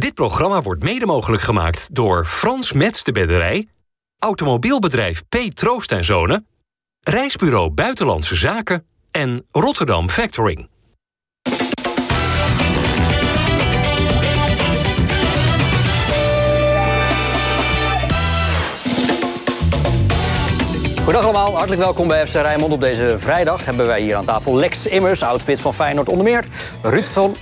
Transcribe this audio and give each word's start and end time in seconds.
Dit 0.00 0.14
programma 0.14 0.62
wordt 0.62 0.82
mede 0.82 1.06
mogelijk 1.06 1.42
gemaakt 1.42 1.88
door 1.92 2.24
Frans 2.24 2.72
Mets 2.72 3.04
de 3.04 3.12
Bedderij, 3.12 3.68
automobielbedrijf 4.18 5.22
P. 5.28 5.36
Troost 5.54 5.92
en 5.92 6.44
Reisbureau 7.00 7.70
Buitenlandse 7.70 8.36
Zaken 8.36 8.84
en 9.10 9.46
Rotterdam 9.50 10.08
Factoring. 10.08 10.68
Goedendag 20.96 21.22
allemaal, 21.22 21.56
hartelijk 21.56 21.82
welkom 21.82 22.08
bij 22.08 22.26
FC 22.26 22.34
Rijnmond. 22.34 22.72
Op 22.72 22.80
deze 22.80 23.18
vrijdag 23.18 23.64
hebben 23.64 23.86
wij 23.86 24.00
hier 24.00 24.16
aan 24.16 24.24
tafel 24.24 24.54
Lex 24.54 24.86
Immers, 24.86 25.22
oudspits 25.22 25.60
van 25.60 25.74
Feyenoord 25.74 26.08
onder 26.08 26.24
meer. 26.24 26.44
Ruud 26.82 27.04
van... 27.06 27.36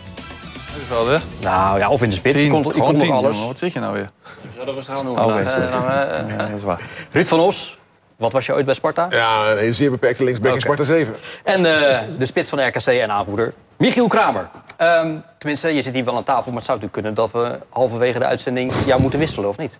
Wel 0.88 1.08
hè? 1.08 1.18
Nou 1.40 1.78
ja, 1.78 1.90
of 1.90 2.02
in 2.02 2.08
de 2.08 2.14
spits, 2.14 2.38
je 2.38 2.44
je 2.44 2.50
komt 2.50 2.72
tien, 2.72 3.08
nog 3.08 3.16
alles. 3.16 3.32
jongen. 3.34 3.46
Wat 3.48 3.58
zeg 3.58 3.72
je 3.72 3.80
nou 3.80 3.92
weer? 3.92 4.10
Ja, 4.58 4.64
dat 4.64 4.74
was 4.74 4.90
aan 4.90 5.04
doen 5.04 5.18
Oh, 5.18 5.40
Ja, 5.42 6.36
dat 6.36 6.56
is 6.56 6.62
waar. 6.62 6.80
Ruud 7.10 7.26
van 7.26 7.40
Os, 7.40 7.78
wat 8.16 8.32
was 8.32 8.46
je 8.46 8.54
ooit 8.54 8.64
bij 8.64 8.74
Sparta? 8.74 9.06
Ja, 9.10 9.52
een 9.56 9.74
zeer 9.74 9.90
beperkte 9.90 10.24
linksback 10.24 10.54
in. 10.54 10.60
Sparta 10.60 10.82
7. 10.82 11.14
En 11.44 11.66
eh, 11.66 12.00
de 12.18 12.26
spits 12.26 12.48
van 12.48 12.58
de 12.58 12.64
RKC 12.64 12.86
en 12.86 13.10
aanvoerder, 13.10 13.54
Michiel 13.76 14.06
Kramer. 14.06 14.50
Ehm, 14.76 15.14
tenminste, 15.38 15.74
je 15.74 15.82
zit 15.82 15.94
hier 15.94 16.04
wel 16.04 16.16
aan 16.16 16.24
tafel, 16.24 16.52
maar 16.52 16.62
het 16.62 16.66
zou 16.66 16.78
natuurlijk 16.80 16.92
kunnen... 16.92 17.14
dat 17.14 17.32
we 17.32 17.58
halverwege 17.68 18.18
de 18.18 18.24
uitzending 18.24 18.72
jou 18.86 19.00
moeten 19.00 19.18
wisselen, 19.18 19.48
of 19.48 19.56
niet? 19.56 19.76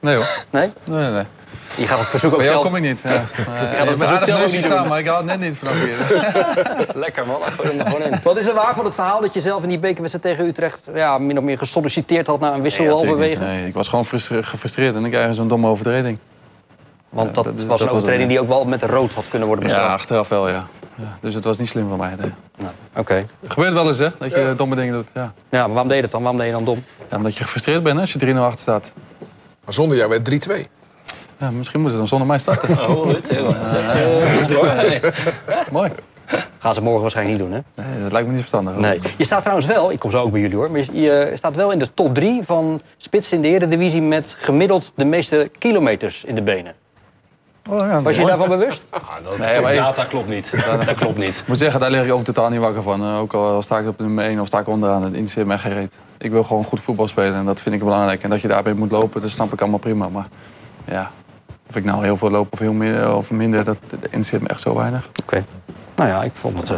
Nee 0.00 0.16
hoor. 0.16 0.26
Nee? 0.50 0.72
Nee, 0.84 1.00
nee, 1.02 1.10
nee. 1.10 1.24
Je 1.76 1.86
gaat 1.86 1.98
het 1.98 2.08
verzoek 2.08 2.30
ook 2.32 2.36
Bij 2.38 2.46
jou 2.46 2.58
zelf... 2.60 2.72
kom 2.72 2.84
ik 2.84 2.88
niet. 2.90 3.00
Ja. 3.02 3.10
dat 3.10 3.20
Ja, 3.46 3.84
verzoek 3.84 3.92
ik 3.92 3.98
ben 3.98 4.08
aardig 4.08 4.24
zelf 4.24 4.38
ook 4.38 4.44
neus 4.44 4.52
niet 4.54 4.64
staan, 4.64 4.88
maar 4.88 4.98
ik 4.98 5.06
haal 5.06 5.16
het 5.16 5.26
net 5.26 5.40
niet 5.40 5.56
vanaf 5.56 5.74
hier. 5.84 5.96
Lekker 7.04 7.26
man, 7.26 7.42
gooi 7.42 7.68
hem 7.68 7.78
er 7.80 7.86
gewoon 7.86 8.02
in. 8.12 8.18
Wat 8.22 8.38
is 8.38 8.46
er 8.46 8.54
waar 8.54 8.74
van 8.74 8.84
het 8.84 8.94
verhaal 8.94 9.20
dat 9.20 9.34
je 9.34 9.40
zelf 9.40 9.62
in 9.62 9.68
die 9.68 9.78
bekerwedstrijd 9.78 10.36
tegen 10.36 10.50
Utrecht... 10.50 10.80
Ja, 10.94 11.18
min 11.18 11.38
of 11.38 11.44
meer 11.44 11.58
gesolliciteerd 11.58 12.26
had 12.26 12.40
naar 12.40 12.52
een 12.54 12.62
wissel 12.62 12.84
Nee, 12.84 12.92
halverwege? 12.92 13.42
Nee, 13.42 13.66
ik 13.66 13.74
was 13.74 13.88
gewoon 13.88 14.06
frustre- 14.06 14.42
gefrustreerd 14.42 14.94
en 14.94 15.04
ik 15.04 15.10
krijg 15.10 15.34
zo'n 15.34 15.48
domme 15.48 15.68
overtreding. 15.68 16.18
Want 17.08 17.34
dat, 17.34 17.44
dat 17.44 17.54
was 17.54 17.62
dat 17.62 17.70
een 17.70 17.76
was 17.78 17.88
overtreding 17.88 18.20
het, 18.20 18.28
die 18.30 18.40
ook 18.40 18.48
wel 18.48 18.64
met 18.64 18.82
rood 18.82 19.12
had 19.12 19.24
kunnen 19.28 19.48
worden 19.48 19.66
Ja, 19.68 19.72
bestraft. 19.74 19.98
achteraf 20.00 20.28
wel, 20.28 20.48
ja. 20.48 20.66
ja. 20.94 21.18
Dus 21.20 21.34
het 21.34 21.44
was 21.44 21.58
niet 21.58 21.68
slim 21.68 21.88
van 21.88 21.98
mij. 21.98 22.14
Nee. 22.18 22.32
Nou, 22.58 22.72
Oké. 22.96 23.26
Het 23.40 23.52
gebeurt 23.52 23.72
wel 23.72 23.88
eens, 23.88 23.98
hè, 23.98 24.08
dat 24.18 24.30
je 24.30 24.54
domme 24.56 24.76
dingen 24.76 24.94
doet. 24.94 25.08
Ja. 25.14 25.32
Ja, 25.48 25.58
maar 25.60 25.68
waarom 25.68 25.88
deed 25.88 25.96
je 25.96 26.02
het 26.02 26.12
dan? 26.12 26.20
Waarom 26.22 26.38
deed 26.40 26.48
je 26.48 26.54
dan 26.54 26.64
dom? 26.64 26.84
ja, 27.10 27.16
omdat 27.16 27.36
je 27.36 27.44
gefrustreerd 27.44 27.82
bent 27.82 27.94
hè, 27.94 28.00
als 28.00 28.12
je 28.12 28.34
3-0 28.34 28.36
achter 28.36 28.60
staat. 28.60 28.92
Maar 29.70 29.78
zonder 29.78 29.98
jou 29.98 30.10
werd 30.10 30.48
3-2. 30.48 30.66
Ja, 31.38 31.50
misschien 31.50 31.80
moeten 31.80 31.90
ze 31.90 31.96
dan 31.96 32.06
zonder 32.06 32.26
mij 32.26 32.38
starten. 32.38 32.88
Oh, 32.88 33.10
heel. 33.28 33.54
Mooi. 35.72 35.90
Gaan 36.58 36.74
ze 36.74 36.82
morgen 36.82 37.00
waarschijnlijk 37.00 37.38
niet 37.38 37.48
doen, 37.48 37.62
hè? 37.74 37.84
Nee, 37.84 38.02
dat 38.02 38.12
lijkt 38.12 38.26
me 38.26 38.32
niet 38.32 38.40
verstandig. 38.40 38.72
hoor. 38.72 38.82
Nee. 38.82 39.00
Je 39.18 39.24
staat 39.24 39.40
trouwens 39.40 39.66
wel, 39.66 39.90
ik 39.90 39.98
kom 39.98 40.10
zo 40.10 40.22
ook 40.22 40.30
bij 40.30 40.40
jullie 40.40 40.56
hoor... 40.56 40.70
maar 40.70 40.80
je 40.80 41.00
je 41.00 41.32
staat 41.34 41.54
wel 41.54 41.70
in 41.70 41.78
de 41.78 41.94
top 41.94 42.14
drie 42.14 42.42
van 42.44 42.80
spitsen 42.96 43.36
in 43.36 43.42
de 43.42 43.48
Eredivisie... 43.48 44.02
met 44.02 44.36
gemiddeld 44.38 44.92
de 44.94 45.04
meeste 45.04 45.50
kilometers 45.58 46.24
in 46.24 46.34
de 46.34 46.42
benen. 46.42 46.74
Oh, 47.68 47.78
ja, 47.78 48.02
Was 48.02 48.16
je 48.16 48.24
daarvan 48.24 48.48
bewust? 48.48 48.84
Ah, 48.90 49.00
dat 49.22 49.38
Nee, 49.38 49.60
maar 49.60 49.74
data 49.74 50.04
klopt 50.04 50.28
niet. 50.28 50.52
Dat 50.86 50.94
klopt 50.94 51.18
niet. 51.18 51.38
Ik 51.38 51.46
moet 51.46 51.58
zeggen, 51.58 51.80
daar 51.80 51.90
lig 51.90 52.04
ik 52.04 52.12
ook 52.12 52.24
totaal 52.24 52.48
niet 52.50 52.60
wakker 52.60 52.82
van. 52.82 53.02
Eh, 53.02 53.18
Ook 53.18 53.32
al 53.32 53.62
sta 53.62 53.78
ik 53.78 53.88
op 53.88 53.98
nummer 53.98 54.24
1 54.24 54.40
of 54.40 54.46
sta 54.46 54.58
ik 54.58 54.68
onderaan, 54.68 55.02
het 55.02 55.12
interesseert 55.12 55.46
mij 55.46 55.58
geen 55.58 55.72
reet. 55.72 55.92
Ik 56.18 56.30
wil 56.30 56.42
gewoon 56.44 56.64
goed 56.64 56.80
voetbal 56.80 57.08
spelen 57.08 57.34
en 57.34 57.44
dat 57.44 57.60
vind 57.60 57.74
ik 57.74 57.80
belangrijk. 57.84 58.22
En 58.22 58.30
dat 58.30 58.40
je 58.40 58.48
daarbij 58.48 58.72
moet 58.72 58.90
lopen, 58.90 59.20
dat 59.20 59.30
snap 59.30 59.52
ik 59.52 59.60
allemaal 59.60 59.78
prima. 59.78 60.08
Maar 60.08 60.26
ja, 60.84 61.10
of 61.68 61.76
ik 61.76 61.84
nou 61.84 62.04
heel 62.04 62.16
veel 62.16 62.30
loop 62.30 62.52
of 62.52 62.58
heel 62.58 62.72
meer, 62.72 63.14
of 63.14 63.30
minder, 63.30 63.64
dat 63.64 63.76
dat 63.90 64.00
interesseert 64.02 64.42
me 64.42 64.48
echt 64.48 64.60
zo 64.60 64.74
weinig. 64.74 65.08
Oké. 65.22 65.44
Nou 65.96 66.08
ja, 66.08 66.22
ik 66.22 66.32
vond 66.34 66.60
het... 66.60 66.70
eh 66.70 66.76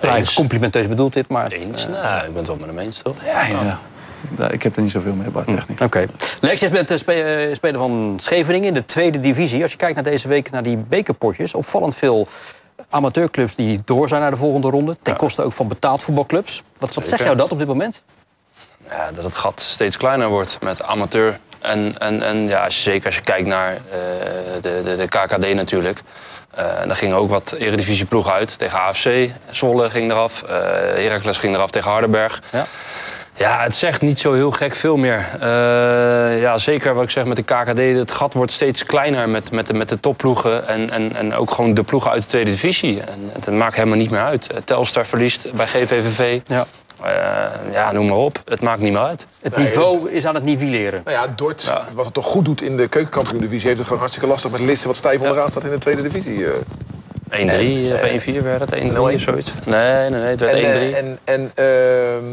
eigenlijk 0.00 0.34
complimenteus 0.36 0.88
bedoeld 0.88 1.12
dit, 1.12 1.28
maar... 1.28 1.42
het, 1.44 1.52
Eens? 1.52 1.86
eh, 1.86 1.92
Nou, 1.92 2.16
ik 2.18 2.28
ben 2.28 2.36
het 2.36 2.46
wel 2.46 2.56
met 2.56 2.66
hem 2.66 2.78
eens, 2.78 2.98
toch? 3.02 3.16
Ja, 3.24 3.42
ja. 3.46 3.78
Ik 4.50 4.62
heb 4.62 4.76
er 4.76 4.82
niet 4.82 4.90
zoveel 4.90 5.14
mee, 5.14 5.28
Bart, 5.30 5.48
echt 5.48 5.68
niet. 5.68 5.80
Oké. 5.80 6.06
Lex, 6.40 6.60
je 6.60 6.68
bent 6.70 6.92
spe- 6.94 7.50
speler 7.52 7.78
van 7.80 8.14
Scheveningen 8.20 8.68
in 8.68 8.74
de 8.74 8.84
tweede 8.84 9.20
divisie. 9.20 9.62
Als 9.62 9.70
je 9.70 9.76
kijkt 9.76 9.94
naar 9.94 10.04
deze 10.04 10.28
week 10.28 10.50
naar 10.50 10.62
die 10.62 10.76
bekerpotjes... 10.76 11.54
opvallend 11.54 11.94
veel 11.94 12.28
amateurclubs 12.90 13.54
die 13.54 13.80
door 13.84 14.08
zijn 14.08 14.20
naar 14.20 14.30
de 14.30 14.36
volgende 14.36 14.70
ronde. 14.70 14.96
Ten 15.02 15.16
koste 15.16 15.42
ook 15.42 15.52
van 15.52 15.68
betaald 15.68 16.02
voetbalclubs. 16.02 16.62
Wat, 16.78 16.94
wat 16.94 17.06
zegt 17.06 17.22
jou 17.22 17.36
dat 17.36 17.52
op 17.52 17.58
dit 17.58 17.68
moment? 17.68 18.02
Ja, 18.90 19.10
dat 19.14 19.24
het 19.24 19.34
gat 19.34 19.60
steeds 19.60 19.96
kleiner 19.96 20.28
wordt 20.28 20.58
met 20.62 20.82
amateur. 20.82 21.38
En, 21.60 21.98
en, 21.98 22.22
en 22.22 22.48
ja, 22.48 22.64
als 22.64 22.76
je, 22.76 22.82
zeker 22.82 23.06
als 23.06 23.14
je 23.14 23.20
kijkt 23.22 23.46
naar 23.46 23.72
eh, 23.72 23.78
de, 24.60 24.80
de, 24.84 24.96
de 24.96 25.08
KKD 25.08 25.54
natuurlijk. 25.54 26.00
Eh 26.50 26.64
daar 26.86 26.96
gingen 26.96 27.16
ook 27.16 27.30
wat 27.30 27.52
eredivisieploegen 27.52 28.32
uit 28.32 28.58
tegen 28.58 28.80
AFC. 28.80 29.08
Zwolle 29.50 29.90
ging 29.90 30.10
eraf. 30.10 30.42
eh 30.42 30.56
Heracles 30.94 31.38
ging 31.38 31.54
eraf 31.54 31.70
tegen 31.70 31.90
Hardenberg. 31.90 32.42
Ja. 32.52 32.66
Ja, 33.36 33.62
het 33.62 33.74
zegt 33.74 34.00
niet 34.02 34.18
zo 34.18 34.32
heel 34.32 34.50
gek 34.50 34.74
veel 34.74 34.96
meer. 34.96 35.26
Eh, 35.40 36.40
ja, 36.40 36.58
zeker 36.58 36.94
wat 36.94 37.02
ik 37.04 37.10
zeg 37.10 37.24
met 37.24 37.36
de 37.36 37.42
KKD. 37.42 37.78
Het 37.78 38.10
gat 38.10 38.34
wordt 38.34 38.52
steeds 38.52 38.84
kleiner 38.84 39.28
met, 39.28 39.50
met, 39.50 39.66
de, 39.66 39.74
met 39.74 39.88
de 39.88 40.00
topploegen. 40.00 40.68
En, 40.68 40.90
en, 40.90 41.16
en 41.16 41.34
ook 41.34 41.50
gewoon 41.50 41.74
de 41.74 41.82
ploegen 41.82 42.10
uit 42.10 42.22
de 42.22 42.28
tweede 42.28 42.50
divisie. 42.50 43.00
En 43.00 43.30
het 43.32 43.50
maakt 43.50 43.76
helemaal 43.76 43.96
niet 43.98 44.10
meer 44.10 44.22
uit. 44.22 44.52
Eh, 44.52 44.56
Telstar 44.64 45.06
verliest 45.06 45.52
bij 45.52 45.66
GVVV. 45.66 46.40
Ja. 46.46 46.66
Eh, 47.02 47.12
ja, 47.72 47.92
noem 47.92 48.06
maar 48.06 48.16
op. 48.16 48.42
Het 48.44 48.60
maakt 48.60 48.80
niet 48.80 48.92
meer 48.92 49.02
uit. 49.02 49.26
Het 49.42 49.56
niveau 49.56 50.10
is 50.10 50.26
aan 50.26 50.34
het 50.34 50.44
nivelleren. 50.44 51.00
Nou 51.04 51.16
ja, 51.16 51.32
Dort, 51.36 51.72
wat 51.92 52.04
het 52.04 52.14
toch 52.14 52.26
goed 52.26 52.44
doet 52.44 52.62
in 52.62 52.76
de 52.76 52.88
keukenkampioen-divisie... 52.88 53.66
heeft 53.66 53.76
het 53.78 53.86
gewoon 53.86 53.98
hartstikke 53.98 54.28
lastig 54.28 54.50
met 54.50 54.60
Lisse, 54.60 54.86
wat 54.86 54.96
stijf 54.96 55.20
onderaan 55.20 55.50
staat 55.50 55.64
in 55.64 55.70
de 55.70 55.78
tweede 55.78 56.02
divisie. 56.02 56.44
eh. 56.46 56.52
1-3 57.30 57.92
of 57.92 58.24
1-4 58.24 58.42
werd 58.42 58.70
het? 58.70 58.80
1-3 58.92 58.96
of 58.98 59.20
zoiets? 59.20 59.52
Nee, 59.64 60.10
nee, 60.10 60.20
nee. 60.20 60.30
Het 60.30 60.40
werd 60.40 60.56
1-3. 60.56 60.58
En, 60.60 60.94
en, 60.94 61.18
en 61.24 61.50
ehm, 61.54 62.24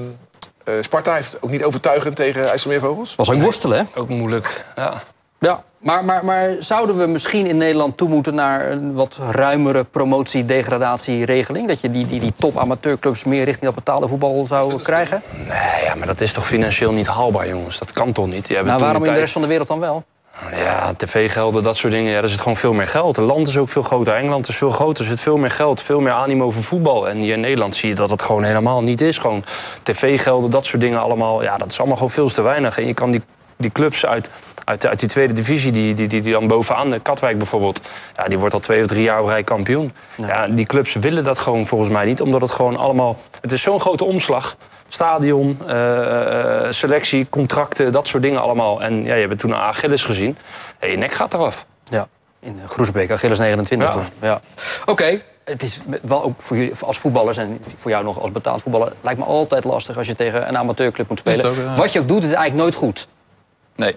eh, 0.64 0.74
Sparta 0.82 1.14
heeft 1.14 1.42
ook 1.42 1.50
niet 1.50 1.64
overtuigend 1.64 2.16
tegen 2.16 2.50
IJsselmeervogels. 2.50 3.16
was 3.16 3.30
ook 3.30 3.42
worstelen, 3.42 3.78
hè? 3.78 4.00
Ook 4.00 4.10
moeilijk. 4.10 4.66
Ja. 4.76 4.94
Ja. 5.40 5.64
Maar, 5.78 6.06
maar, 6.06 6.26
maar 6.26 6.56
zouden 6.60 6.98
we 6.98 7.08
misschien 7.08 7.48
in 7.48 7.58
Nederland 7.58 7.98
toe 7.98 8.10
moeten 8.10 8.36
naar 8.36 8.72
een 8.72 8.94
wat 8.94 9.20
ruimere 9.30 9.84
promotie-degradatieregeling? 9.84 11.68
Dat 11.68 11.82
je 11.82 11.90
die, 11.90 12.06
die, 12.06 12.20
die 12.20 12.34
top 12.38 12.58
amateurclubs 12.58 13.24
meer 13.24 13.44
richting 13.44 13.66
dat 13.66 13.76
betaalde 13.76 14.08
voetbal 14.08 14.46
zou 14.46 14.82
krijgen? 14.82 15.22
Nee, 15.48 15.84
ja, 15.84 15.96
maar 15.96 16.08
dat 16.08 16.22
is 16.22 16.34
toch 16.34 16.48
financieel 16.48 16.92
niet 16.92 17.08
haalbaar, 17.08 17.48
jongens? 17.48 17.80
Dat 17.80 17.92
kan 17.92 18.12
toch 18.12 18.28
niet? 18.28 18.48
Die 18.48 18.56
hebben 18.56 18.74
Nou, 18.74 18.86
waarom 18.86 19.06
in 19.06 19.14
de 19.14 19.20
rest 19.20 19.34
van 19.34 19.42
de 19.42 19.48
wereld 19.48 19.68
dan 19.68 19.80
wel? 19.80 20.04
Ja, 20.52 20.94
tv-gelden, 20.98 21.64
dat 21.64 21.78
soort 21.78 21.94
dingen. 21.94 22.12
Ja, 22.12 22.22
er 22.22 22.30
zit 22.30 22.40
gewoon 22.40 22.58
veel 22.58 22.74
meer 22.74 22.88
geld. 22.88 23.16
Het 23.16 23.26
land 23.26 23.48
is 23.48 23.58
ook 23.58 23.70
veel 23.70 23.82
groter. 23.82 24.14
Engeland 24.14 24.48
is 24.48 24.56
veel 24.58 24.70
groter. 24.70 25.04
Er 25.04 25.10
zit 25.10 25.22
veel 25.22 25.38
meer 25.38 25.50
geld, 25.50 25.82
veel 25.82 26.02
meer 26.02 26.12
animo 26.12 26.52
voor 26.52 26.64
voetbal. 26.64 27.10
En 27.10 27.18
hier 27.18 27.34
in 27.34 27.40
Nederland 27.40 27.76
zie 27.76 27.90
je 27.90 27.96
dat 27.96 28.10
het 28.10 28.22
gewoon 28.22 28.44
helemaal 28.44 28.84
niet 28.84 29.02
is. 29.02 29.18
Gewoon 29.18 29.44
tv-gelden, 29.84 30.50
dat 30.50 30.66
soort 30.66 30.82
dingen 30.82 31.02
allemaal. 31.02 31.44
Ja, 31.44 31.58
dat 31.58 31.72
is 31.72 31.78
allemaal 31.78 31.96
gewoon 31.96 32.12
veel 32.12 32.30
te 32.30 32.42
weinig. 32.42 32.78
En 32.78 32.88
je 32.88 32.94
kan 32.94 33.12
die, 33.12 33.22
die 33.58 33.72
clubs 33.72 34.06
uit, 34.06 34.30
uit, 34.64 34.86
uit 34.86 35.00
die 35.00 35.10
tweede 35.10 35.34
divisie, 35.34 35.72
die, 35.72 35.94
die, 35.94 36.08
die, 36.08 36.22
die 36.22 36.34
dan 36.34 36.48
bovenaan, 36.48 36.90
de 36.90 37.00
Katwijk 37.00 37.38
bijvoorbeeld... 37.38 37.82
Ja, 38.16 38.24
die 38.24 38.38
wordt 38.38 38.54
al 38.54 38.60
twee 38.60 38.82
of 38.82 38.88
drie 38.88 39.04
jaar 39.04 39.26
rij 39.26 39.44
kampioen. 39.44 39.94
Ja. 40.16 40.48
die 40.48 40.66
clubs 40.66 40.94
willen 40.94 41.24
dat 41.24 41.40
gewoon 41.40 41.68
volgens 41.68 41.90
mij 41.90 42.06
niet. 42.06 42.22
Omdat 42.22 42.42
het 42.42 42.52
gewoon 42.52 42.78
allemaal... 42.78 43.18
Het 43.42 43.52
is 43.52 43.62
zo'n 43.62 43.80
grote 43.80 44.04
omslag. 44.04 44.56
Stadion, 44.94 45.58
eh, 45.68 46.66
eh, 46.66 46.72
selectie, 46.72 47.28
contracten, 47.30 47.92
dat 47.92 48.08
soort 48.08 48.24
dingen 48.24 48.42
allemaal. 48.42 48.82
En 48.82 49.04
ja, 49.04 49.16
je 49.16 49.28
hebt 49.28 49.40
toen 49.40 49.52
een 49.52 49.58
Achilles 49.58 50.04
gezien. 50.04 50.38
Ja, 50.82 50.88
je 50.88 50.98
nek 50.98 51.14
gaat 51.14 51.34
eraf. 51.34 51.66
Ja, 51.84 52.08
in 52.40 52.60
eh, 52.64 52.70
Groesbeek, 52.70 53.12
Achilles 53.12 53.40
29 53.40 53.88
Ja. 53.88 53.94
toen. 53.94 54.10
Ja. 54.20 54.42
Oké, 54.86 55.22
het 55.44 55.64
is 55.64 55.80
wel 56.02 56.24
ook 56.24 56.42
voor 56.42 56.58
jullie 56.58 56.74
als 56.80 56.98
voetballers 56.98 57.38
en 57.38 57.62
voor 57.78 57.92
jou 57.92 58.04
nog 58.04 58.22
als 58.22 58.32
betaald 58.32 58.62
voetballer... 58.62 58.94
lijkt 59.02 59.20
me 59.20 59.26
altijd 59.26 59.64
lastig 59.64 59.98
als 59.98 60.08
je 60.08 60.16
tegen 60.16 60.48
een 60.48 60.58
amateurclub 60.58 61.10
moet 61.10 61.20
spelen. 61.20 61.40
het 61.40 61.48
ook, 61.48 61.56
ja. 61.66 61.76
Wat 61.76 61.92
je 61.92 62.00
ook 62.00 62.08
doet, 62.08 62.24
is 62.24 62.32
eigenlijk 62.32 62.56
nooit 62.56 62.76
goed. 62.76 63.08
Nee. 63.76 63.96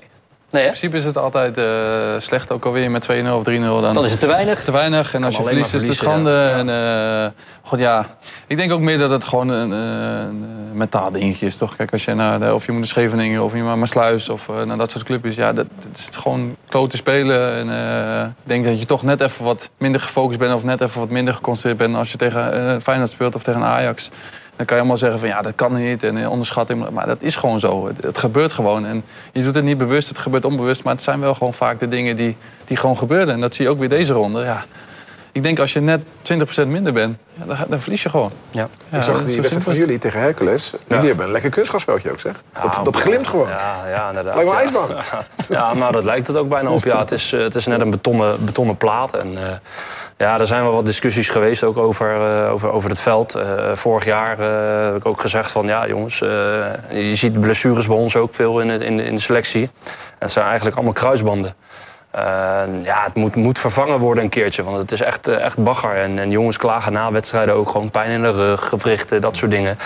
Nee? 0.54 0.62
In 0.62 0.68
principe 0.68 0.96
is 0.96 1.04
het 1.04 1.18
altijd 1.18 1.58
eh, 1.58 1.64
slecht, 2.18 2.52
ook 2.52 2.64
alweer 2.64 2.90
met 2.90 3.08
2-0 3.10 3.10
of 3.32 3.42
3-0. 3.42 3.44
Dan, 3.44 3.94
Dan 3.94 4.04
is 4.04 4.10
het 4.10 4.20
te 4.20 4.26
weinig. 4.26 4.64
te 4.64 4.72
weinig. 4.72 5.14
En 5.14 5.24
als 5.24 5.36
je 5.36 5.42
verliest, 5.42 5.74
is 5.74 5.86
het 5.86 5.96
schande. 5.96 6.52
En, 6.54 6.68
eh, 6.68 7.30
God, 7.62 7.78
ja. 7.78 8.06
Ik 8.46 8.56
denk 8.56 8.72
ook 8.72 8.80
meer 8.80 8.98
dat 8.98 9.10
het 9.10 9.24
gewoon 9.24 9.48
een, 9.48 9.72
eh, 9.72 10.26
een 10.26 10.76
mentaal 10.76 11.10
dingetje 11.10 11.46
is, 11.46 11.56
toch? 11.56 11.76
Kijk, 11.76 11.92
als 11.92 12.04
je 12.04 12.14
naar 12.14 12.40
de, 12.40 12.54
of 12.54 12.66
je 12.66 12.72
moet 12.72 12.80
naar 12.80 12.90
Scheveningen 12.90 13.42
of 13.42 13.54
je 13.54 13.62
maar 13.62 13.78
naar 13.78 13.88
Sluis 13.88 14.28
of 14.28 14.48
naar 14.64 14.76
dat 14.76 14.90
soort 14.90 15.04
clubjes. 15.04 15.34
Ja, 15.34 15.52
dat, 15.52 15.66
dat 15.76 15.98
is 15.98 16.08
gewoon 16.16 16.56
klote 16.68 16.96
spelen. 16.96 17.54
En 17.54 17.68
ik 18.28 18.48
denk 18.48 18.64
dat 18.64 18.78
je 18.78 18.86
toch 18.86 19.02
net 19.02 19.20
even 19.20 19.44
wat 19.44 19.70
minder 19.78 20.00
gefocust 20.00 20.38
bent 20.38 20.54
of 20.54 20.64
net 20.64 20.80
even 20.80 21.00
wat 21.00 21.10
minder 21.10 21.34
geconcentreerd 21.34 21.78
bent 21.78 21.96
als 21.96 22.10
je 22.10 22.16
tegen 22.16 22.82
Feyenoord 22.82 23.10
speelt 23.10 23.34
of 23.34 23.42
tegen 23.42 23.62
Ajax. 23.62 24.10
Dan 24.56 24.66
kan 24.66 24.76
je 24.76 24.82
allemaal 24.82 24.98
zeggen 24.98 25.18
van 25.18 25.28
ja, 25.28 25.42
dat 25.42 25.52
kan 25.54 25.74
niet 25.74 26.02
en 26.02 26.16
eh, 26.16 26.30
onderschatting. 26.30 26.90
Maar 26.90 27.06
dat 27.06 27.22
is 27.22 27.36
gewoon 27.36 27.60
zo. 27.60 27.86
Het, 27.86 28.02
het 28.02 28.18
gebeurt 28.18 28.52
gewoon. 28.52 28.86
En 28.86 29.04
je 29.32 29.42
doet 29.42 29.54
het 29.54 29.64
niet 29.64 29.78
bewust, 29.78 30.08
het 30.08 30.18
gebeurt 30.18 30.44
onbewust. 30.44 30.84
Maar 30.84 30.92
het 30.92 31.02
zijn 31.02 31.20
wel 31.20 31.34
gewoon 31.34 31.54
vaak 31.54 31.78
de 31.78 31.88
dingen 31.88 32.16
die, 32.16 32.36
die 32.64 32.76
gewoon 32.76 32.98
gebeuren. 32.98 33.34
En 33.34 33.40
dat 33.40 33.54
zie 33.54 33.64
je 33.64 33.70
ook 33.70 33.78
weer 33.78 33.88
deze 33.88 34.12
ronde. 34.12 34.42
Ja. 34.42 34.64
Ik 35.34 35.42
denk 35.42 35.58
als 35.58 35.72
je 35.72 35.80
net 35.80 36.04
20% 36.64 36.66
minder 36.66 36.92
bent, 36.92 37.16
ja, 37.34 37.44
dan, 37.44 37.56
dan 37.68 37.80
verlies 37.80 38.02
je 38.02 38.08
gewoon. 38.10 38.30
Ja. 38.50 38.68
Ja, 38.88 38.96
ik 38.96 39.02
zag 39.02 39.24
die 39.24 39.36
wedstrijd 39.36 39.64
van 39.64 39.74
jullie 39.74 39.98
tegen 39.98 40.20
Hercules. 40.20 40.74
Jullie 40.88 41.06
hebben 41.06 41.26
een 41.26 41.32
lekker 41.32 41.50
kunstgrasveldje 41.50 42.10
ook, 42.10 42.20
zeg. 42.20 42.42
Dat, 42.62 42.80
dat 42.84 42.96
glimt 42.96 43.28
gewoon. 43.28 43.48
Ja, 43.48 43.88
ja 43.88 44.08
inderdaad. 44.08 44.34
Lijkt 44.34 44.50
wel 44.50 44.88
ja. 44.88 44.94
ijsbaan. 44.94 45.22
Ja, 45.48 45.74
maar 45.74 45.92
dat 45.92 46.04
lijkt 46.04 46.26
het 46.26 46.36
ook 46.36 46.48
bijna 46.48 46.70
op. 46.70 46.84
Ja, 46.84 46.98
het, 46.98 47.10
is, 47.10 47.32
eh, 47.32 47.40
het 47.40 47.54
is 47.54 47.66
net 47.66 47.80
een 47.80 47.90
betonnen, 47.90 48.44
betonnen 48.44 48.76
plaat. 48.76 49.14
En, 49.14 49.36
eh, 49.36 49.54
Ja, 50.16 50.40
er 50.40 50.46
zijn 50.46 50.62
wel 50.62 50.72
wat 50.72 50.86
discussies 50.86 51.28
geweest 51.28 51.64
ook 51.64 51.76
over, 51.76 52.10
eh, 52.10 52.52
over, 52.52 52.70
over 52.70 52.90
het 52.90 53.00
veld. 53.00 53.34
Eh, 53.34 53.74
vorig 53.74 54.04
jaar 54.04 54.38
eh, 54.38 54.84
heb 54.84 54.96
ik 54.96 55.06
ook 55.06 55.20
gezegd 55.20 55.50
van 55.50 55.66
ja 55.66 55.86
jongens, 55.86 56.18
je 56.18 57.14
ziet 57.14 57.40
blessures 57.40 57.86
bij 57.86 57.96
ons 57.96 58.16
ook 58.16 58.34
veel 58.34 58.60
in 58.60 58.68
de, 58.68 58.84
in 58.84 59.00
in 59.00 59.14
de 59.14 59.20
selectie. 59.20 59.62
En 59.62 59.70
het 60.18 60.30
zijn 60.30 60.46
eigenlijk 60.46 60.76
allemaal 60.76 60.94
kruisbanden. 60.94 61.54
Ja, 62.82 63.04
het 63.04 63.14
moet, 63.14 63.36
moet 63.36 63.58
vervangen 63.58 63.98
worden 63.98 64.24
een 64.24 64.30
keertje, 64.30 64.62
want 64.62 64.78
het 64.78 64.92
is 64.92 65.00
echt, 65.00 65.26
eh, 65.26 65.44
echt 65.44 65.58
bagger. 65.58 65.96
En, 65.96 66.18
en 66.18 66.30
jongens 66.30 66.56
klagen 66.56 66.92
na 66.92 67.12
wedstrijden 67.12 67.54
ook 67.54 67.70
gewoon 67.70 67.90
pijn 67.90 68.10
in 68.10 68.22
de 68.22 68.30
rug, 68.30 68.68
gewrichten, 68.68 69.20
dat 69.20 69.36
soort 69.36 69.50
dingen. 69.50 69.78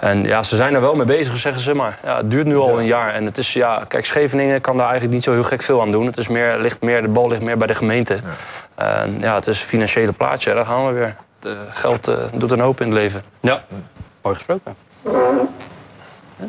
En 0.00 0.22
ja, 0.22 0.42
ze 0.42 0.56
zijn 0.56 0.74
er 0.74 0.80
wel 0.80 0.94
mee 0.94 1.06
bezig, 1.06 1.36
zeggen 1.36 1.62
ze 1.62 1.74
maar. 1.74 1.98
Ja, 2.02 2.16
het 2.16 2.30
duurt 2.30 2.46
nu 2.46 2.56
al 2.56 2.78
een 2.78 2.86
jaar. 2.86 3.14
En 3.14 3.24
het 3.24 3.38
is, 3.38 3.52
ja, 3.52 3.84
kijk, 3.88 4.04
Scheveningen 4.04 4.60
kan 4.60 4.76
daar 4.76 4.86
eigenlijk 4.86 5.14
niet 5.14 5.24
zo 5.24 5.32
heel 5.32 5.42
gek 5.42 5.62
veel 5.62 5.80
aan 5.80 5.90
doen. 5.90 6.06
Het 6.06 6.16
is 6.16 6.28
meer, 6.28 6.58
ligt 6.58 6.82
meer, 6.82 7.02
de 7.02 7.08
bal 7.08 7.28
ligt 7.28 7.42
meer 7.42 7.56
bij 7.56 7.66
de 7.66 7.74
gemeente. 7.74 8.18
En 8.74 9.16
ja, 9.20 9.34
het 9.34 9.46
is 9.46 9.60
een 9.60 9.66
financiële 9.66 10.12
plaatje, 10.12 10.54
daar 10.54 10.66
gaan 10.66 10.86
we 10.86 10.92
weer. 10.92 11.16
Eh, 11.42 11.52
geld 11.70 12.08
eh, 12.08 12.14
doet 12.34 12.50
een 12.50 12.60
hoop 12.60 12.80
in 12.80 12.86
het 12.86 12.94
leven. 12.94 13.22
Ja, 13.40 13.64
mooi 14.22 14.34
gesproken. 14.34 14.76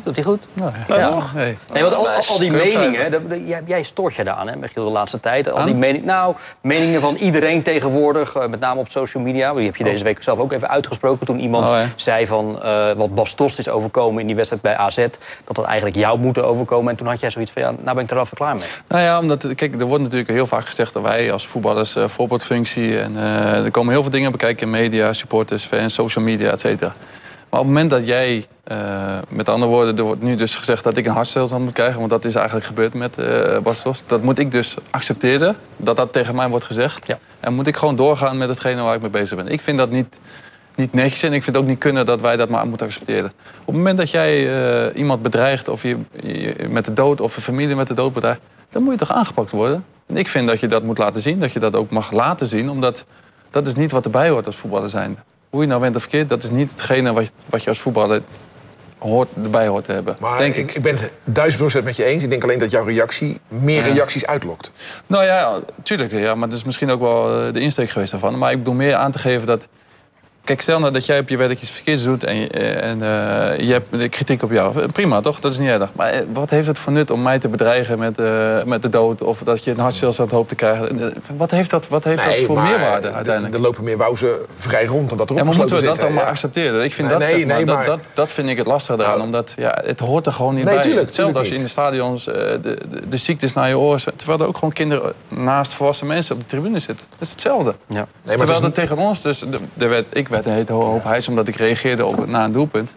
Doet 0.02 0.14
hij 0.14 0.24
goed? 0.24 0.44
Ja, 0.52 0.72
Ja. 0.88 1.08
toch? 1.10 1.32
Hey. 1.32 1.58
Nee, 1.72 1.82
want 1.82 1.94
al, 1.94 2.08
al- 2.08 2.38
die 2.38 2.50
meningen, 2.50 3.10
dat- 3.10 3.22
jij, 3.46 3.62
jij 3.66 3.82
stoort 3.82 4.14
je 4.14 4.24
daaraan, 4.24 4.48
hè, 4.48 4.56
Michiel, 4.56 4.84
de 4.84 4.90
laatste 4.90 5.20
tijd. 5.20 5.50
Al 5.50 5.64
die 5.64 5.72
Aan? 5.74 5.78
mening, 5.80 6.04
nou, 6.04 6.34
meningen 6.60 7.00
van 7.00 7.14
iedereen 7.14 7.62
tegenwoordig, 7.62 8.34
eh, 8.34 8.46
met 8.48 8.60
name 8.60 8.80
op 8.80 8.88
social 8.90 9.22
media. 9.22 9.52
Die 9.54 9.64
heb 9.64 9.76
je 9.76 9.84
deze 9.84 10.04
week 10.04 10.22
zelf 10.22 10.38
ook 10.38 10.52
even 10.52 10.68
uitgesproken 10.68 11.26
toen 11.26 11.40
iemand 11.40 11.70
Oh, 11.70 11.76
ja. 11.76 11.84
zei 11.96 12.26
van 12.26 12.62
eh, 12.62 12.92
wat 12.96 13.14
Bas 13.14 13.36
Dost 13.36 13.58
is 13.58 13.68
overkomen 13.68 14.20
in 14.20 14.26
die 14.26 14.36
wedstrijd 14.36 14.62
bij 14.62 14.76
AZ, 14.76 14.96
dat 15.44 15.56
dat 15.56 15.64
eigenlijk 15.64 15.96
jou 15.96 16.18
moet 16.18 16.38
overkomen. 16.38 16.90
En 16.90 16.96
toen 16.96 17.06
had 17.06 17.20
jij 17.20 17.30
zoiets 17.30 17.50
van, 17.52 17.62
ja, 17.62 17.70
nou 17.82 17.94
ben 17.94 18.04
ik 18.04 18.10
er 18.10 18.16
al 18.16 18.22
even 18.24 18.36
klaar 18.36 18.56
mee. 18.56 18.66
Nou 18.88 19.02
ja, 19.02 19.18
omdat, 19.18 19.54
kijk, 19.54 19.80
er 19.80 19.86
wordt 19.86 20.02
natuurlijk 20.02 20.30
heel 20.30 20.46
vaak 20.46 20.66
gezegd 20.66 20.92
dat 20.92 21.02
wij 21.02 21.32
als 21.32 21.46
voetballers 21.46 21.96
eh, 21.96 22.08
voorbeeldfunctie... 22.08 22.98
en 23.00 23.16
eh, 23.16 23.64
er 23.64 23.70
komen 23.70 23.92
heel 23.92 24.02
veel 24.02 24.10
dingen 24.12 24.30
bekijken 24.30 24.62
in 24.66 24.70
media, 24.70 25.12
supporters, 25.12 25.64
fans, 25.64 25.94
social 25.94 26.24
media, 26.24 26.50
et 26.50 26.60
cetera. 26.60 26.92
Maar 27.54 27.62
op 27.62 27.68
het 27.68 27.78
moment 27.78 27.94
dat 27.94 28.06
jij, 28.06 28.46
eh, 28.64 29.18
met 29.28 29.48
andere 29.48 29.70
woorden, 29.70 29.96
er 29.96 30.02
wordt 30.02 30.22
nu 30.22 30.34
dus 30.34 30.56
gezegd 30.56 30.84
dat 30.84 30.96
ik 30.96 31.06
een 31.06 31.12
hartstilstand 31.12 31.64
moet 31.64 31.72
krijgen... 31.72 31.98
want 31.98 32.10
dat 32.10 32.24
is 32.24 32.34
eigenlijk 32.34 32.66
gebeurd 32.66 32.94
met 32.94 33.18
eh 33.18 33.58
Bas 33.58 33.82
Dost. 33.82 34.04
Dat 34.06 34.22
moet 34.22 34.38
ik 34.38 34.50
dus 34.50 34.76
accepteren, 34.90 35.56
dat 35.76 35.96
dat 35.96 36.12
tegen 36.12 36.34
mij 36.34 36.48
wordt 36.48 36.64
gezegd. 36.64 37.06
Ja. 37.06 37.18
En 37.40 37.54
moet 37.54 37.66
ik 37.66 37.76
gewoon 37.76 37.96
doorgaan 37.96 38.38
met 38.38 38.48
hetgene 38.48 38.82
waar 38.82 38.94
ik 38.94 39.00
mee 39.00 39.10
bezig 39.10 39.36
ben. 39.36 39.48
Ik 39.48 39.60
vind 39.60 39.78
dat 39.78 39.90
niet, 39.90 40.18
niet 40.74 40.92
netjes 40.92 41.22
en 41.22 41.32
ik 41.32 41.42
vind 41.42 41.56
het 41.56 41.64
ook 41.64 41.70
niet 41.70 41.78
kunnen 41.78 42.06
dat 42.06 42.20
wij 42.20 42.36
dat 42.36 42.48
maar 42.48 42.66
moeten 42.66 42.86
accepteren. 42.86 43.32
Op 43.60 43.66
het 43.66 43.76
moment 43.76 43.98
dat 43.98 44.10
jij 44.10 44.32
eh, 44.32 44.98
iemand 44.98 45.22
bedreigt 45.22 45.68
of 45.68 45.82
je, 45.82 45.96
je 46.22 46.66
met 46.68 46.84
de 46.84 46.92
dood 46.92 47.20
of 47.20 47.36
een 47.36 47.42
familie 47.42 47.76
met 47.76 47.88
de 47.88 47.94
dood 47.94 48.12
bedreigt, 48.12 48.40
dan 48.70 48.82
moet 48.82 48.92
je 48.92 48.98
toch 48.98 49.12
aangepakt 49.12 49.50
worden. 49.50 49.84
En 50.06 50.16
ik 50.16 50.28
vind 50.28 50.48
dat 50.48 50.60
je 50.60 50.66
dat 50.66 50.82
moet 50.82 50.98
laten 50.98 51.22
zien, 51.22 51.40
dat 51.40 51.52
je 51.52 51.58
dat 51.58 51.74
ook 51.74 51.90
mag 51.90 52.10
laten 52.10 52.46
zien, 52.46 52.70
omdat 52.70 53.04
dat 53.50 53.66
is 53.66 53.74
niet 53.74 53.90
wat 53.90 54.04
erbij 54.04 54.28
hoort 54.28 54.46
als 54.46 54.56
voetballer 54.56 54.90
zijn. 54.90 55.18
Hoe 55.54 55.62
je 55.62 55.68
nou 55.68 55.80
bent 55.80 55.96
of 55.96 56.02
verkeerd, 56.02 56.28
dat 56.28 56.42
is 56.42 56.50
niet 56.50 56.70
hetgene 56.70 57.12
wat, 57.12 57.30
wat 57.46 57.62
je 57.62 57.68
als 57.68 57.80
voetballer 57.80 58.22
hoort, 58.98 59.28
erbij 59.42 59.66
hoort 59.66 59.84
te 59.84 59.92
hebben. 59.92 60.16
Maar 60.20 60.38
denk 60.38 60.54
ik, 60.54 60.68
ik. 60.68 60.76
ik 60.76 60.82
ben 60.82 60.96
het 60.96 61.12
duizend 61.24 61.60
procent 61.60 61.84
met 61.84 61.96
je 61.96 62.04
eens. 62.04 62.22
Ik 62.22 62.30
denk 62.30 62.42
alleen 62.42 62.58
dat 62.58 62.70
jouw 62.70 62.84
reactie 62.84 63.40
meer 63.48 63.82
reacties 63.82 64.26
uitlokt. 64.26 64.70
Nou 65.06 65.24
ja, 65.24 65.60
tuurlijk. 65.82 66.12
Ja, 66.12 66.34
maar 66.34 66.48
dat 66.48 66.58
is 66.58 66.64
misschien 66.64 66.90
ook 66.90 67.00
wel 67.00 67.46
eh, 67.46 67.52
de 67.52 67.60
insteek 67.60 67.90
geweest 67.90 68.10
daarvan. 68.10 68.38
Maar 68.38 68.50
ik 68.50 68.58
bedoel 68.58 68.74
meer 68.74 68.94
aan 68.94 69.10
te 69.10 69.18
geven 69.18 69.46
dat... 69.46 69.68
Kijk, 70.44 70.60
stel 70.60 70.80
nou 70.80 70.92
dat 70.92 71.06
jij 71.06 71.18
op 71.18 71.28
je 71.28 71.36
werk 71.36 71.52
iets 71.60 71.70
verkeerds 71.70 72.02
doet 72.04 72.24
en, 72.24 72.36
je- 72.36 72.48
eh, 72.48 72.90
en 72.90 73.02
eh, 73.02 73.66
je 73.66 73.72
hebt 73.72 74.08
kritiek 74.08 74.42
op 74.42 74.50
jou. 74.50 74.80
Eh, 74.82 74.88
Prima, 74.92 75.20
toch? 75.20 75.40
Dat 75.40 75.52
is 75.52 75.58
niet 75.58 75.68
erg. 75.68 75.88
Maar 75.92 76.12
wat 76.32 76.50
heeft 76.50 76.66
het 76.66 76.78
voor 76.78 76.92
nut 76.92 77.10
om 77.10 77.22
mij 77.22 77.38
te 77.38 77.48
bedreigen 77.48 77.98
met, 77.98 78.18
eh, 78.18 78.62
met 78.64 78.82
de 78.82 78.88
dood... 78.88 79.22
of 79.22 79.38
dat 79.38 79.64
je 79.64 79.70
een 79.70 79.78
hartstilstand 79.78 80.30
hoopt 80.30 80.48
te 80.48 80.54
krijgen? 80.54 81.14
Wat 81.36 81.50
heeft 81.50 81.70
dat, 81.70 81.88
wat 81.88 82.04
heeft 82.04 82.24
dat 82.24 82.34
voor 82.36 82.54
maar 82.54 82.64
meerwaarde 82.70 83.08
er- 83.08 83.14
uiteindelijk? 83.14 83.54
Er 83.54 83.60
lopen 83.60 83.84
meer 83.84 83.96
wauzen 83.96 84.30
vrij 84.58 84.84
rond 84.86 85.08
dan 85.08 85.18
dat 85.18 85.30
er 85.30 85.36
Ja, 85.36 85.44
maar 85.44 85.56
moeten 85.56 85.76
we 85.76 85.82
dat 85.82 85.96
dan 86.00 86.12
maar 86.12 86.24
accepteren? 86.24 86.84
Ik 86.84 86.94
vind 86.94 87.08
Nee, 87.08 87.18
dat, 87.18 87.26
nee, 87.28 87.36
zeg 87.38 87.46
maar, 87.46 87.56
nee, 87.56 87.64
dat, 87.64 87.74
maar- 87.76 87.84
dat, 87.86 87.98
dat 88.14 88.32
vind 88.32 88.48
ik 88.48 88.56
het 88.56 88.66
lastige 88.66 88.98
eraan. 88.98 89.10
Nou, 89.12 89.22
omdat 89.24 89.52
ja, 89.56 89.78
het 89.84 90.00
hoort 90.00 90.26
er 90.26 90.32
gewoon 90.32 90.54
niet 90.54 90.64
Nee, 90.64 90.74
bij. 90.74 90.82
tuurlijk, 90.82 91.06
Hetzelfde 91.06 91.32
tuurlijk 91.34 91.38
als 91.38 91.48
je 91.48 91.54
in 91.54 91.62
de 91.62 91.68
stadions 91.68 92.26
eh, 92.26 92.34
de, 92.34 92.60
de, 92.90 93.08
de 93.08 93.16
ziektes 93.16 93.52
naar 93.52 93.68
je 93.68 93.78
oren... 93.78 94.16
terwijl 94.16 94.38
er 94.40 94.46
ook 94.46 94.54
gewoon 94.54 94.72
kinderen 94.72 95.12
naast 95.28 95.72
volwassen 95.72 96.06
mensen 96.06 96.34
op 96.34 96.40
de 96.40 96.46
tribune 96.46 96.78
zitten. 96.78 97.06
Dat 97.10 97.20
is 97.20 97.30
hetzelfde. 97.30 97.74
Ja. 97.86 97.94
Nee, 97.94 98.04
maar 98.24 98.36
Terwijl 98.36 98.48
het 98.48 98.60
is 98.60 98.66
er 98.66 98.88
tegen 98.88 98.98
ons 98.98 99.22
dus... 99.22 99.44
de- 99.74 99.88
werd, 99.88 100.16
ik 100.16 100.28
werd 100.34 100.46
een 100.46 100.52
hele 100.52 100.72
hoop 100.72 101.04
hijs 101.04 101.28
omdat 101.28 101.48
ik 101.48 101.56
reageerde 101.56 102.06
op, 102.06 102.26
na 102.26 102.44
een 102.44 102.52
doelpunt. 102.52 102.94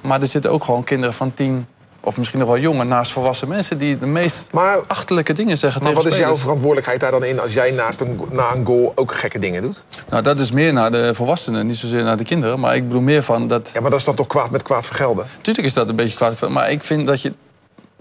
Maar 0.00 0.20
er 0.20 0.26
zitten 0.26 0.50
ook 0.50 0.64
gewoon 0.64 0.84
kinderen 0.84 1.14
van 1.14 1.34
tien... 1.34 1.66
of 2.00 2.16
misschien 2.16 2.38
nog 2.38 2.48
wel 2.48 2.58
jonger 2.58 2.86
naast 2.86 3.12
volwassen 3.12 3.48
mensen... 3.48 3.78
die 3.78 3.98
de 3.98 4.06
meest 4.06 4.48
Maar- 4.50 4.78
achterlijke 4.86 5.32
dingen 5.32 5.58
zeggen 5.58 5.82
Maar 5.82 5.92
wat 5.92 6.06
is 6.06 6.18
jouw 6.18 6.36
verantwoordelijkheid 6.36 7.00
daar 7.00 7.10
dan 7.10 7.24
in 7.24 7.40
als 7.40 7.52
jij 7.52 7.70
naast 7.70 8.00
een, 8.00 8.20
na 8.30 8.54
een 8.54 8.66
goal 8.66 8.92
ook 8.94 9.14
gekke 9.14 9.38
dingen 9.38 9.62
doet? 9.62 9.84
Nou, 10.08 10.22
dat 10.22 10.40
is 10.40 10.50
meer 10.50 10.72
naar 10.72 10.90
de 10.90 11.14
volwassenen, 11.14 11.66
niet 11.66 11.76
zozeer 11.76 12.02
naar 12.02 12.16
de 12.16 12.24
kinderen. 12.24 12.60
Maar 12.60 12.74
ik 12.74 12.86
bedoel 12.86 13.00
meer 13.02 13.22
van 13.22 13.46
dat... 13.46 13.70
Ja, 13.74 13.80
maar 13.80 13.90
dat 13.90 13.98
is 13.98 14.04
dan 14.04 14.14
toch 14.14 14.26
kwaad 14.26 14.50
met 14.50 14.62
kwaad 14.62 14.86
vergelden? 14.86 15.26
Tuurlijk 15.40 15.66
is 15.66 15.74
dat 15.74 15.88
een 15.88 15.96
beetje 15.96 16.16
kwaad. 16.16 16.48
Maar 16.48 16.70
ik 16.70 16.82
vind 16.82 17.06
dat 17.06 17.22
je... 17.22 17.32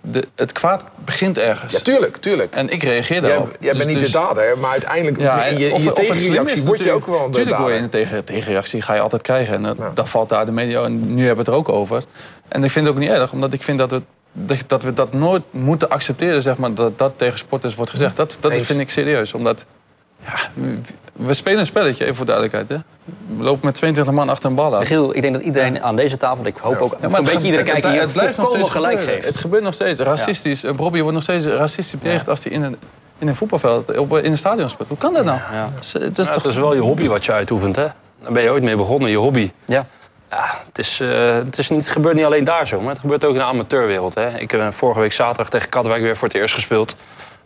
De, 0.01 0.27
het 0.35 0.51
kwaad 0.51 0.85
begint 1.05 1.37
ergens. 1.37 1.73
Ja, 1.73 1.79
tuurlijk, 1.79 2.17
tuurlijk. 2.17 2.55
En 2.55 2.69
ik 2.69 2.83
reageer 2.83 3.21
Jij, 3.21 3.29
daarop. 3.29 3.55
jij 3.59 3.71
bent 3.71 3.83
Dus- 3.83 3.93
niet 3.93 3.99
dus- 4.03 4.11
de 4.11 4.17
dader, 4.17 4.57
maar 4.57 4.71
uiteindelijk 4.71 5.19
Ja, 5.19 5.45
in 5.45 5.57
je, 5.59 5.71
of- 5.73 5.83
je 5.83 5.91
tegenreactie 5.91 6.63
word 6.63 6.79
je 6.79 6.91
ook 6.91 7.05
wel 7.05 7.29
Tuurlijk 7.29 7.57
word 7.57 7.73
je 7.73 7.79
een 7.79 7.89
tegen, 7.89 8.23
tegenreactie, 8.25 8.81
ga 8.81 8.93
je 8.93 8.99
altijd 8.99 9.21
krijgen. 9.21 9.53
En 9.53 9.63
dat, 9.63 9.95
dat 9.95 10.09
valt 10.09 10.29
daar 10.29 10.45
de 10.45 10.51
media. 10.51 10.83
En 10.83 11.13
nu 11.13 11.25
hebben 11.25 11.45
we 11.45 11.51
het 11.51 11.59
er 11.61 11.65
ook 11.67 11.69
over. 11.79 12.03
En 12.47 12.63
ik 12.63 12.71
vind 12.71 12.85
het 12.85 12.95
ook 12.95 13.01
niet 13.01 13.09
erg, 13.09 13.31
omdat 13.31 13.53
ik 13.53 13.63
vind 13.63 13.79
dat 13.79 13.91
we 13.91 14.01
dat, 14.33 14.57
dat 14.67 14.83
we 14.83 14.93
dat 14.93 15.13
nooit 15.13 15.43
moeten 15.49 15.89
accepteren, 15.89 16.41
zeg 16.41 16.57
maar, 16.57 16.73
dat 16.73 16.97
dat 16.97 17.13
tegen 17.15 17.37
sporters 17.37 17.75
wordt 17.75 17.91
gezegd. 17.91 18.15
Dat, 18.15 18.37
dat 18.39 18.51
Eens. 18.51 18.67
vind 18.67 18.79
ik 18.79 18.89
serieus, 18.89 19.33
omdat 19.33 19.65
ja, 20.25 20.63
we- 21.13 21.33
spelen 21.33 21.59
een 21.59 21.65
spelletje, 21.65 22.03
even 22.03 22.15
voor 22.15 22.25
duidelijkheid. 22.25 22.69
Hè. 22.69 22.75
We 23.37 23.43
lopen 23.43 23.65
met 23.65 23.75
22 23.75 24.13
man 24.13 24.29
achter 24.29 24.49
een 24.49 24.55
bal 24.55 24.73
aan. 24.73 24.79
Michiel, 24.79 25.15
ik 25.15 25.21
denk 25.21 25.33
dat 25.33 25.43
iedereen 25.43 25.83
aan 25.83 25.95
deze 25.95 26.17
tafel, 26.17 26.45
ik 26.45 26.57
hoop 26.61 26.77
ook 26.77 26.91
Ja, 26.99 27.05
een 27.05 27.11
beetje 27.11 27.31
het- 27.31 27.43
iedere 27.43 27.71
het- 27.75 27.85
hier 27.87 28.07
blijft 28.07 28.37
nog 28.37 28.49
steeds 28.49 28.69
gelijk 28.69 28.93
gebeuren. 28.99 29.21
geeft. 29.21 29.33
Het 29.33 29.41
gebeurt 29.41 29.63
nog 29.63 29.73
steeds. 29.73 29.99
Racistisch. 29.99 30.61
Ja. 30.61 30.71
Robbie 30.77 30.99
wordt 31.01 31.13
nog 31.15 31.23
steeds 31.23 31.45
racistisch 31.45 31.99
bejegend 31.99 32.29
als 32.29 32.43
hij 32.43 32.51
in 32.53 32.63
een, 32.63 32.77
in 33.17 33.27
een 33.27 33.35
voetbalveld, 33.35 33.97
op, 33.97 34.17
in 34.17 34.31
een 34.31 34.37
stadion 34.37 34.69
speelt. 34.69 34.89
Hoe 34.89 34.97
kan 34.97 35.13
dat 35.13 35.25
nou? 35.25 35.39
Ja. 35.51 35.65
Dat 35.75 35.81
is, 35.81 35.91
dat 35.91 36.01
is 36.01 36.25
Ja, 36.25 36.31
toch... 36.31 36.43
het 36.43 36.51
is 36.51 36.57
wel 36.57 36.73
je 36.73 36.79
hobby 36.81 37.07
wat 37.07 37.25
je 37.25 37.31
uitoefent, 37.31 37.75
hè? 37.75 37.87
Daar 38.23 38.31
ben 38.31 38.43
je 38.43 38.49
ooit 38.49 38.63
mee 38.63 38.75
begonnen, 38.75 39.09
je 39.09 39.17
hobby. 39.17 39.51
Ja. 39.65 39.85
Ja, 40.29 40.45
het, 40.67 40.77
is, 40.77 40.99
eh, 40.99 41.09
het, 41.33 41.57
is 41.57 41.69
niet, 41.69 41.79
het 41.83 41.91
gebeurt 41.91 42.15
niet 42.15 42.25
alleen 42.25 42.43
daar 42.43 42.67
zo, 42.67 42.79
maar 42.81 42.91
het 42.91 42.99
gebeurt 42.99 43.23
ook 43.25 43.31
in 43.33 43.37
de 43.39 43.43
amateurwereld. 43.43 44.15
Hè. 44.15 44.37
Ik 44.39 44.51
heb 44.51 44.73
vorige 44.73 44.99
week 44.99 45.11
zaterdag 45.11 45.49
tegen 45.49 45.69
Katwijk 45.69 46.01
weer 46.01 46.17
voor 46.17 46.27
het 46.27 46.37
eerst 46.37 46.53
gespeeld. 46.53 46.95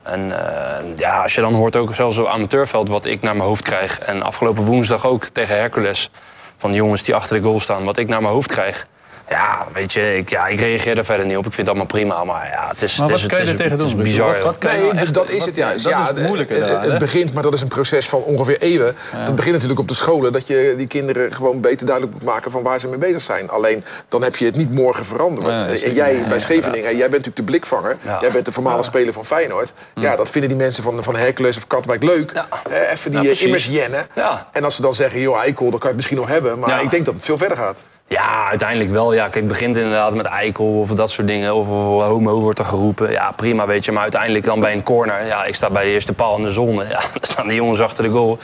En 0.06 0.32
eh, 0.32 0.96
ja, 0.96 1.22
als 1.22 1.36
je 1.36 1.42
dan 1.42 1.54
hoort 1.54 1.76
ook 1.76 1.96
zelfs 1.96 2.18
op 2.18 2.28
amateurveld 2.28 2.88
wat 2.88 3.06
ik 3.06 3.22
naar 3.22 3.36
mijn 3.36 3.48
hoofd 3.48 3.64
krijg. 3.64 4.00
En 4.00 4.22
afgelopen 4.22 4.64
woensdag 4.64 5.06
ook 5.06 5.26
tegen 5.26 5.58
Hercules. 5.58 6.10
Van 6.58 6.72
de 6.72 6.78
jongens 6.78 7.04
die 7.04 7.16
achter 7.16 7.38
de 7.38 7.44
goal 7.44 7.60
staan, 7.60 7.84
wat 7.84 7.98
ik 7.98 8.08
naar 8.08 8.22
mijn 8.22 8.34
hoofd 8.34 8.52
krijg. 8.52 8.88
Ja, 9.30 9.68
weet 9.74 9.94
je, 9.94 10.18
ik, 10.18 10.30
ja, 10.30 10.48
ik 10.48 10.60
reageer 10.60 10.96
daar 10.96 11.06
verder 11.06 11.26
niet 11.26 11.38
op. 11.38 11.46
Ik 11.46 11.54
vind 11.54 11.68
het 11.68 11.76
allemaal 11.78 11.86
prima, 11.86 12.24
maar 12.24 12.48
ja, 12.50 12.68
het 12.68 12.82
is, 12.82 12.98
Maar 12.98 13.08
het 13.08 13.16
is, 13.18 13.22
wat 13.22 13.32
je 13.32 13.38
het 13.38 13.48
er 13.50 13.56
tegen 13.56 13.72
het 13.72 13.80
doen? 13.80 13.90
Ruud? 13.96 14.04
bizar. 14.04 14.34
Wat, 14.34 14.44
wat 14.44 14.58
kan 14.58 14.72
je 14.72 14.78
Nee, 14.78 14.86
nou 14.88 14.98
echt- 15.04 15.14
dat 15.14 15.30
is 15.30 15.38
wat- 15.38 15.48
het 15.48 15.56
juist. 15.56 15.84
Dat 15.84 15.94
ja, 15.94 16.02
is 16.02 16.08
het 16.08 16.22
moeilijke 16.28 16.54
het, 16.54 16.62
daaraan, 16.62 16.82
het 16.84 16.92
hè? 16.92 16.98
begint, 16.98 17.34
maar 17.34 17.44
dat 17.44 17.54
is 17.54 17.62
een 17.62 17.68
proces 17.68 18.10
van 18.10 18.22
ongeveer 18.22 18.58
eeuwen. 18.62 18.96
Dat 19.26 19.36
begint 19.36 19.54
natuurlijk 19.54 19.80
op 19.80 19.88
de 19.88 19.94
scholen. 19.94 20.34
Dat 20.34 20.48
je 20.48 20.74
die 20.78 20.88
kinderen 20.88 21.34
gewoon 21.34 21.62
beter 21.62 21.86
duidelijk 21.86 22.16
moet 22.16 22.26
maken 22.26 22.52
van 22.52 22.64
waar 22.64 22.80
ze 22.80 22.88
mee 22.88 22.98
bezig 22.98 23.22
zijn. 23.22 23.50
Alleen 23.50 23.84
dan 24.10 24.24
heb 24.24 24.36
je 24.36 24.46
het 24.46 24.56
niet 24.56 24.72
morgen 24.72 25.06
veranderd. 25.06 25.48
En 25.70 25.78
zeker 25.78 25.96
jij 25.96 26.26
bij 26.30 26.40
Scheveningen, 26.40 26.82
jij 26.90 27.10
bent 27.10 27.12
natuurlijk 27.12 27.36
de 27.36 27.44
blikvanger. 27.44 27.98
Ja. 28.02 28.18
Jij 28.22 28.32
bent 28.32 28.46
de 28.46 28.52
voormalig 28.52 28.86
speler 28.86 29.14
van 29.14 29.26
Feyenoord. 29.26 29.74
Ja, 29.96 30.16
dat 30.16 30.30
vinden 30.30 30.50
die 30.50 30.60
mensen 30.60 30.84
van, 30.84 31.04
van 31.04 31.16
Hercules 31.16 31.58
of 31.58 31.68
Katwijk 31.68 32.04
leuk. 32.04 32.32
Ja. 32.34 32.48
Eh, 32.70 32.92
even 32.92 33.12
die 33.12 33.22
Ja, 33.22 33.30
eh, 33.30 33.42
immers 33.42 33.66
jennen. 33.66 34.08
Ja. 34.16 34.48
En 34.52 34.64
als 34.64 34.76
ze 34.76 34.82
dan 34.82 34.96
zeggen, 34.96 35.20
joh, 35.20 35.38
eikel, 35.40 35.64
dan 35.70 35.72
kan 35.72 35.80
je 35.82 35.88
het 35.88 35.96
misschien 35.96 36.18
nog 36.18 36.28
hebben. 36.28 36.60
Maar 36.60 36.70
Ja. 36.70 36.80
ik 36.80 36.92
denk 36.92 37.06
dat 37.06 37.14
het 37.16 37.26
veel 37.26 37.38
verder 37.38 37.58
gaat. 37.58 37.80
Ja, 38.08 38.48
uiteindelijk 38.50 38.90
wel. 38.90 39.14
Ja, 39.14 39.22
kijk, 39.24 39.36
het 39.36 39.48
begint 39.48 39.76
inderdaad 39.76 40.14
met 40.16 40.26
eikel 40.26 40.66
of 40.66 40.90
dat 40.90 41.12
soort 41.12 41.28
dingen. 41.28 41.56
Of, 41.56 41.68
of 41.68 42.04
homo 42.04 42.40
wordt 42.40 42.60
er 42.60 42.66
geroepen. 42.66 43.12
Ja, 43.12 43.32
prima, 43.36 43.66
weet 43.66 43.86
je. 43.86 43.92
Maar 43.92 44.02
uiteindelijk 44.02 44.46
dan 44.46 44.60
bij 44.60 44.74
een 44.74 44.84
corner. 44.84 45.26
Ja, 45.26 45.44
ik 45.46 45.56
sta 45.56 45.70
bij 45.70 45.84
de 45.84 45.90
eerste 45.90 46.14
paal 46.14 46.38
in 46.38 46.44
de 46.44 46.50
zon. 46.50 46.76
Ja, 46.76 46.88
dan 47.14 47.22
staan 47.22 47.48
die 47.48 47.56
jongens 47.56 47.80
achter 47.80 48.04
de 48.04 48.10
goal. 48.10 48.38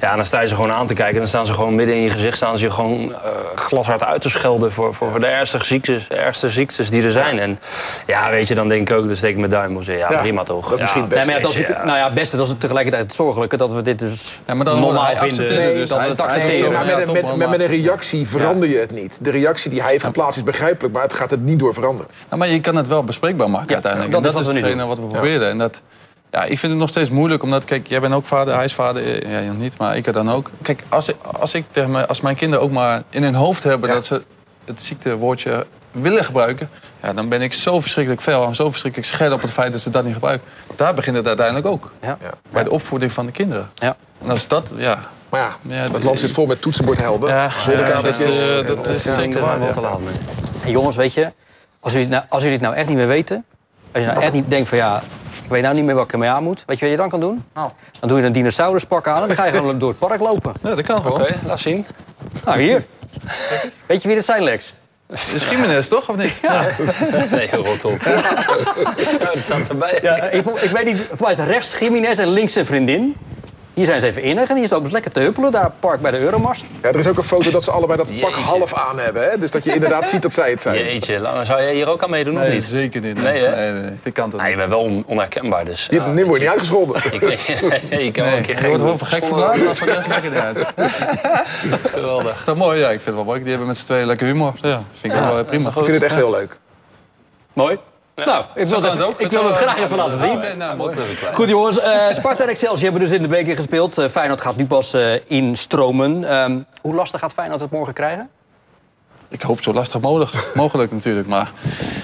Ja, 0.00 0.16
dan 0.16 0.24
sta 0.24 0.40
je 0.40 0.46
ze 0.48 0.54
gewoon 0.54 0.72
aan 0.72 0.86
te 0.86 0.94
kijken. 0.94 1.18
Dan 1.18 1.26
staan 1.28 1.46
ze 1.46 1.52
gewoon 1.52 1.74
midden 1.74 1.94
in 1.94 2.02
je 2.02 2.10
gezicht 2.10 2.36
staan 2.36 2.56
ze 2.58 2.64
je 2.64 2.70
gewoon 2.70 3.12
eh, 3.12 3.18
glashard 3.54 4.04
uit 4.04 4.20
te 4.22 4.28
schelden... 4.30 4.72
voor, 4.72 4.94
voor, 4.94 5.10
voor 5.10 5.20
de 5.20 5.26
ergste 5.26 5.64
ziektes, 5.64 6.08
ergste 6.08 6.50
ziektes 6.50 6.90
die 6.90 7.02
er 7.02 7.10
zijn. 7.10 7.38
En 7.38 7.58
ja, 8.06 8.30
weet 8.30 8.48
je, 8.48 8.54
dan 8.54 8.68
denk 8.68 8.90
ik 8.90 8.96
ook, 8.96 9.06
dan 9.06 9.16
steek 9.16 9.30
ik 9.30 9.36
mijn 9.38 9.50
duim 9.50 9.76
op. 9.76 9.84
Zeg, 9.84 9.98
ja, 9.98 10.10
Ja, 10.10 10.18
prima 10.20 10.42
toch. 10.42 10.70
dat 10.70 10.80
misschien 10.80 11.00
het 11.00 11.10
beste. 11.10 11.26
Nee, 11.26 11.34
maar 11.40 11.50
ja, 11.50 11.56
dat 11.58 11.68
is, 11.68 11.84
nou 11.84 11.98
ja, 11.98 12.04
het 12.04 12.14
beste, 12.14 12.36
dat 12.36 12.46
is 12.46 12.54
tegelijkertijd 12.58 13.02
het 13.04 13.14
zorgelijke 13.14 13.56
dat 13.56 13.72
we 13.72 13.82
dit 13.82 13.98
dus 13.98 14.40
Ja, 14.46 14.54
maar 14.54 14.64
dan 14.64 14.80
normaal 14.80 15.16
vinden. 15.16 15.62
het 15.62 15.74
dus. 15.74 15.88
dat 15.88 15.98
we 16.00 16.04
het 16.08 16.20
accepteren. 16.20 16.60
Nee, 16.60 16.70
maar 16.70 16.84
met, 16.86 16.96
met, 16.96 17.12
met, 17.22 17.36
maar- 17.36 17.48
met 17.48 17.60
een 17.60 17.66
reactie 17.66 18.28
verander 18.28 18.68
je 18.68 18.78
het 18.78 18.90
niet. 18.90 19.00
De 19.20 19.30
reactie 19.30 19.70
die 19.70 19.82
hij 19.82 19.90
heeft 19.90 20.04
geplaatst 20.04 20.36
is 20.36 20.42
begrijpelijk, 20.44 20.94
maar 20.94 21.02
het 21.02 21.12
gaat 21.12 21.32
er 21.32 21.38
niet 21.38 21.58
door 21.58 21.74
veranderen. 21.74 22.10
Nou, 22.28 22.38
maar 22.38 22.48
je 22.48 22.60
kan 22.60 22.76
het 22.76 22.88
wel 22.88 23.04
bespreekbaar 23.04 23.50
maken 23.50 23.68
Ja, 23.68 23.74
uiteindelijk. 23.74 24.12
dat 24.12 24.20
en 24.22 24.26
is 24.28 24.34
dat 24.34 24.44
wat 24.46 24.54
is 24.54 24.60
we 24.60 24.68
nu 24.68 24.74
hetgene 24.74 24.94
wat 24.96 24.98
we 25.04 25.12
proberen. 25.18 25.48
En 25.48 25.58
dat, 25.58 25.80
ja, 26.30 26.42
ik 26.44 26.58
vind 26.58 26.72
het 26.72 26.80
nog 26.80 26.88
steeds 26.88 27.10
moeilijk, 27.10 27.42
omdat, 27.42 27.64
kijk, 27.64 27.86
jij 27.86 28.00
bent 28.00 28.14
ook 28.14 28.24
vader, 28.24 28.54
hij 28.54 28.64
is 28.64 28.74
vader, 28.74 29.22
eh, 29.24 29.32
ja, 29.32 29.40
nog 29.52 29.58
niet, 29.58 29.78
maar 29.78 29.96
ik 29.96 30.06
er 30.06 30.12
dan 30.12 30.30
ook. 30.30 30.50
Kijk, 30.62 30.82
als, 30.88 31.08
ik, 31.08 31.16
als, 31.40 31.54
ik 31.54 31.64
als 32.08 32.20
mijn 32.20 32.36
kinderen 32.36 32.64
ook 32.64 32.70
maar 32.70 33.02
in 33.10 33.22
hun 33.22 33.34
hoofd 33.34 33.62
hebben 33.62 33.88
Ja. 33.88 33.94
dat 33.94 34.04
ze 34.04 34.22
het 34.64 34.82
ziektewoordje 34.82 35.66
willen 35.92 36.24
gebruiken, 36.24 36.70
ja, 37.02 37.12
dan 37.12 37.28
ben 37.28 37.42
ik 37.42 37.52
zo 37.52 37.80
verschrikkelijk 37.80 38.22
fel 38.22 38.46
en 38.46 38.54
zo 38.54 38.70
verschrikkelijk 38.70 39.10
scherp 39.10 39.32
op 39.32 39.42
het 39.42 39.50
feit 39.50 39.72
dat 39.72 39.80
ze 39.80 39.90
dat 39.90 40.04
niet 40.04 40.14
gebruiken. 40.14 40.48
Daar 40.76 40.94
begint 40.94 41.16
het 41.16 41.26
uiteindelijk 41.26 41.66
ook. 41.66 41.90
Ja. 42.02 42.18
Ja. 42.22 42.30
Bij 42.50 42.62
de 42.62 42.70
opvoeding 42.70 43.12
van 43.12 43.26
de 43.26 43.32
kinderen. 43.32 43.70
Ja. 43.74 43.96
En 44.22 44.30
als 44.30 44.46
dat, 44.48 44.72
ja... 44.76 44.98
Maar 45.32 45.40
ja, 45.40 45.76
Ja, 45.76 45.92
het 45.92 46.02
land 46.02 46.18
zit 46.18 46.30
vol 46.30 46.46
met 46.46 46.60
toetsenbordhelden. 46.60 47.28
Ja, 47.28 47.50
ja, 47.66 47.72
en- 47.72 47.94
dat, 47.96 48.66
dat 48.66 48.88
is 48.88 49.04
ja. 49.04 49.14
zeker 49.14 49.40
waar 49.40 49.60
ja. 49.62 49.72
te 49.72 49.80
laat 49.80 50.00
mee. 50.00 50.14
En 50.64 50.70
jongens, 50.70 50.96
weet 50.96 51.14
je, 51.14 51.32
als 51.80 51.92
jullie, 51.92 52.08
nou, 52.08 52.24
als 52.28 52.42
jullie 52.42 52.58
het 52.58 52.66
nou 52.66 52.78
echt 52.78 52.88
niet 52.88 52.96
meer 52.96 53.06
weten... 53.06 53.44
als 53.92 54.02
je 54.02 54.08
nou 54.08 54.22
echt 54.22 54.32
niet 54.32 54.50
denkt 54.50 54.68
van 54.68 54.78
ja, 54.78 55.02
ik 55.42 55.50
weet 55.50 55.62
nou 55.62 55.74
niet 55.74 55.84
meer 55.84 55.94
wat 55.94 56.04
ik 56.04 56.12
ermee 56.12 56.28
aan 56.28 56.42
moet... 56.42 56.62
weet 56.66 56.78
je 56.78 56.84
wat 56.84 56.90
je 56.94 57.00
dan 57.00 57.08
kan 57.08 57.20
doen? 57.20 57.44
Nou. 57.54 57.70
Dan 58.00 58.08
doe 58.08 58.18
je 58.20 58.26
een 58.26 58.32
dinosauruspak 58.32 59.06
aan 59.06 59.22
en 59.22 59.26
dan 59.26 59.36
ga 59.36 59.44
je 59.44 59.52
gewoon 59.52 59.78
door 59.78 59.88
het 59.88 59.98
park 59.98 60.20
lopen. 60.20 60.52
Ja, 60.62 60.68
dat 60.68 60.82
kan 60.82 61.02
gewoon. 61.02 61.20
Oké, 61.20 61.38
laat 61.46 61.60
zien. 61.60 61.86
Nou, 62.44 62.60
hier. 62.60 62.84
Weet 63.86 64.02
je 64.02 64.08
wie 64.08 64.16
dit 64.16 64.24
zijn, 64.24 64.42
Lex? 64.42 64.74
Dat 65.06 65.18
is 65.34 65.44
Gimenez, 65.44 65.88
toch? 65.88 66.08
Of 66.08 66.16
niet? 66.16 66.34
Ja. 66.42 66.66
Nee, 67.30 67.50
rot 67.50 67.84
op. 67.84 68.00
Ja, 68.02 69.32
dat 69.34 69.42
staat 69.42 69.68
erbij. 69.68 69.98
Ja, 70.02 70.16
ik, 70.30 70.46
ik 70.46 70.70
weet 70.70 70.84
niet, 70.84 71.00
voor 71.08 71.26
mij 71.26 71.32
is 71.32 71.38
rechts 71.38 71.78
Jiménez 71.78 72.18
en 72.18 72.28
links 72.28 72.52
zijn 72.52 72.66
vriendin. 72.66 73.16
Hier 73.74 73.86
zijn 73.86 74.00
ze 74.00 74.06
even 74.06 74.22
innig 74.22 74.48
en 74.48 74.54
hier 74.54 74.64
is 74.64 74.72
ook 74.72 74.90
lekker 74.90 75.12
te 75.12 75.20
huppelen. 75.20 75.52
Daar 75.52 75.70
park 75.80 76.00
bij 76.00 76.10
de 76.10 76.18
Euromast. 76.18 76.64
Ja, 76.82 76.88
er 76.88 76.98
is 76.98 77.06
ook 77.06 77.16
een 77.16 77.22
foto 77.22 77.50
dat 77.50 77.64
ze 77.64 77.70
allebei 77.70 77.98
dat 77.98 78.06
pak 78.06 78.14
Jeetje. 78.30 78.40
half 78.40 78.74
aan 78.74 78.98
hebben. 78.98 79.30
Hè? 79.30 79.38
Dus 79.38 79.50
dat 79.50 79.64
je 79.64 79.74
inderdaad 79.74 80.08
ziet 80.08 80.22
dat 80.22 80.32
zij 80.32 80.50
het 80.50 80.60
zijn. 80.62 80.74
Jeetje, 80.78 81.20
zou 81.42 81.62
jij 81.62 81.74
hier 81.74 81.88
ook 81.88 82.02
aan 82.02 82.10
meedoen 82.10 82.34
of 82.36 82.40
Nee, 82.40 82.52
niet? 82.52 82.64
zeker 82.64 83.00
niet. 83.00 83.22
Nee, 83.22 83.42
hè? 83.44 83.72
nee, 83.72 83.82
nee, 83.82 83.90
dit 84.02 84.12
kan 84.12 84.28
Nee, 84.32 84.40
je 84.40 84.46
niet. 84.48 84.56
bent 84.56 84.68
wel 84.68 84.80
on- 84.80 85.04
onherkenbaar, 85.06 85.64
dus... 85.64 85.86
Je, 85.90 85.96
ja, 85.96 86.06
nu 86.06 86.24
word 86.24 86.34
je 86.34 86.40
niet 86.40 86.48
uitgescholden. 86.48 86.96
Ik, 87.12 87.22
ik 87.90 88.12
kan 88.12 88.24
wel 88.24 88.36
een 88.36 88.42
keer 88.42 88.54
Je 88.54 88.56
gek 88.60 88.66
wordt 88.68 88.82
wel 88.82 88.98
voor 88.98 89.06
gek 89.06 89.24
verklaard, 89.24 89.64
maar 89.64 89.76
voor 89.76 89.86
de 89.86 89.92
rest 89.94 90.08
maakt 90.08 90.22
het 90.24 90.32
niet 90.32 90.42
uit. 90.42 90.66
Geweldig. 91.90 92.38
Is 92.38 92.44
dat 92.44 92.56
mooi? 92.56 92.78
Ja, 92.78 92.84
ik 92.90 93.00
vind 93.00 93.04
het 93.04 93.14
wel 93.14 93.24
mooi. 93.24 93.40
Die 93.40 93.48
hebben 93.48 93.66
met 93.66 93.76
z'n 93.78 93.84
tweeën 93.84 94.06
lekker 94.06 94.26
humor. 94.26 94.52
Ja, 94.60 94.82
vind 94.92 95.12
ik 95.12 95.18
wel 95.20 95.38
eh, 95.38 95.44
prima. 95.44 95.68
Ik 95.68 95.72
vind 95.74 95.86
het 95.86 96.02
echt 96.02 96.14
heel 96.14 96.30
leuk. 96.30 96.58
Mooi. 97.52 97.78
Nou, 98.14 98.44
ik 98.54 98.66
wil, 98.66 98.82
het, 98.82 99.02
ook. 99.02 99.20
ik 99.20 99.30
wil 99.30 99.46
het 99.46 99.56
graag 99.56 99.78
even 99.78 99.96
laten 99.96 100.18
zien. 100.18 100.38
Nee, 100.38 100.56
nou. 100.56 100.92
Goed 101.32 101.48
jongens, 101.48 101.78
eh, 101.78 102.12
Sparta 102.12 102.42
en 102.42 102.48
Excelsior 102.48 102.82
hebben 102.82 103.00
dus 103.00 103.10
in 103.10 103.22
de 103.22 103.28
beker 103.28 103.56
gespeeld. 103.56 103.98
Eh, 103.98 104.08
Feyenoord 104.08 104.40
gaat 104.40 104.56
nu 104.56 104.66
pas 104.66 104.94
eh, 104.94 105.12
instromen. 105.26 106.28
Ehm, 106.28 106.58
hoe 106.80 106.94
lastig 106.94 107.20
gaat 107.20 107.32
Feyenoord 107.32 107.60
het 107.60 107.70
morgen 107.70 107.94
krijgen? 107.94 108.28
Ik 109.28 109.42
hoop 109.42 109.60
zo 109.60 109.72
lastig 109.72 110.00
mogelijk, 110.00 110.30
mogelijk 110.54 110.92
natuurlijk. 110.92 111.28
Maar 111.28 111.50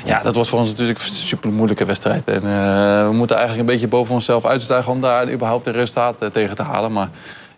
ja, 0.04 0.22
dat 0.22 0.34
wordt 0.34 0.48
voor 0.48 0.58
ons 0.58 0.68
natuurlijk 0.68 0.98
een 0.98 1.04
super 1.08 1.50
moeilijke 1.50 1.84
wedstrijd. 1.84 2.28
En 2.28 2.34
eh, 2.34 3.06
we 3.06 3.12
moeten 3.12 3.36
eigenlijk 3.36 3.68
een 3.68 3.74
beetje 3.74 3.88
boven 3.88 4.14
onszelf 4.14 4.44
uitstijgen 4.44 4.92
om 4.92 5.00
daar 5.00 5.30
überhaupt 5.30 5.66
een 5.66 5.72
resultaat 5.72 6.16
tegen 6.32 6.56
te 6.56 6.62
halen. 6.62 6.92
Maar 6.92 7.08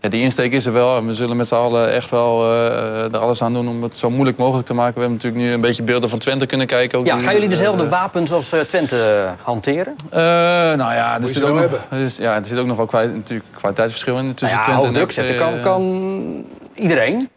ja, 0.00 0.08
die 0.08 0.22
insteek 0.22 0.52
is 0.52 0.66
er 0.66 0.72
wel. 0.72 0.96
En 0.96 1.06
we 1.06 1.14
zullen 1.14 1.36
met 1.36 1.48
z'n 1.48 1.54
allen 1.54 1.92
echt 1.92 2.10
wel 2.10 2.42
eh, 2.44 3.04
er 3.12 3.18
alles 3.18 3.42
aan 3.42 3.52
doen 3.52 3.68
om 3.68 3.82
het 3.82 3.96
zo 3.96 4.10
moeilijk 4.10 4.38
mogelijk 4.38 4.66
te 4.66 4.74
maken. 4.74 4.94
We 4.94 5.00
hebben 5.00 5.16
natuurlijk 5.18 5.44
nu 5.44 5.52
een 5.52 5.60
beetje 5.60 5.82
beelden 5.82 6.08
van 6.10 6.18
Twente 6.18 6.46
kunnen 6.46 6.66
kijken. 6.66 6.98
Ook 6.98 7.06
Ja, 7.06 7.14
die- 7.14 7.24
gaan 7.24 7.34
jullie 7.34 7.48
dezelfde 7.48 7.84
eh, 7.84 7.88
wapens 7.90 8.32
als 8.32 8.52
eh, 8.52 8.60
Twente 8.60 8.96
eh, 9.36 9.44
hanteren? 9.46 9.94
eh, 10.10 10.20
nou 10.20 10.78
ja, 10.94 11.20
er 11.20 11.28
zit, 11.28 11.42
ook 11.44 11.54
nog, 11.60 11.98
is- 12.04 12.16
ja, 12.16 12.34
er 12.34 12.44
zit 12.44 12.58
ook 12.58 12.66
nog 12.66 12.76
wel 12.76 12.86
kwali- 12.86 13.12
natuurlijk 13.12 13.48
kwaliteitsverschil 13.56 14.18
in 14.18 14.34
tussen 14.34 14.58
ja, 14.58 14.64
Twente 14.64 14.82
hoog 14.82 14.92
druk 14.92 15.12
zetten 15.12 15.36
kan, 15.36 15.54
eh, 15.54 15.62
kan 15.62 16.44
iedereen. 16.74 17.28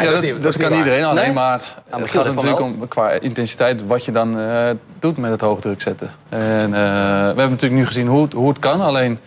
Ja, 0.00 0.10
dat, 0.40 0.56
kan 0.56 0.68
waar. 0.70 0.78
iedereen, 0.78 1.04
alleen 1.04 1.24
Nee? 1.24 1.32
maar 1.32 1.60
Michiel 1.84 1.98
het 2.00 2.10
gaat 2.10 2.24
er 2.24 2.34
natuurlijk 2.34 2.60
om 2.60 2.88
qua 2.88 3.10
intensiteit 3.10 3.86
wat 3.86 4.04
je 4.04 4.10
dan 4.10 4.38
eh, 4.38 4.70
doet 4.98 5.16
met 5.18 5.30
het 5.30 5.40
hoogdruk 5.40 5.80
zetten. 5.82 6.10
En, 6.28 6.64
eh, 6.64 6.70
we 6.70 6.76
hebben 7.26 7.50
natuurlijk 7.50 7.72
nu 7.80 7.86
gezien 7.86 8.06
hoe, 8.06 8.22
het- 8.22 8.32
hoe 8.32 8.48
het 8.48 8.58
kan, 8.58 8.80
alleen 8.80 9.18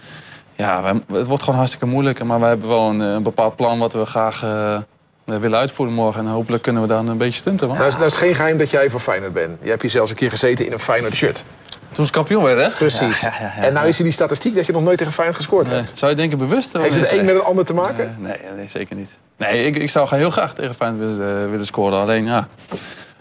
ja, 0.58 0.94
het 1.14 1.28
wordt 1.28 1.44
gewoon 1.44 1.58
hartstikke 1.58 1.86
moeilijk. 1.86 2.24
Maar 2.24 2.40
we 2.40 2.46
hebben 2.46 2.68
wel 2.68 2.90
een, 2.90 3.02
eh, 3.02 3.08
een 3.08 3.24
bepaald 3.24 3.56
plan 3.56 3.80
wat 3.80 3.94
we 3.94 4.06
graag 4.06 4.44
eh, 4.44 4.78
willen 5.26 5.60
uitvoeren 5.60 5.96
morgen. 5.96 6.26
En 6.26 6.32
hopelijk 6.32 6.64
kunnen 6.64 6.82
we 6.82 6.88
dan 6.88 7.08
een 7.08 7.18
beetje 7.18 7.40
stunten. 7.40 7.68
Man. 7.68 7.76
Nou 7.78 7.90
is, 7.90 7.96
nou 7.96 8.06
is 8.06 8.16
geen 8.16 8.36
geheim 8.36 8.58
dat 8.58 8.70
jij 8.70 8.90
van 8.90 9.00
Feyenoord 9.00 9.34
bent. 9.34 9.58
Je 9.62 9.70
hebt 9.70 9.82
hier 9.82 9.92
zelfs 9.92 10.10
een 10.12 10.18
keer 10.18 10.30
gezeten 10.30 10.66
in 10.66 10.72
een 10.72 10.80
Feyenoord 10.80 11.16
shirt. 11.16 11.44
Toen 11.92 12.06
ze 12.06 12.12
kampioen 12.12 12.44
werden, 12.44 12.64
hè? 12.64 12.70
Precies. 12.70 13.24
En 13.60 13.74
nou 13.74 13.88
is 13.88 13.98
er 13.98 14.04
die 14.04 14.14
statistiek 14.14 14.56
dat 14.56 14.66
je 14.66 14.72
nog 14.72 14.84
nooit 14.84 14.98
tegen 14.98 15.14
Feyenoord 15.14 15.38
gescoord 15.38 15.68
Nee. 15.68 15.76
hebt. 15.76 16.00
Zou 16.00 16.12
je 16.12 16.18
denken 16.18 16.38
bewust? 16.38 16.78
Heeft 16.78 16.96
het 16.96 17.12
een 17.12 17.26
met 17.26 17.36
het 17.36 17.44
ander 17.44 17.66
te 17.66 17.74
maken? 17.74 18.06
Eh, 18.06 18.26
nee, 18.26 18.38
nee, 18.56 18.68
zeker 18.68 18.96
niet. 18.96 19.10
Nee, 19.38 19.66
ik, 19.66 19.76
ik 19.76 19.90
zou 19.90 20.16
heel 20.16 20.30
graag 20.30 20.54
tegen 20.54 20.76
Feyenoord 20.76 21.18
willen, 21.18 21.44
eh, 21.44 21.50
willen 21.50 21.66
scoren. 21.66 22.00
Alleen 22.02 22.26
ja, 22.26 22.48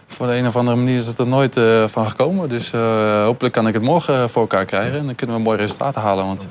voor 0.06 0.26
de 0.26 0.34
een 0.34 0.46
of 0.46 0.56
andere 0.56 0.76
manier 0.76 0.96
is 0.96 1.06
het 1.06 1.18
er 1.18 1.26
nooit 1.26 1.56
eh, 1.56 1.84
van 1.88 2.06
gekomen. 2.06 2.48
Dus 2.48 2.72
eh, 2.72 3.24
hopelijk 3.24 3.54
kan 3.54 3.66
ik 3.66 3.74
het 3.74 3.82
morgen 3.82 4.30
voor 4.30 4.42
elkaar 4.42 4.64
krijgen. 4.64 4.98
En 4.98 5.06
dan 5.06 5.14
kunnen 5.14 5.36
we 5.36 5.42
mooie 5.42 5.58
resultaten 5.58 6.00
halen. 6.00 6.24
Want 6.26 6.46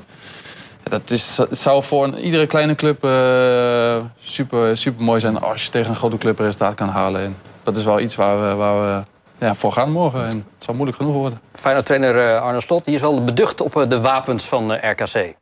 dat 0.90 1.10
is, 1.10 1.36
het 1.36 1.58
zou 1.58 1.82
voor 1.82 2.04
een- 2.04 2.18
iedere 2.18 2.46
kleine 2.46 2.74
club 2.74 3.04
eh, 3.04 4.04
super, 4.18 4.78
super 4.78 5.02
mooi 5.04 5.20
zijn 5.20 5.40
als 5.40 5.64
je 5.64 5.70
tegen 5.70 5.90
een 5.90 5.96
grote 5.96 6.18
club 6.18 6.38
resultaat 6.38 6.74
kan 6.74 6.88
halen. 6.88 7.20
En 7.20 7.36
dat 7.62 7.76
is 7.76 7.84
wel 7.84 8.00
iets 8.00 8.14
waar 8.14 8.48
we, 8.48 8.54
waar 8.54 8.80
we 8.80 9.04
ja, 9.46 9.54
voor 9.54 9.72
gaan 9.72 9.90
morgen. 9.92 10.20
En 10.26 10.36
het 10.54 10.64
zal 10.64 10.74
moeilijk 10.74 10.98
genoeg 10.98 11.14
worden. 11.14 11.40
Feyenoord-trainer 11.52 12.18
eh, 12.34 12.42
Arne 12.42 12.60
Slot 12.60 12.84
die 12.84 12.94
is 12.94 13.00
wel 13.00 13.24
beducht 13.24 13.60
op 13.60 13.76
eh, 13.76 13.88
de 13.88 14.00
wapens 14.00 14.44
van 14.44 14.72
RKC. 14.74 15.34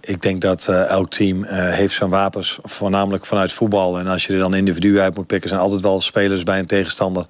Ik 0.00 0.22
denk 0.22 0.40
dat 0.40 0.68
elk 0.68 1.10
team 1.10 1.44
eh, 1.44 1.68
heeft 1.74 1.94
zijn 1.94 2.10
wapens, 2.10 2.58
voornamelijk 2.62 3.26
vanuit 3.26 3.52
voetbal. 3.52 3.98
En 3.98 4.06
als 4.06 4.26
je 4.26 4.32
er 4.32 4.38
dan 4.38 4.54
individuen 4.54 5.02
uit 5.02 5.14
moet 5.14 5.26
pikken, 5.26 5.48
zijn 5.48 5.60
altijd 5.60 5.80
wel 5.80 6.00
spelers 6.00 6.42
bij 6.42 6.58
een 6.58 6.66
tegenstander 6.66 7.26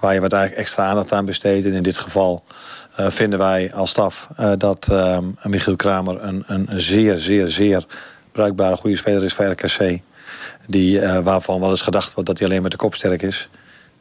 waar 0.00 0.14
je 0.14 0.20
wat 0.20 0.32
eigenlijk 0.32 0.62
extra 0.62 0.84
aandacht 0.88 1.12
aan 1.12 1.24
besteedt. 1.24 1.66
En 1.66 1.72
in 1.72 1.82
dit 1.82 1.98
geval 1.98 2.44
eh, 2.96 3.06
vinden 3.10 3.38
wij 3.38 3.74
als 3.74 3.90
staf 3.90 4.28
eh, 4.36 4.52
dat 4.58 4.88
eh, 4.90 5.18
Michiel 5.42 5.76
Kramer 5.76 6.22
een, 6.22 6.44
een, 6.46 6.68
zeer, 6.70 7.18
zeer, 7.18 7.48
zeer 7.48 7.86
bruikbare 8.32 8.76
goede 8.76 8.96
speler 8.96 9.24
is 9.24 9.34
voor 9.34 9.44
RKC. 9.44 10.00
Die, 10.66 11.00
eh, 11.00 11.18
waarvan 11.18 11.60
wel 11.60 11.70
eens 11.70 11.80
gedacht 11.80 12.14
wordt 12.14 12.28
dat 12.28 12.38
hij 12.38 12.48
alleen 12.48 12.62
met 12.62 12.70
de 12.70 12.76
kop 12.76 12.94
sterk 12.94 13.22
is. 13.22 13.48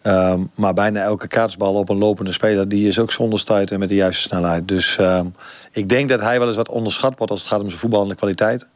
Ehm, 0.01 0.43
maar 0.55 0.73
bijna 0.73 1.01
elke 1.01 1.27
kaatsbal 1.27 1.73
op 1.73 1.89
een 1.89 1.97
lopende 1.97 2.31
speler... 2.31 2.69
die 2.69 2.87
is 2.87 2.99
ook 2.99 3.11
zonder 3.11 3.39
stuit 3.39 3.71
en 3.71 3.79
met 3.79 3.89
de 3.89 3.95
juiste 3.95 4.21
snelheid. 4.21 4.67
Dus 4.67 4.97
ehm, 4.97 5.25
ik 5.71 5.89
denk 5.89 6.09
dat 6.09 6.19
hij 6.19 6.39
wel 6.39 6.47
eens 6.47 6.57
wat 6.57 6.69
onderschat 6.69 7.13
wordt... 7.17 7.31
als 7.31 7.39
het 7.39 7.49
gaat 7.49 7.61
om 7.61 7.67
zijn 7.67 7.79
voetballende 7.79 8.15
kwaliteit. 8.15 8.67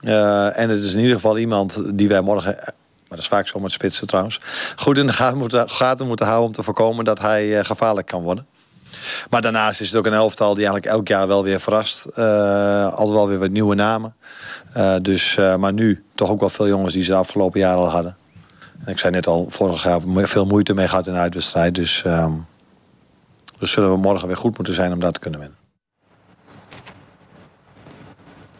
En 0.00 0.68
het 0.68 0.80
is 0.80 0.94
in 0.94 1.00
ieder 1.00 1.14
geval 1.14 1.38
iemand 1.38 1.82
die 1.94 2.08
wij 2.08 2.20
morgen... 2.20 2.54
maar 2.54 2.74
dat 3.08 3.18
is 3.18 3.28
vaak 3.28 3.48
zo 3.48 3.60
met 3.60 3.72
spitsen 3.72 4.06
trouwens... 4.06 4.40
goed 4.76 4.98
in 4.98 5.06
de 5.06 5.12
gaten 5.12 5.38
moeten, 5.38 5.66
moeten 6.06 6.26
houden 6.26 6.46
om 6.46 6.52
te 6.52 6.62
voorkomen... 6.62 7.04
dat 7.04 7.18
hij 7.18 7.64
gevaarlijk 7.64 8.06
kan 8.06 8.22
worden. 8.22 8.46
Maar 9.30 9.40
daarnaast 9.40 9.80
is 9.80 9.88
het 9.88 9.98
ook 9.98 10.06
een 10.06 10.12
elftal 10.12 10.54
die 10.54 10.64
eigenlijk 10.64 10.94
elk 10.96 11.08
jaar 11.08 11.26
wel 11.28 11.42
weer 11.44 11.60
verrast. 11.60 12.04
Eh, 12.04 12.84
altijd 12.84 13.16
wel 13.16 13.28
weer 13.28 13.38
wat 13.38 13.50
nieuwe 13.50 13.74
namen. 13.74 14.14
Eh, 14.72 14.94
dus, 15.02 15.36
eh, 15.36 15.56
maar 15.56 15.72
nu 15.72 16.04
toch 16.14 16.30
ook 16.30 16.40
wel 16.40 16.50
veel 16.50 16.68
jongens 16.68 16.94
die 16.94 17.02
ze 17.02 17.10
de 17.10 17.16
afgelopen 17.16 17.60
jaren 17.60 17.78
al 17.78 17.90
hadden. 17.90 18.16
En 18.84 18.92
ik 18.92 18.98
zei 18.98 19.12
net 19.12 19.26
al, 19.26 19.46
vorig 19.48 19.82
jaar 19.82 20.00
veel 20.14 20.46
moeite 20.46 20.74
mee 20.74 20.88
gehad 20.88 21.06
in 21.06 21.12
de 21.12 21.18
uitwedstrijd. 21.18 21.74
Dus, 21.74 22.02
ehm, 22.04 22.32
dus 23.58 23.72
zullen 23.72 23.90
we 23.90 23.96
morgen 23.96 24.26
weer 24.26 24.36
goed 24.36 24.56
moeten 24.56 24.74
zijn 24.74 24.92
om 24.92 25.00
dat 25.00 25.14
te 25.14 25.20
kunnen 25.20 25.40
winnen. 25.40 25.58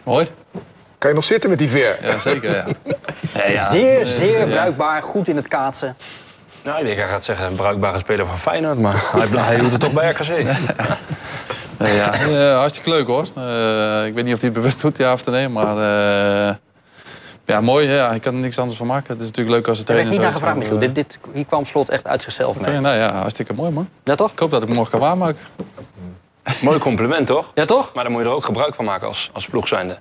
Mooi. 0.04 0.28
Kan 0.98 1.10
je 1.10 1.16
nog 1.16 1.24
zitten 1.24 1.50
met 1.50 1.58
die 1.58 1.68
veer? 1.68 1.98
Ja, 2.02 2.18
zeker. 2.18 2.54
Ja. 2.54 2.64
Ja, 3.34 3.46
ja. 3.46 3.70
zeer, 3.70 4.06
zeer 4.06 4.46
bruikbaar, 4.46 5.02
goed 5.02 5.28
in 5.28 5.36
het 5.36 5.48
kaatsen. 5.48 5.96
Nou, 6.68 6.80
ik 6.80 6.86
denk, 6.86 6.98
hij 6.98 7.08
gaat 7.08 7.24
zeggen 7.24 7.46
een 7.46 7.56
bruikbare 7.56 7.98
speler 7.98 8.26
van 8.26 8.38
Feyenoord, 8.38 8.78
maar 8.78 9.10
hij, 9.12 9.26
hij 9.40 9.56
doet 9.56 9.70
het 9.70 9.80
toch 9.80 9.92
bij 9.92 10.10
RKC. 10.10 10.26
Ja. 11.78 12.12
Eh, 12.12 12.58
hartstikke 12.58 12.90
leuk 12.90 13.06
hoor. 13.06 13.26
Eh, 13.34 14.06
ik 14.06 14.14
weet 14.14 14.24
niet 14.24 14.34
of 14.34 14.40
hij 14.40 14.48
het 14.48 14.52
bewust 14.52 14.80
doet, 14.80 14.96
ja 14.96 15.12
of 15.12 15.26
nee. 15.26 15.48
Maar 15.48 15.76
eh, 16.48 16.54
ja, 17.44 17.60
mooi. 17.60 17.88
Ja. 17.88 18.10
Ik 18.10 18.20
kan 18.20 18.34
er 18.34 18.40
niks 18.40 18.58
anders 18.58 18.78
van 18.78 18.86
maken. 18.86 19.12
Het 19.12 19.20
is 19.20 19.26
natuurlijk 19.26 19.56
leuk 19.56 19.68
als 19.68 19.78
de 19.78 19.84
Daar 19.84 19.96
werd 19.96 20.08
trainer 20.08 20.32
niet 20.32 20.42
naar 20.42 20.52
gevraagd, 20.52 20.56
Michiel. 20.56 20.94
Dit, 20.94 20.94
dit, 20.94 21.18
hier 21.32 21.44
kwam 21.44 21.64
Slot 21.64 21.88
echt 21.88 22.06
uit 22.06 22.22
zichzelf 22.22 22.60
mee. 22.60 22.80
nou 22.80 22.96
ja, 22.96 23.12
hartstikke 23.12 23.54
mooi 23.54 23.70
man. 23.70 23.88
Ja, 24.04 24.14
toch? 24.14 24.32
Ik 24.32 24.38
hoop 24.38 24.50
dat 24.50 24.62
ik 24.62 24.68
het 24.68 24.76
morgen 24.76 24.98
kan 24.98 25.08
waarmaken. 25.08 25.40
Mooi 26.62 26.78
compliment, 26.78 27.26
toch? 27.26 27.50
Ja, 27.54 27.64
toch? 27.64 27.94
Maar 27.94 28.04
dan 28.04 28.12
moet 28.12 28.22
je 28.22 28.28
er 28.28 28.34
ook 28.34 28.44
gebruik 28.44 28.74
van 28.74 28.84
maken 28.84 29.06
als, 29.06 29.30
als 29.32 29.46
ploeg 29.46 29.68
zijnde. 29.68 29.98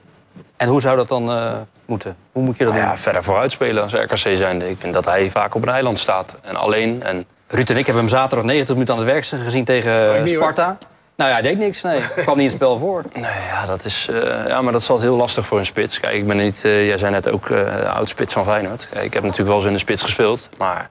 En 0.58 0.68
hoe 0.68 0.82
zou 0.82 0.98
dat 0.98 1.08
dan 1.08 1.32
eh, 1.32 1.54
moeten? 1.88 2.16
Hoe 2.32 2.44
moet 2.44 2.58
je 2.58 2.64
dat 2.64 2.74
Nou 2.74 2.86
doen? 2.86 2.96
ja, 2.96 3.02
verder 3.02 3.24
vooruit 3.24 3.52
spelen 3.52 3.84
als 3.84 3.94
RKC 3.94 4.18
zijnde. 4.18 4.70
Ik 4.70 4.78
vind 4.80 4.94
dat 4.94 5.06
hij 5.06 5.30
vaak 5.30 5.56
op 5.56 5.62
een 5.62 5.74
eiland 5.74 6.00
staat. 6.00 6.36
En 6.42 6.56
alleen. 6.56 7.04
En 7.04 7.26
Ruud 7.48 7.70
en 7.70 7.78
ik 7.78 7.86
hebben 7.86 8.04
hem 8.04 8.12
zaterdag 8.14 8.46
90 8.46 8.74
minuten 8.74 8.94
aan 8.94 9.00
het 9.00 9.10
werk 9.10 9.26
gezien 9.26 9.64
tegen. 9.66 10.28
Sparta. 10.28 10.78
Nou 11.18 11.30
ja, 11.30 11.36
hij 11.36 11.46
deed 11.46 11.58
niks. 11.58 11.82
Nee, 11.82 12.00
kwam 12.00 12.26
niet 12.26 12.38
in 12.38 12.44
het 12.44 12.52
spel 12.52 12.78
voor. 12.78 13.04
Nee, 13.14 13.24
ja, 13.52 13.66
dat 13.66 13.86
is, 13.86 14.08
eh, 14.10 14.48
ja, 14.48 14.62
maar 14.62 14.72
dat 14.72 14.82
is 14.82 14.90
altijd 14.90 15.10
heel 15.10 15.18
lastig 15.18 15.46
voor 15.46 15.60
een 15.60 15.66
spits. 15.66 16.00
Kijk, 16.00 16.16
ik 16.16 16.28
ben 16.28 16.38
niet, 16.38 16.64
eh, 16.64 16.88
jij 16.88 16.98
zei 16.98 17.12
net 17.12 17.30
ook 17.30 17.50
eh 17.50 17.96
oud 17.96 18.10
spits 18.10 18.34
van 18.34 18.44
Feyenoord. 18.44 18.88
Kijk, 18.92 19.06
ik 19.06 19.14
heb 19.14 19.24
natuurlijk 19.24 19.50
wel 19.50 19.58
eens 19.58 19.68
in 19.68 19.74
de 19.74 19.80
spits 19.80 20.02
gespeeld. 20.02 20.50
Maar 20.58 20.90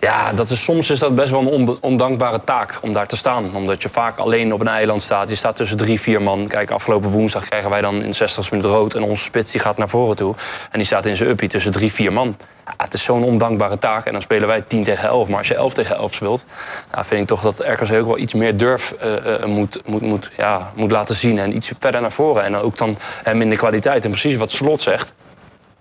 ja, 0.00 0.32
dat 0.32 0.50
is, 0.50 0.64
soms 0.64 0.90
is 0.90 0.98
dat 0.98 1.14
best 1.14 1.30
wel 1.30 1.52
een 1.52 1.78
ondankbare 1.80 2.44
taak 2.44 2.78
om 2.82 2.92
daar 2.92 3.06
te 3.06 3.16
staan. 3.16 3.56
Omdat 3.56 3.82
je 3.82 3.88
vaak 3.88 4.18
alleen 4.18 4.52
op 4.52 4.60
een 4.60 4.68
eiland 4.68 5.02
staat. 5.02 5.28
Je 5.28 5.34
staat 5.34 5.56
tussen 5.56 5.76
drie, 5.76 6.00
vier 6.00 6.22
man. 6.22 6.46
Kijk, 6.46 6.70
afgelopen 6.70 7.10
woensdag 7.10 7.48
krijgen 7.48 7.70
wij 7.70 7.80
dan 7.80 8.02
in 8.02 8.14
60 8.14 8.50
minuten 8.50 8.72
rood. 8.72 8.94
En 8.94 9.02
onze 9.02 9.24
spits 9.24 9.52
die 9.52 9.60
gaat 9.60 9.76
naar 9.76 9.88
voren 9.88 10.16
toe. 10.16 10.34
En 10.70 10.78
die 10.78 10.86
staat 10.86 11.06
in 11.06 11.16
zijn 11.16 11.28
uppie 11.28 11.48
tussen 11.48 11.72
drie, 11.72 11.92
vier 11.92 12.12
man. 12.12 12.36
Ja, 12.66 12.74
het 12.76 12.94
is 12.94 13.04
zo'n 13.04 13.24
ondankbare 13.24 13.78
taak. 13.78 14.06
En 14.06 14.12
dan 14.12 14.22
spelen 14.22 14.48
wij 14.48 14.62
10 14.62 14.84
tegen 14.84 15.08
11. 15.08 15.28
Maar 15.28 15.38
als 15.38 15.48
je 15.48 15.54
11 15.54 15.74
tegen 15.74 15.96
11 15.96 16.14
speelt, 16.14 16.44
ja, 16.92 17.04
vind 17.04 17.20
ik 17.20 17.26
toch 17.26 17.40
dat 17.40 17.58
RKC 17.58 17.92
ook 17.92 18.06
wel 18.06 18.18
iets 18.18 18.34
meer 18.34 18.56
durf 18.56 18.92
eh, 18.92 19.44
moet, 19.44 19.80
moet, 19.84 20.00
moet, 20.00 20.30
ja, 20.36 20.72
moet 20.74 20.90
laten 20.90 21.14
zien. 21.14 21.38
En 21.38 21.56
iets 21.56 21.72
verder 21.78 22.00
naar 22.00 22.12
voren. 22.12 22.44
En 22.44 22.52
dan 22.52 22.60
ook 22.60 22.78
dan 22.78 22.96
hem 23.22 23.42
in 23.42 23.56
kwaliteit. 23.56 24.04
En 24.04 24.10
precies 24.10 24.36
wat 24.36 24.50
Slot 24.50 24.82
zegt. 24.82 25.12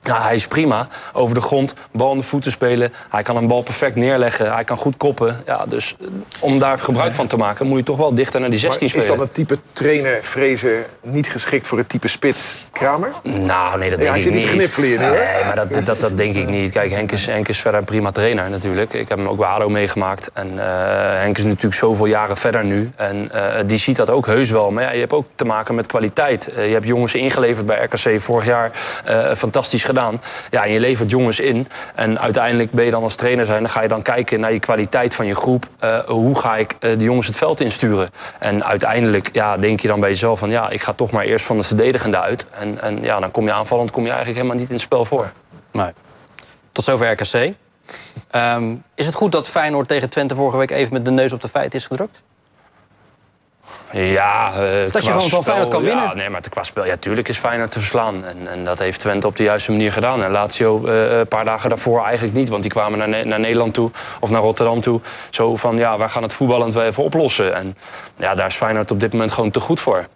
Ja, 0.05 0.21
hij 0.21 0.35
is 0.35 0.47
prima. 0.47 0.87
Over 1.13 1.35
de 1.35 1.41
grond, 1.41 1.73
bal 1.91 2.11
in 2.11 2.17
de 2.17 2.23
voeten 2.23 2.51
spelen. 2.51 2.93
Hij 3.09 3.23
kan 3.23 3.37
een 3.37 3.47
bal 3.47 3.61
perfect 3.61 3.95
neerleggen. 3.95 4.53
Hij 4.53 4.63
kan 4.63 4.77
goed 4.77 4.97
koppen. 4.97 5.43
Ja, 5.45 5.65
dus 5.65 5.95
eh, 5.99 6.07
om 6.39 6.59
daar 6.59 6.79
gebruik 6.79 7.13
van 7.13 7.27
te 7.27 7.37
maken... 7.37 7.67
moet 7.67 7.77
je 7.77 7.83
toch 7.83 7.97
wel 7.97 8.13
dichter 8.13 8.39
naar 8.39 8.49
die 8.49 8.59
16 8.59 8.87
Maar 8.87 8.95
is 8.95 9.01
spelen. 9.01 9.17
dan 9.17 9.25
het 9.25 9.35
type 9.35 9.57
trainer 9.71 10.17
Vrezen 10.21 10.83
niet 11.01 11.29
geschikt 11.29 11.67
voor 11.67 11.77
het 11.77 11.89
type 11.89 12.07
spits 12.07 12.55
Kramer? 12.71 13.11
Nou, 13.23 13.79
nee, 13.79 13.89
dat 13.89 13.99
denk 13.99 14.11
hij 14.11 14.19
ik 14.19 14.25
zit 14.25 14.33
niet 14.33 14.41
niet. 14.41 14.51
te 14.51 14.57
kniffelen 14.57 14.89
hier, 14.89 14.99
nee, 14.99 15.45
maar 15.45 15.55
dat, 15.55 15.85
dat, 15.85 15.99
dat 15.99 16.17
denk 16.17 16.35
ik 16.35 16.47
niet. 16.47 16.71
Kijk, 16.71 16.91
Henk 16.91 17.11
is, 17.11 17.25
Henk 17.25 17.47
is 17.47 17.59
verder 17.59 17.79
een 17.79 17.85
prima 17.85 18.11
trainer 18.11 18.49
natuurlijk. 18.49 18.93
Ik 18.93 19.09
heb 19.09 19.17
hem 19.17 19.27
ook 19.27 19.37
bij 19.37 19.47
ADO 19.47 19.69
meegemaakt. 19.69 20.29
En 20.33 20.59
eh, 20.59 20.65
Henk 21.21 21.37
is 21.37 21.43
natuurlijk 21.43 21.75
zoveel 21.75 22.05
jaren 22.05 22.37
verder 22.37 22.65
nu. 22.65 22.91
En 22.95 23.31
eh, 23.31 23.63
die 23.65 23.77
ziet 23.77 23.95
dat 23.95 24.09
ook 24.09 24.25
heus 24.25 24.51
wel. 24.51 24.71
Maar 24.71 24.83
ja, 24.83 24.91
je 24.91 24.99
hebt 24.99 25.13
ook 25.13 25.25
te 25.35 25.45
maken 25.45 25.75
met 25.75 25.87
kwaliteit. 25.87 26.51
Je 26.55 26.61
hebt 26.61 26.87
jongens 26.87 27.13
ingeleverd 27.13 27.65
bij 27.65 27.83
RKC 27.83 28.21
vorig 28.21 28.45
jaar. 28.45 28.71
fantastisch 29.35 29.83
gedaan. 29.83 29.93
Ja, 30.49 30.63
en 30.63 30.71
je 30.71 30.79
levert 30.79 31.09
jongens 31.09 31.39
in. 31.39 31.67
En 31.95 32.19
uiteindelijk 32.19 32.71
ben 32.71 32.85
je 32.85 32.91
dan 32.91 33.03
als 33.03 33.15
trainer 33.15 33.45
zijn... 33.45 33.59
dan 33.59 33.69
ga 33.69 33.81
je 33.81 33.87
dan 33.87 34.01
kijken 34.01 34.39
naar 34.39 34.53
je 34.53 34.59
kwaliteit 34.59 35.15
van 35.15 35.25
je 35.25 35.35
groep. 35.35 35.65
Eh, 35.79 35.99
hoe 35.99 36.39
ga 36.39 36.57
ik 36.57 36.75
eh, 36.79 36.97
de 36.97 37.03
jongens 37.03 37.27
het 37.27 37.37
veld 37.37 37.61
insturen? 37.61 38.09
En 38.39 38.65
uiteindelijk 38.65 39.29
ja, 39.33 39.57
denk 39.57 39.79
je 39.79 39.87
dan 39.87 39.99
bij 39.99 40.09
jezelf 40.09 40.39
van... 40.39 40.49
ja, 40.49 40.69
ik 40.69 40.81
ga 40.81 40.93
toch 40.93 41.11
maar 41.11 41.23
eerst 41.23 41.45
van 41.45 41.57
de 41.57 41.63
verdedigende 41.63 42.19
uit. 42.19 42.45
En, 42.49 42.81
en 42.81 43.03
ja, 43.03 43.19
dan 43.19 43.31
kom 43.31 43.45
je 43.45 43.51
aanvallend 43.51 43.91
kom 43.91 44.03
je 44.03 44.09
eigenlijk 44.09 44.37
helemaal 44.37 44.59
niet 44.59 44.69
in 44.69 44.75
het 44.75 44.83
spel 44.83 45.05
voor. 45.05 45.31
Tot 46.71 46.83
zover 46.83 47.11
RKC. 47.11 47.53
Ehm, 48.31 48.75
is 48.95 49.05
het 49.05 49.15
goed 49.15 49.31
dat 49.31 49.49
Feyenoord 49.49 49.87
tegen 49.87 50.09
Twente 50.09 50.35
vorige 50.35 50.57
week 50.57 50.71
even 50.71 50.93
met 50.93 51.05
de 51.05 51.11
neus 51.11 51.33
op 51.33 51.41
de 51.41 51.47
feiten 51.47 51.79
is 51.79 51.85
gedrukt? 51.85 52.23
Ja, 53.91 54.53
eh, 54.53 54.83
je 54.83 54.89
qua 54.89 54.99
gewoon 54.99 55.29
van 55.29 55.43
Feyenoord 55.43 55.69
kan 55.69 55.83
winnen. 55.83 56.03
Ja, 56.03 56.13
nee, 56.13 56.29
maar 56.29 56.41
qua 56.49 56.63
spel, 56.63 56.85
ja, 56.85 56.95
tuurlijk 56.95 57.27
is 57.27 57.37
Feyenoord 57.37 57.71
te 57.71 57.79
verslaan. 57.79 58.25
En, 58.25 58.47
en 58.47 58.65
dat 58.65 58.79
heeft 58.79 58.99
Twente 58.99 59.27
op 59.27 59.35
de 59.35 59.43
juiste 59.43 59.71
manier 59.71 59.91
gedaan. 59.91 60.23
En 60.23 60.31
Lazio 60.31 60.85
eh, 60.85 61.17
een 61.17 61.27
paar 61.27 61.45
dagen 61.45 61.69
daarvoor 61.69 62.03
eigenlijk 62.03 62.35
niet. 62.37 62.49
Want 62.49 62.61
die 62.61 62.71
kwamen 62.71 63.09
naar, 63.09 63.27
naar 63.27 63.39
Nederland 63.39 63.73
toe, 63.73 63.91
of 64.19 64.29
naar 64.29 64.41
Rotterdam 64.41 64.81
toe. 64.81 65.01
Zo 65.29 65.55
van, 65.55 65.77
ja, 65.77 65.97
wij 65.97 66.09
gaan 66.09 66.23
het 66.23 66.33
voetballend 66.33 66.73
wel 66.73 66.83
even 66.83 67.03
oplossen. 67.03 67.55
En 67.55 67.77
ja, 68.17 68.35
daar 68.35 68.47
is 68.47 68.55
Feyenoord 68.55 68.91
op 68.91 68.99
dit 68.99 69.11
moment 69.11 69.31
gewoon 69.31 69.51
te 69.51 69.59
goed 69.59 69.79
voor. 69.79 70.07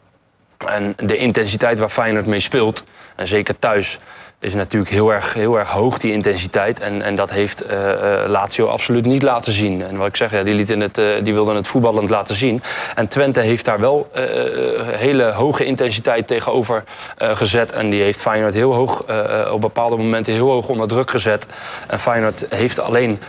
En 0.65 0.93
de 0.95 1.17
intensiteit 1.17 1.79
waar 1.79 1.89
Feyenoord 1.89 2.25
mee 2.25 2.39
speelt, 2.39 2.83
en 3.15 3.27
zeker 3.27 3.59
thuis, 3.59 3.99
is 4.39 4.53
natuurlijk 4.53 4.91
heel 4.91 5.13
erg, 5.13 5.33
heel 5.33 5.59
erg 5.59 5.71
hoog, 5.71 5.97
die 5.97 6.11
intensiteit. 6.11 6.79
En, 6.79 7.01
en 7.01 7.15
dat 7.15 7.31
heeft 7.31 7.61
eh, 7.61 7.77
Lazio 8.27 8.67
absoluut 8.67 9.05
niet 9.05 9.23
laten 9.23 9.53
zien. 9.53 9.83
En 9.83 9.97
wat 9.97 10.07
ik 10.07 10.15
zeg, 10.15 10.31
ja, 10.31 10.43
die, 10.43 10.53
lieten 10.53 10.79
het, 10.79 10.97
eh, 10.97 11.05
die 11.23 11.33
wilden 11.33 11.55
het 11.55 11.67
voetballend 11.67 12.09
laten 12.09 12.35
zien. 12.35 12.61
En 12.95 13.07
Twente 13.07 13.39
heeft 13.39 13.65
daar 13.65 13.79
wel 13.79 14.11
hele 14.83 15.31
hoge 15.31 15.65
intensiteit 15.65 16.27
tegenover 16.27 16.83
gezet. 17.17 17.71
En 17.71 17.89
die 17.89 18.01
heeft 18.01 18.19
Feyenoord 18.19 18.53
heel 18.53 18.73
hoog, 18.73 19.03
op 19.51 19.61
bepaalde 19.61 19.97
momenten 19.97 20.33
heel 20.33 20.51
hoog 20.51 20.67
onder 20.67 20.87
druk 20.87 21.11
gezet. 21.11 21.47
En 21.87 21.99
Feyenoord 21.99 22.45
heeft 22.49 22.79
alleen 22.79 23.19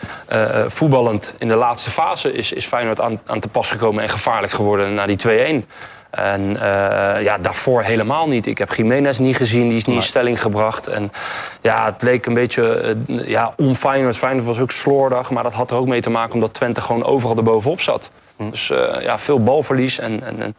voetballend 0.66 1.34
in 1.38 1.48
de 1.48 1.54
laatste 1.54 1.90
fase... 1.90 2.32
is, 2.32 2.52
is 2.52 2.66
Feyenoord 2.66 3.00
aan, 3.00 3.20
aan 3.26 3.40
te 3.40 3.48
pas 3.48 3.70
gekomen 3.70 4.02
en 4.02 4.08
gevaarlijk 4.08 4.52
geworden 4.52 4.94
na 4.94 5.06
die 5.06 5.62
2-1. 5.62 5.66
En 6.10 6.56
eh, 6.56 7.22
ja, 7.22 7.38
daarvoor 7.38 7.82
helemaal 7.82 8.28
niet. 8.28 8.46
Ik 8.46 8.58
heb 8.58 8.72
Jiménez 8.72 9.18
niet 9.18 9.36
gezien, 9.36 9.68
die 9.68 9.76
is 9.76 9.84
niet 9.84 9.96
in 9.96 10.02
stelling 10.02 10.42
gebracht. 10.42 10.86
En 10.86 11.12
ja, 11.60 11.84
het 11.84 12.02
leek 12.02 12.26
een 12.26 12.34
beetje 12.34 12.74
eh, 12.74 13.28
ja, 13.28 13.54
on-Feyenoord. 13.56 14.16
Feyenoord 14.16 14.46
was 14.46 14.60
ook 14.60 14.70
slordig, 14.70 15.30
maar 15.30 15.42
dat 15.42 15.54
had 15.54 15.70
er 15.70 15.76
ook 15.76 15.86
mee 15.86 16.00
te 16.00 16.10
maken... 16.10 16.34
omdat 16.34 16.54
Twente 16.54 16.80
gewoon 16.80 17.04
overal 17.04 17.36
erbovenop 17.36 17.80
zat. 17.80 18.10
Dus 18.36 18.70
eh, 18.70 19.02
ja, 19.02 19.18
veel 19.18 19.42
balverlies 19.42 19.98
en, 19.98 20.22
en, 20.24 20.42
en 20.42 20.56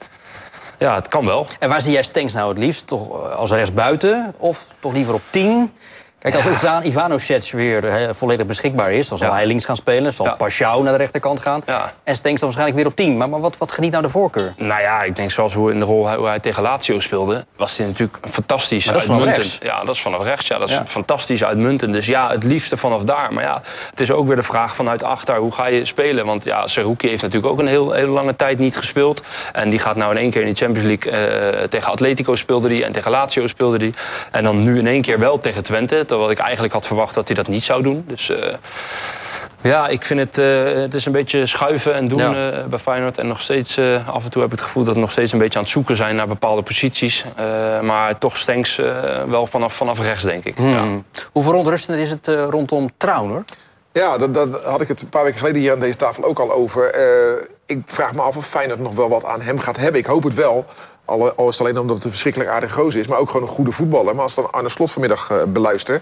ja, 0.77 0.95
het 0.95 1.07
kan 1.07 1.25
wel. 1.25 1.47
En 1.59 1.69
waar 1.69 1.81
zie 1.81 1.91
jij 1.91 2.03
Stenks 2.03 2.33
nou 2.33 2.49
het 2.49 2.57
liefst? 2.57 2.87
Toch 2.87 3.31
als 3.35 3.51
rechtsbuiten 3.51 4.33
of 4.37 4.65
toch 4.79 4.93
liever 4.93 5.13
op 5.13 5.21
10? 5.29 5.71
Kijk, 6.21 6.35
als 6.35 6.45
Ivan, 6.45 6.83
Ivanovic 6.83 7.51
weer 7.51 7.83
hè, 7.83 8.15
volledig 8.15 8.45
beschikbaar 8.45 8.91
is... 8.91 9.07
dan 9.07 9.17
zal 9.17 9.27
Ja. 9.27 9.33
hij 9.33 9.45
links 9.45 9.65
gaan 9.65 9.75
spelen, 9.75 10.13
zal 10.13 10.25
Ja. 10.25 10.31
Pashao 10.31 10.81
naar 10.83 10.91
de 10.91 10.97
rechterkant 10.97 11.39
gaan... 11.39 11.61
Ja. 11.65 11.93
en 12.03 12.15
Stenks 12.15 12.39
dan 12.41 12.49
waarschijnlijk 12.49 12.77
weer 12.77 12.85
op 12.87 12.95
10. 12.95 13.17
Maar, 13.17 13.29
maar 13.29 13.39
wat, 13.39 13.57
wat 13.57 13.71
geniet 13.71 13.91
nou 13.91 14.03
de 14.03 14.09
voorkeur? 14.09 14.53
Nou 14.57 14.81
ja, 14.81 15.01
ik 15.03 15.15
denk 15.15 15.31
zoals 15.31 15.53
hoe 15.53 15.71
in 15.71 15.79
de 15.79 15.85
rol 15.85 16.13
hoe 16.13 16.27
hij 16.27 16.39
tegen 16.39 16.63
Lazio 16.63 16.99
speelde, 16.99 17.45
was 17.57 17.77
hij 17.77 17.87
natuurlijk 17.87 18.17
fantastisch 18.29 18.85
Maar 18.85 18.93
dat 18.93 19.09
uitmuntend. 19.09 19.57
Ja, 19.63 19.83
dat 19.83 19.95
is 19.95 20.01
vanaf 20.01 20.23
rechts. 20.23 20.47
Ja, 20.47 20.57
dat 20.57 20.69
is 20.69 20.75
Ja. 20.75 20.85
fantastisch 20.85 21.43
uitmuntend. 21.43 21.93
Dus 21.93 22.05
ja, 22.05 22.29
het 22.29 22.43
liefste 22.43 22.77
vanaf 22.77 23.03
daar. 23.03 23.33
Maar 23.33 23.43
ja, 23.43 23.61
het 23.89 23.99
is 23.99 24.11
ook 24.11 24.27
weer 24.27 24.35
de 24.35 24.43
vraag 24.43 24.75
vanuit 24.75 25.03
achter, 25.03 25.35
hoe 25.35 25.51
ga 25.51 25.67
je 25.67 25.85
spelen? 25.85 26.25
Want 26.25 26.43
ja, 26.43 26.67
Seruki 26.67 27.07
heeft 27.09 27.21
natuurlijk 27.21 27.53
ook 27.53 27.59
een 27.59 27.67
heel, 27.67 27.91
hele 27.91 28.07
lange 28.11 28.35
tijd 28.35 28.57
niet 28.57 28.77
gespeeld. 28.77 29.21
En 29.53 29.69
die 29.69 29.79
gaat 29.79 29.95
nou 29.95 30.11
in 30.11 30.17
één 30.17 30.31
keer 30.31 30.41
in 30.41 30.53
de 30.53 30.55
Champions 30.65 30.87
League 30.87 31.11
eh, 31.11 31.63
tegen 31.67 31.91
Atletico 31.91 32.35
speelde 32.35 32.67
hij 32.67 32.83
en 32.83 32.91
tegen 32.91 33.11
Lazio 33.11 33.47
speelde 33.47 33.77
hij. 33.77 33.93
En 34.31 34.43
dan 34.43 34.59
nu 34.59 34.77
in 34.79 34.87
één 34.87 35.01
keer 35.01 35.19
wel 35.19 35.37
tegen 35.37 35.63
Twente, 35.63 36.05
terwijl 36.11 36.31
ik 36.31 36.39
eigenlijk 36.39 36.73
had 36.73 36.85
verwacht 36.87 37.13
dat 37.15 37.27
hij 37.27 37.35
dat 37.35 37.47
niet 37.47 37.63
zou 37.63 37.83
doen. 37.83 38.03
Dus 38.07 38.29
eh, 38.29 38.53
ja, 39.61 39.87
ik 39.87 40.03
vind 40.03 40.19
het, 40.19 40.37
eh, 40.37 40.63
het 40.73 40.93
is 40.93 41.05
een 41.05 41.11
beetje 41.11 41.45
schuiven 41.45 41.93
en 41.93 42.07
doen 42.07 42.19
Ja. 42.19 42.51
eh, 42.51 42.65
bij 42.65 42.79
Feyenoord. 42.79 43.17
En 43.17 43.27
nog 43.27 43.41
steeds, 43.41 43.77
eh, 43.77 44.09
af 44.09 44.23
en 44.23 44.29
toe 44.29 44.41
heb 44.41 44.51
ik 44.51 44.57
het 44.57 44.65
gevoel 44.67 44.83
dat 44.83 44.93
we 44.93 44.99
nog 44.99 45.11
steeds 45.11 45.31
een 45.31 45.39
beetje 45.39 45.57
aan 45.57 45.63
het 45.63 45.73
zoeken 45.73 45.95
zijn 45.95 46.15
naar 46.15 46.27
bepaalde 46.27 46.61
posities. 46.61 47.25
Eh, 47.35 47.45
maar 47.81 48.17
toch 48.17 48.37
Stenks 48.37 48.77
eh, 48.77 48.85
wel 49.27 49.47
vanaf, 49.47 49.73
vanaf 49.73 49.99
rechts, 49.99 50.23
denk 50.23 50.43
ik. 50.43 50.57
Ja. 50.57 50.63
Hmm. 50.63 51.05
Hoe 51.31 51.43
verontrustend 51.43 51.97
is 51.97 52.11
het 52.11 52.27
eh, 52.27 52.45
rondom 52.49 52.89
Trauner? 52.97 53.43
Ja, 53.93 54.17
dat, 54.17 54.33
dat 54.33 54.63
had 54.65 54.81
ik 54.81 54.87
het 54.87 55.01
een 55.01 55.09
paar 55.09 55.23
weken 55.23 55.39
geleden 55.39 55.61
hier 55.61 55.71
aan 55.71 55.79
deze 55.79 55.97
tafel 55.97 56.23
ook 56.23 56.39
al 56.39 56.51
over. 56.53 56.91
Eh, 56.91 57.03
ik 57.71 57.81
vraag 57.85 58.13
me 58.13 58.21
af 58.21 58.37
of 58.37 58.47
Feyenoord 58.47 58.79
nog 58.79 58.95
wel 58.95 59.09
wat 59.09 59.25
aan 59.25 59.41
hem 59.41 59.59
gaat 59.59 59.77
hebben. 59.77 59.99
Ik 60.01 60.05
hoop 60.07 60.23
het 60.23 60.33
wel. 60.33 60.65
Al, 61.05 61.31
al 61.31 61.49
is 61.49 61.57
het 61.57 61.67
alleen 61.67 61.79
omdat 61.81 61.95
het 61.95 62.05
een 62.05 62.11
verschrikkelijk 62.11 62.49
aardig 62.51 62.73
gozer 62.73 62.99
is. 62.99 63.07
Maar 63.07 63.17
ook 63.19 63.27
gewoon 63.29 63.41
een 63.47 63.53
goede 63.53 63.71
voetballer. 63.71 64.15
Maar 64.15 64.23
als 64.23 64.35
ik 64.35 64.41
dan 64.43 64.51
Arne 64.51 64.69
Slot 64.69 64.91
vanmiddag 64.91 65.29
eh, 65.31 65.43
beluister... 65.47 66.01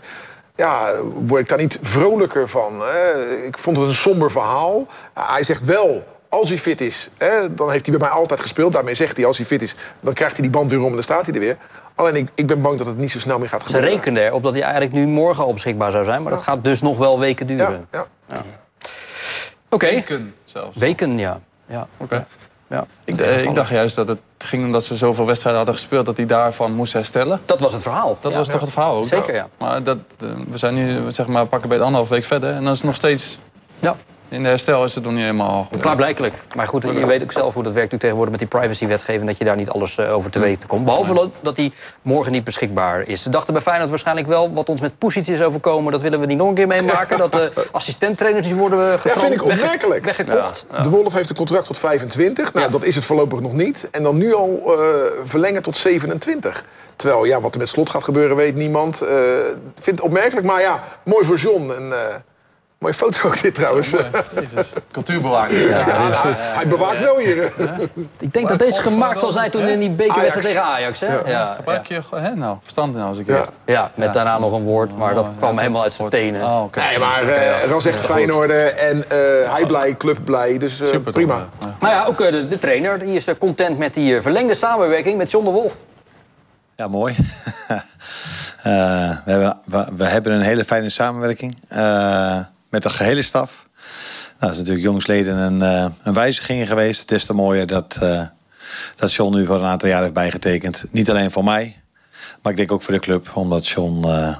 Ja, 0.55 0.91
word 1.01 1.41
ik 1.41 1.49
daar 1.49 1.57
niet 1.57 1.79
vrolijker 1.81 2.49
van. 2.49 2.81
Hè? 2.81 3.25
Ik 3.45 3.57
vond 3.57 3.77
het 3.77 3.87
een 3.87 3.93
somber 3.93 4.31
verhaal. 4.31 4.85
hij 5.13 5.43
zegt 5.43 5.63
wel, 5.63 6.03
als 6.29 6.49
hij 6.49 6.57
fit 6.57 6.81
is... 6.81 7.09
Hè, 7.17 7.53
dan 7.53 7.71
heeft 7.71 7.85
hij 7.87 7.97
bij 7.97 8.07
mij 8.07 8.17
altijd 8.17 8.39
gespeeld. 8.39 8.73
Daarmee 8.73 8.93
zegt 8.95 9.17
hij, 9.17 9.25
als 9.25 9.37
hij 9.37 9.45
fit 9.45 9.61
is... 9.61 9.75
dan 9.99 10.13
krijgt 10.13 10.33
hij 10.33 10.41
die 10.41 10.51
band 10.51 10.69
weer 10.69 10.79
om 10.79 10.85
en 10.85 10.93
dan 10.93 11.03
staat 11.03 11.25
hij 11.25 11.33
er 11.33 11.39
weer. 11.39 11.57
Alleen 11.95 12.15
ik, 12.15 12.27
ik 12.35 12.47
ben 12.47 12.61
bang 12.61 12.77
dat 12.77 12.87
het 12.87 12.97
niet 12.97 13.11
zo 13.11 13.19
snel 13.19 13.39
meer 13.39 13.49
gaat 13.49 13.61
Ze 13.61 13.65
gebeuren. 13.67 13.91
rekenen 13.91 14.23
erop 14.25 14.43
dat 14.43 14.53
hij 14.53 14.61
eigenlijk 14.61 14.93
nu 14.93 15.07
morgen 15.07 15.43
al 15.43 15.53
beschikbaar 15.53 15.91
zou 15.91 16.03
zijn. 16.03 16.23
Maar 16.23 16.31
dat 16.31 16.41
gaat 16.41 16.63
dus 16.63 16.81
nog 16.81 16.97
wel 16.97 17.19
weken 17.19 17.47
duren. 17.47 17.87
Ja, 17.91 18.05
ja. 18.29 18.43
Oké, 19.69 19.85
Weken 19.85 20.35
zelfs. 20.43 20.77
weken, 20.77 21.17
ja. 21.17 21.41
Ja. 21.69 21.87
Oké. 21.97 22.25
ja. 22.67 22.85
Ik, 23.03 23.21
eh, 23.21 23.43
ik 23.43 23.55
dacht 23.55 23.69
juist 23.69 23.95
dat 23.95 24.07
het 24.07 24.19
ging 24.37 24.65
omdat 24.65 24.83
ze 24.83 24.95
zoveel 24.95 25.25
wedstrijden 25.25 25.61
hadden 25.61 25.79
gespeeld... 25.79 26.05
dat 26.05 26.17
hij 26.17 26.25
daarvan 26.25 26.71
moest 26.73 26.93
herstellen. 26.93 27.41
Dat 27.45 27.59
was 27.59 27.73
het 27.73 27.81
verhaal. 27.81 28.17
Dat 28.19 28.31
Ja. 28.31 28.37
was 28.37 28.47
toch 28.47 28.61
het 28.61 28.71
verhaal 28.71 28.95
ook? 28.95 29.07
Zeker, 29.07 29.33
ja. 29.35 29.47
Maar 29.57 29.83
dat, 29.83 29.97
eh, 30.19 30.29
we 30.49 30.57
zijn 30.57 30.73
nu 30.73 31.11
zeg 31.11 31.27
maar, 31.27 31.45
pakken 31.45 31.69
bij 31.69 31.77
de 31.77 31.83
anderhalf 31.83 32.09
week 32.11 32.23
verder. 32.23 32.49
En 32.49 32.63
dan 32.63 32.71
is 32.73 32.77
het 32.77 32.85
nog 32.87 32.95
steeds... 32.95 33.39
Ja. 33.79 33.95
In 34.29 34.43
de 34.43 34.49
herstel 34.49 34.83
is 34.83 34.95
het 34.95 35.03
nog 35.03 35.13
niet 35.13 35.21
helemaal 35.21 35.67
goed. 35.71 35.81
Klaarblijkelijk. 35.81 36.33
Maar 36.55 36.67
goed, 36.67 36.83
je 36.83 37.05
weet 37.05 37.23
ook 37.23 37.31
zelf 37.31 37.53
hoe 37.53 37.63
dat 37.63 37.73
werkt 37.73 37.91
nu 37.91 37.97
tegenwoordig 37.97 38.31
met 38.31 38.49
die 38.49 38.59
privacywetgeving... 38.59 39.25
dat 39.27 39.37
je 39.37 39.43
daar 39.43 39.55
niet 39.55 39.69
alles 39.69 39.97
eh, 39.97 40.13
over 40.15 40.31
te 40.31 40.39
weten 40.39 40.67
komt. 40.67 40.85
Behalve 40.85 41.13
dat- 41.13 41.29
dat 41.41 41.55
die 41.55 41.73
morgen 42.01 42.31
niet 42.31 42.43
beschikbaar 42.43 43.01
is. 43.07 43.23
Ze 43.23 43.29
dachten 43.29 43.53
bij 43.53 43.61
Feyenoord 43.61 43.89
waarschijnlijk 43.89 44.27
wel... 44.27 44.53
wat 44.53 44.69
ons 44.69 44.81
met 44.81 44.97
Poesiets 44.97 45.29
is 45.29 45.41
overkomen, 45.41 45.91
dat 45.91 46.01
willen 46.01 46.19
we 46.19 46.25
niet 46.25 46.37
nog 46.37 46.47
een 46.47 46.53
keer 46.53 46.67
meemaken. 46.67 47.17
dat 47.17 47.31
de 47.31 47.51
assistenttrainers 47.71 48.47
die 48.47 48.55
worden 48.55 48.99
getrand, 48.99 49.19
vind 49.27 49.33
ik 49.41 49.47
wegge- 49.47 49.61
opmerkelijk. 49.63 50.05
weggekocht. 50.05 50.65
De 50.83 50.89
Wolf 50.89 51.13
heeft 51.13 51.29
een 51.29 51.35
contract 51.35 51.65
tot 51.65 51.77
25. 51.77 52.53
Nou, 52.53 52.71
dat 52.71 52.83
is 52.83 52.95
het 52.95 53.05
voorlopig 53.05 53.39
nog 53.39 53.53
niet. 53.53 53.87
En 53.91 54.03
dan 54.03 54.17
nu 54.17 54.33
al 54.33 54.61
eh, 54.65 54.73
verlengen 55.23 55.61
tot 55.61 55.77
27. 55.77 56.63
Terwijl, 56.95 57.25
ja, 57.25 57.41
wat 57.41 57.53
er 57.53 57.59
met 57.59 57.69
slot 57.69 57.89
gaat 57.89 58.03
gebeuren, 58.03 58.35
weet 58.35 58.55
niemand. 58.55 59.01
Eh, 59.01 59.09
Ik 59.75 59.83
vind 59.83 59.95
het 59.97 60.01
opmerkelijk, 60.01 60.45
maar 60.45 60.61
ja, 60.61 60.83
mooi 61.03 61.25
voor 61.25 61.35
John. 61.37 61.71
En, 61.77 61.91
eh, 61.91 62.15
mooie 62.79 62.93
foto 62.93 63.27
ook 63.27 63.41
dit 63.41 63.55
trouwens. 63.55 63.89
Ja, 63.89 63.97
Jezus, 64.41 64.73
cultuurbewaking. 64.91 65.59
hij, 65.69 66.33
hij 66.37 66.67
bewaakt 66.67 67.01
wel 67.01 67.17
hier. 67.17 67.51
Ik 68.19 68.33
denk 68.33 68.47
dat 68.47 68.59
deze 68.59 68.81
gemaakt 68.81 69.19
zal 69.19 69.31
zijn 69.31 69.51
toen 69.51 69.67
in 69.67 69.79
die 69.79 69.89
bekerwedstrijd 69.89 70.57
Ajax. 70.57 70.99
tegen 70.99 71.13
Ajax. 71.13 71.25
Hè? 71.25 71.31
Ja. 71.31 71.39
Ja, 71.39 71.53
Gebruik 71.55 71.85
je 71.85 72.01
hè, 72.15 72.35
nou, 72.35 72.57
verstand 72.61 72.95
nou 72.95 73.09
eens 73.09 73.17
een 73.17 73.25
keer. 73.25 73.35
Ja. 73.35 73.45
Ja, 73.65 73.91
met 73.95 74.13
daarna 74.13 74.39
nog 74.39 74.53
een 74.53 74.63
woord, 74.63 74.97
maar 74.97 75.13
dat 75.13 75.25
Oh, 75.27 75.37
kwam 75.37 75.53
ja, 75.53 75.59
helemaal 75.59 75.83
uit 75.83 75.93
zijn 75.93 76.09
tenen. 76.09 76.43
Oh, 76.43 76.63
oké. 76.63 76.79
Nee, 76.79 76.99
maar 76.99 77.27
eh 77.27 77.69
Ras 77.69 77.85
echt 77.85 77.99
Feyenoord 77.99 78.49
en 78.49 79.03
eh, 79.09 79.17
hij 79.53 79.65
blij, 79.67 79.95
club 79.97 80.17
blij. 80.23 80.57
Dus 80.57 80.79
eh, 80.81 80.87
Super 80.87 81.11
prima. 81.11 81.49
Maar 81.79 81.91
ja, 81.91 82.05
ook 82.05 82.21
eh, 82.21 82.31
de, 82.31 82.47
de 82.47 82.57
trainer 82.57 82.99
die 82.99 83.15
is 83.15 83.27
eh, 83.27 83.35
content 83.39 83.77
met 83.77 83.93
die 83.93 84.15
eh, 84.15 84.21
verlengde 84.21 84.55
samenwerking 84.55 85.17
met 85.17 85.31
John 85.31 85.45
de 85.45 85.51
Wolf. 85.51 85.73
Ja, 86.75 86.87
mooi. 86.87 87.15
Eh, 88.63 89.09
we, 89.25 89.31
hebben, 89.31 89.57
we, 89.65 89.85
we 89.97 90.03
hebben 90.05 90.31
een 90.33 90.41
hele 90.41 90.65
fijne 90.65 90.89
samenwerking 90.89 91.57
eh, 91.67 92.37
met 92.69 92.83
de 92.83 92.89
gehele 92.89 93.21
staf. 93.21 93.67
Nou, 94.39 94.39
dat 94.39 94.51
is 94.51 94.57
natuurlijk 94.57 94.85
jongsleden 94.85 95.37
een, 95.37 95.61
eh, 95.61 95.85
een 96.03 96.13
wijziging 96.13 96.67
geweest. 96.67 97.01
Het 97.01 97.11
is 97.11 97.25
te 97.25 97.33
mooier 97.33 97.67
dat, 97.67 97.97
eh, 98.01 98.25
dat 98.95 99.13
John 99.13 99.35
nu 99.35 99.45
voor 99.45 99.55
een 99.55 99.65
aantal 99.65 99.89
jaar 99.89 100.01
heeft 100.01 100.13
bijgetekend. 100.13 100.85
Niet 100.91 101.09
alleen 101.09 101.31
voor 101.31 101.43
mij, 101.43 101.81
maar 102.41 102.51
ik 102.51 102.57
denk 102.57 102.71
ook 102.71 102.83
voor 102.83 102.93
de 102.93 102.99
club. 102.99 103.35
Omdat 103.35 103.67
John, 103.67 104.07
eh 104.07 104.35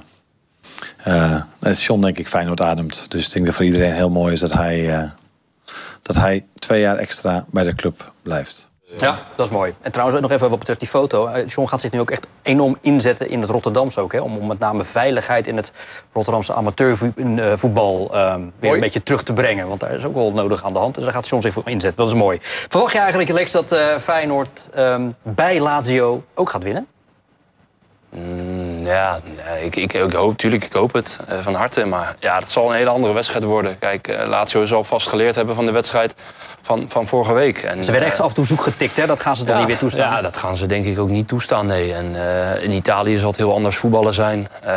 eh, 1.58 1.72
John 1.72 2.00
denk 2.00 2.18
ik 2.18 2.28
Feyenoord 2.28 2.60
ademt. 2.60 3.10
Dus 3.10 3.26
ik 3.26 3.32
denk 3.32 3.46
dat 3.46 3.54
voor 3.54 3.64
iedereen 3.64 3.92
heel 3.92 4.10
mooi 4.10 4.32
is 4.32 4.40
dat 4.40 4.52
hij, 4.52 5.10
dat 6.02 6.16
hij 6.16 6.46
twee 6.58 6.80
jaar 6.80 6.96
extra 6.96 7.44
bij 7.50 7.64
de 7.64 7.74
club 7.74 8.12
blijft. 8.22 8.69
Ja, 8.98 9.18
dat 9.36 9.46
is 9.46 9.52
mooi. 9.52 9.74
En 9.80 9.92
trouwens, 9.92 10.20
nog 10.20 10.30
even 10.30 10.48
wat 10.50 10.58
betreft 10.58 10.80
die 10.80 10.88
foto. 10.88 11.26
Eh, 11.26 11.46
John 11.46 11.68
gaat 11.68 11.80
zich 11.80 11.90
nu 11.90 12.00
ook 12.00 12.10
echt 12.10 12.26
enorm 12.42 12.78
inzetten 12.80 13.28
in 13.30 13.40
het 13.40 13.50
Rotterdamse 13.50 14.00
ook. 14.00 14.12
Hè, 14.12 14.20
om, 14.20 14.36
om 14.36 14.46
met 14.46 14.58
name 14.58 14.84
veiligheid 14.84 15.46
in 15.46 15.56
het 15.56 15.72
Rotterdamse 16.12 16.54
amateurvoetbal 16.54 18.08
eh, 18.12 18.34
weer 18.34 18.50
Mooi. 18.60 18.74
een 18.74 18.80
beetje 18.80 19.02
terug 19.02 19.22
te 19.22 19.32
brengen. 19.32 19.68
Want 19.68 19.80
daar 19.80 19.92
is 19.92 20.04
ook 20.04 20.14
wel 20.14 20.32
nodig 20.32 20.64
aan 20.64 20.72
de 20.72 20.78
hand. 20.78 20.94
Dus 20.94 21.04
daar 21.04 21.12
gaat 21.12 21.28
John 21.28 21.42
zich 21.42 21.52
voor 21.52 21.62
inzetten. 21.68 21.98
Dat 22.04 22.14
is 22.14 22.18
mooi. 22.18 22.38
Verwacht 22.42 22.92
je 22.92 22.98
eigenlijk, 22.98 23.30
Lex, 23.30 23.52
dat 23.52 23.72
eh, 23.72 23.96
Feyenoord 23.96 24.68
ehm, 24.74 25.08
bij 25.22 25.60
Lazio 25.60 26.22
ook 26.34 26.50
gaat 26.50 26.62
winnen? 26.62 26.86
Mm, 28.10 28.84
Ja, 28.84 29.20
ik, 29.62 29.76
ik, 29.76 29.92
ik 29.92 30.12
hoop, 30.12 30.36
tuurlijk, 30.36 30.64
ik 30.64 30.72
hoop 30.72 30.92
het 30.92 31.18
eh, 31.28 31.38
van 31.40 31.54
harte. 31.54 31.84
Maar 31.84 32.16
ja, 32.18 32.38
het 32.38 32.50
zal 32.50 32.70
een 32.70 32.76
hele 32.76 32.90
andere 32.90 33.12
wedstrijd 33.12 33.44
worden. 33.44 33.78
Kijk, 33.78 34.08
eh, 34.08 34.28
Lazio 34.28 34.64
zal 34.66 34.84
vast 34.84 35.08
geleerd 35.08 35.34
hebben 35.34 35.54
van 35.54 35.64
de 35.64 35.72
wedstrijd 35.72 36.14
van, 36.62 36.84
van 36.88 37.06
vorige 37.06 37.32
week. 37.32 37.62
En, 37.62 37.84
Ze 37.84 37.90
werden 37.90 38.08
echt 38.08 38.18
eh, 38.18 38.24
af 38.24 38.28
en 38.28 38.34
toe 38.34 38.46
zoek 38.46 38.62
getikt, 38.62 38.96
hè? 38.96 39.06
Dat 39.06 39.20
gaan 39.20 39.36
ze 39.36 39.44
toch 39.44 39.56
niet 39.56 39.66
weer 39.66 39.78
toestaan? 39.78 40.10
Ja, 40.10 40.20
dat 40.20 40.36
gaan 40.36 40.56
ze 40.56 40.66
denk 40.66 40.84
ik 40.84 40.98
ook 40.98 41.08
niet 41.08 41.28
toestaan, 41.28 41.66
nee. 41.66 41.94
En 41.94 42.14
eh, 42.14 42.62
in 42.62 42.70
Italië 42.70 43.18
zal 43.18 43.28
het 43.28 43.38
heel 43.38 43.52
anders 43.52 43.76
voetballen 43.76 44.14
zijn. 44.14 44.48
Eh, 44.62 44.72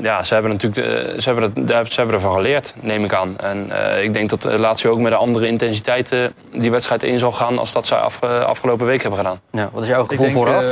ja, 0.00 0.22
ze 0.22 0.34
hebben 0.34 0.52
natuurlijk 0.52 1.20
ze 1.20 1.32
hebben, 1.32 1.52
het, 1.66 1.92
ze 1.92 1.96
hebben 1.96 2.14
ervan 2.14 2.34
geleerd, 2.34 2.74
neem 2.80 3.04
ik 3.04 3.12
aan. 3.12 3.38
En 3.38 3.70
eh, 3.70 4.02
ik 4.02 4.12
denk 4.12 4.30
dat 4.30 4.44
Lazio 4.44 4.90
ook 4.90 4.98
met 4.98 5.12
een 5.12 5.18
andere 5.18 5.46
intensiteit 5.46 6.14
die 6.52 6.70
wedstrijd 6.70 7.02
in 7.02 7.18
zal 7.18 7.32
gaan... 7.32 7.58
als 7.58 7.72
dat 7.72 7.86
ze 7.86 7.94
af, 7.94 8.22
afgelopen 8.22 8.86
week 8.86 9.00
hebben 9.00 9.18
gedaan. 9.18 9.40
Ja, 9.50 9.68
wat 9.72 9.82
is 9.82 9.88
jouw 9.88 10.02
Ik 10.02 10.08
gevoel 10.08 10.24
denk, 10.24 10.36
vooraf? 10.36 10.64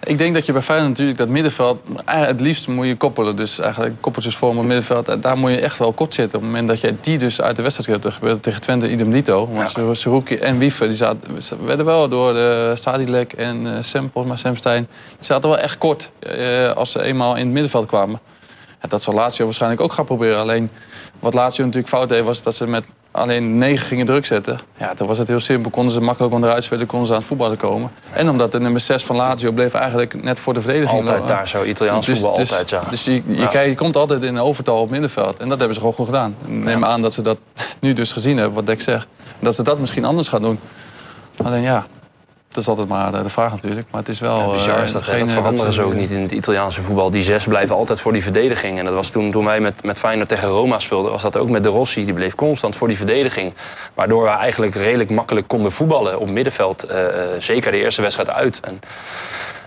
Eh, 0.00 0.10
ik 0.10 0.18
denk 0.18 0.34
dat 0.34 0.46
je 0.46 0.52
bij 0.52 0.62
Feyenoord 0.62 0.88
natuurlijk 0.88 1.18
dat 1.18 1.28
middenveld... 1.28 1.80
eh, 2.04 2.20
het 2.20 2.40
liefst 2.40 2.68
moet 2.68 2.86
je 2.86 2.96
koppelen. 2.96 3.36
Dus 3.36 3.58
eigenlijk 3.58 3.96
koppeltjes 4.00 4.36
vormen 4.36 4.58
het 4.58 4.66
middenveld. 4.66 5.08
En 5.08 5.20
daar 5.20 5.38
moet 5.38 5.50
je 5.50 5.60
echt 5.60 5.78
wel 5.78 5.92
kort 5.92 6.14
zitten. 6.14 6.38
Op 6.38 6.44
het 6.44 6.52
moment 6.52 6.68
dat 6.68 6.80
je 6.80 6.94
die 7.00 7.18
dus 7.18 7.40
uit 7.40 7.56
de 7.56 7.62
wedstrijd 7.62 7.90
gaat... 7.90 8.02
Dat 8.02 8.12
gebeurde 8.12 8.40
tegen 8.40 8.60
Twente 8.60 8.90
idem 8.90 9.12
dito. 9.12 9.48
Want 9.52 9.72
ja. 9.76 9.94
Seruki 9.94 10.36
en 10.36 10.58
Wiefer 10.58 10.86
die 10.86 10.96
zaten, 10.96 11.38
werden 11.64 11.84
wel 11.84 12.08
door 12.08 12.32
de 12.32 12.72
Sadilek 12.74 13.32
en 13.32 13.62
uh, 13.62 13.70
Sem, 13.80 14.10
volgens 14.12 14.26
mij 14.26 14.36
Sam 14.36 14.56
Stein... 14.56 14.88
Die 15.08 15.24
zaten 15.24 15.48
wel 15.48 15.58
echt 15.58 15.78
kort 15.78 16.10
eh, 16.18 16.72
als 16.72 16.90
ze 16.90 17.02
eenmaal 17.02 17.36
in 17.36 17.44
het 17.44 17.52
middenveld 17.52 17.86
kwamen. 17.86 18.20
Ja, 18.80 18.88
dat 18.88 19.02
zal 19.02 19.14
Lazio 19.14 19.44
waarschijnlijk 19.44 19.80
ook 19.80 19.92
gaan 19.92 20.04
proberen. 20.04 20.38
Alleen 20.38 20.70
wat 21.18 21.34
Lazio 21.34 21.64
natuurlijk 21.64 21.92
fout 21.92 22.08
deed 22.08 22.24
was 22.24 22.42
dat 22.42 22.54
ze 22.54 22.66
met 22.66 22.84
alleen 23.10 23.58
negen 23.58 23.86
gingen 23.86 24.06
druk 24.06 24.26
zetten. 24.26 24.58
Ja, 24.78 24.94
toen 24.94 25.06
was 25.06 25.18
het 25.18 25.28
heel 25.28 25.40
simpel. 25.40 25.70
Konden 25.70 25.92
ze 25.92 26.00
makkelijk 26.00 26.34
onderuit 26.34 26.64
spelen, 26.64 26.86
konden 26.86 27.06
ze 27.06 27.12
aan 27.12 27.18
het 27.18 27.28
voetballen 27.28 27.56
komen. 27.56 27.90
En 28.12 28.28
omdat 28.30 28.52
de 28.52 28.60
nummer 28.60 28.80
6 28.80 29.04
van 29.04 29.16
Lazio 29.16 29.52
bleef 29.52 29.74
eigenlijk 29.74 30.22
net 30.22 30.40
voor 30.40 30.54
de 30.54 30.60
verdediging. 30.60 30.98
Altijd 31.00 31.18
lopen. 31.18 31.34
daar 31.34 31.48
zo, 31.48 31.62
Italiaans 31.64 32.06
voetbal, 32.06 32.34
dus, 32.34 32.50
altijd, 32.50 32.70
ja. 32.70 32.82
Dus 32.90 33.04
je, 33.04 33.12
je, 33.12 33.22
Ja. 33.26 33.46
kijkt- 33.46 33.68
je 33.70 33.74
komt 33.76 33.96
altijd 33.96 34.22
in 34.22 34.38
overtal 34.38 34.80
op 34.80 34.90
middenveld. 34.90 35.38
En 35.38 35.48
dat 35.48 35.58
hebben 35.58 35.74
ze 35.74 35.80
gewoon 35.80 35.96
goed 35.96 36.06
gedaan. 36.06 36.34
Neem 36.46 36.84
aan 36.84 37.02
dat 37.02 37.12
ze 37.12 37.22
dat 37.22 37.38
nu 37.80 37.92
dus 37.92 38.12
gezien 38.12 38.36
hebben, 38.36 38.54
wat 38.54 38.66
Dek 38.66 38.80
zegt. 38.80 39.06
Dat 39.38 39.54
ze 39.54 39.62
dat 39.62 39.78
misschien 39.78 40.04
anders 40.04 40.28
gaan 40.28 40.42
doen. 40.42 40.58
Alleen 41.44 41.62
ja, 41.62 41.86
dat 42.52 42.62
is 42.62 42.68
altijd 42.68 42.88
maar 42.88 43.22
de 43.22 43.28
vraag 43.28 43.50
natuurlijk. 43.52 43.86
Maar 43.90 44.00
het 44.00 44.08
is 44.08 44.20
wel... 44.20 44.38
Ja, 44.38 44.52
bizar 44.52 44.76
eh, 44.76 44.82
is 44.82 44.92
dat, 44.92 45.00
hetgene 45.00 45.24
dat 45.24 45.32
veranderen 45.34 45.72
ze- 45.72 45.82
ook 45.82 45.94
niet 45.94 46.10
in 46.10 46.20
het 46.20 46.30
Italiaanse 46.30 46.80
voetbal. 46.80 47.10
Die 47.10 47.22
zes 47.22 47.46
blijven 47.46 47.74
altijd 47.76 48.00
voor 48.00 48.12
die 48.12 48.22
verdediging. 48.22 48.78
En 48.78 48.84
dat 48.84 48.94
was 48.94 49.10
toen, 49.10 49.30
toen 49.30 49.44
wij 49.44 49.60
met, 49.60 49.84
met 49.84 49.98
Feyenoord 49.98 50.28
tegen 50.28 50.48
Roma 50.48 50.78
speelden... 50.78 51.10
was 51.10 51.22
dat 51.22 51.36
ook 51.36 51.48
met 51.48 51.62
de 51.62 51.68
Rossi. 51.68 52.04
Die 52.04 52.14
bleef 52.14 52.34
constant 52.34 52.76
voor 52.76 52.88
die 52.88 52.96
verdediging. 52.96 53.54
Waardoor 53.94 54.22
we 54.22 54.28
eigenlijk 54.28 54.74
redelijk 54.74 55.10
makkelijk 55.10 55.48
konden 55.48 55.72
voetballen 55.72 56.18
op 56.18 56.28
middenveld. 56.28 56.82
eh, 56.82 57.06
eh, 57.06 57.12
zeker 57.38 57.70
de 57.70 57.78
eerste 57.82 58.02
wedstrijd 58.02 58.30
uit. 58.30 58.60
En, 58.60 58.80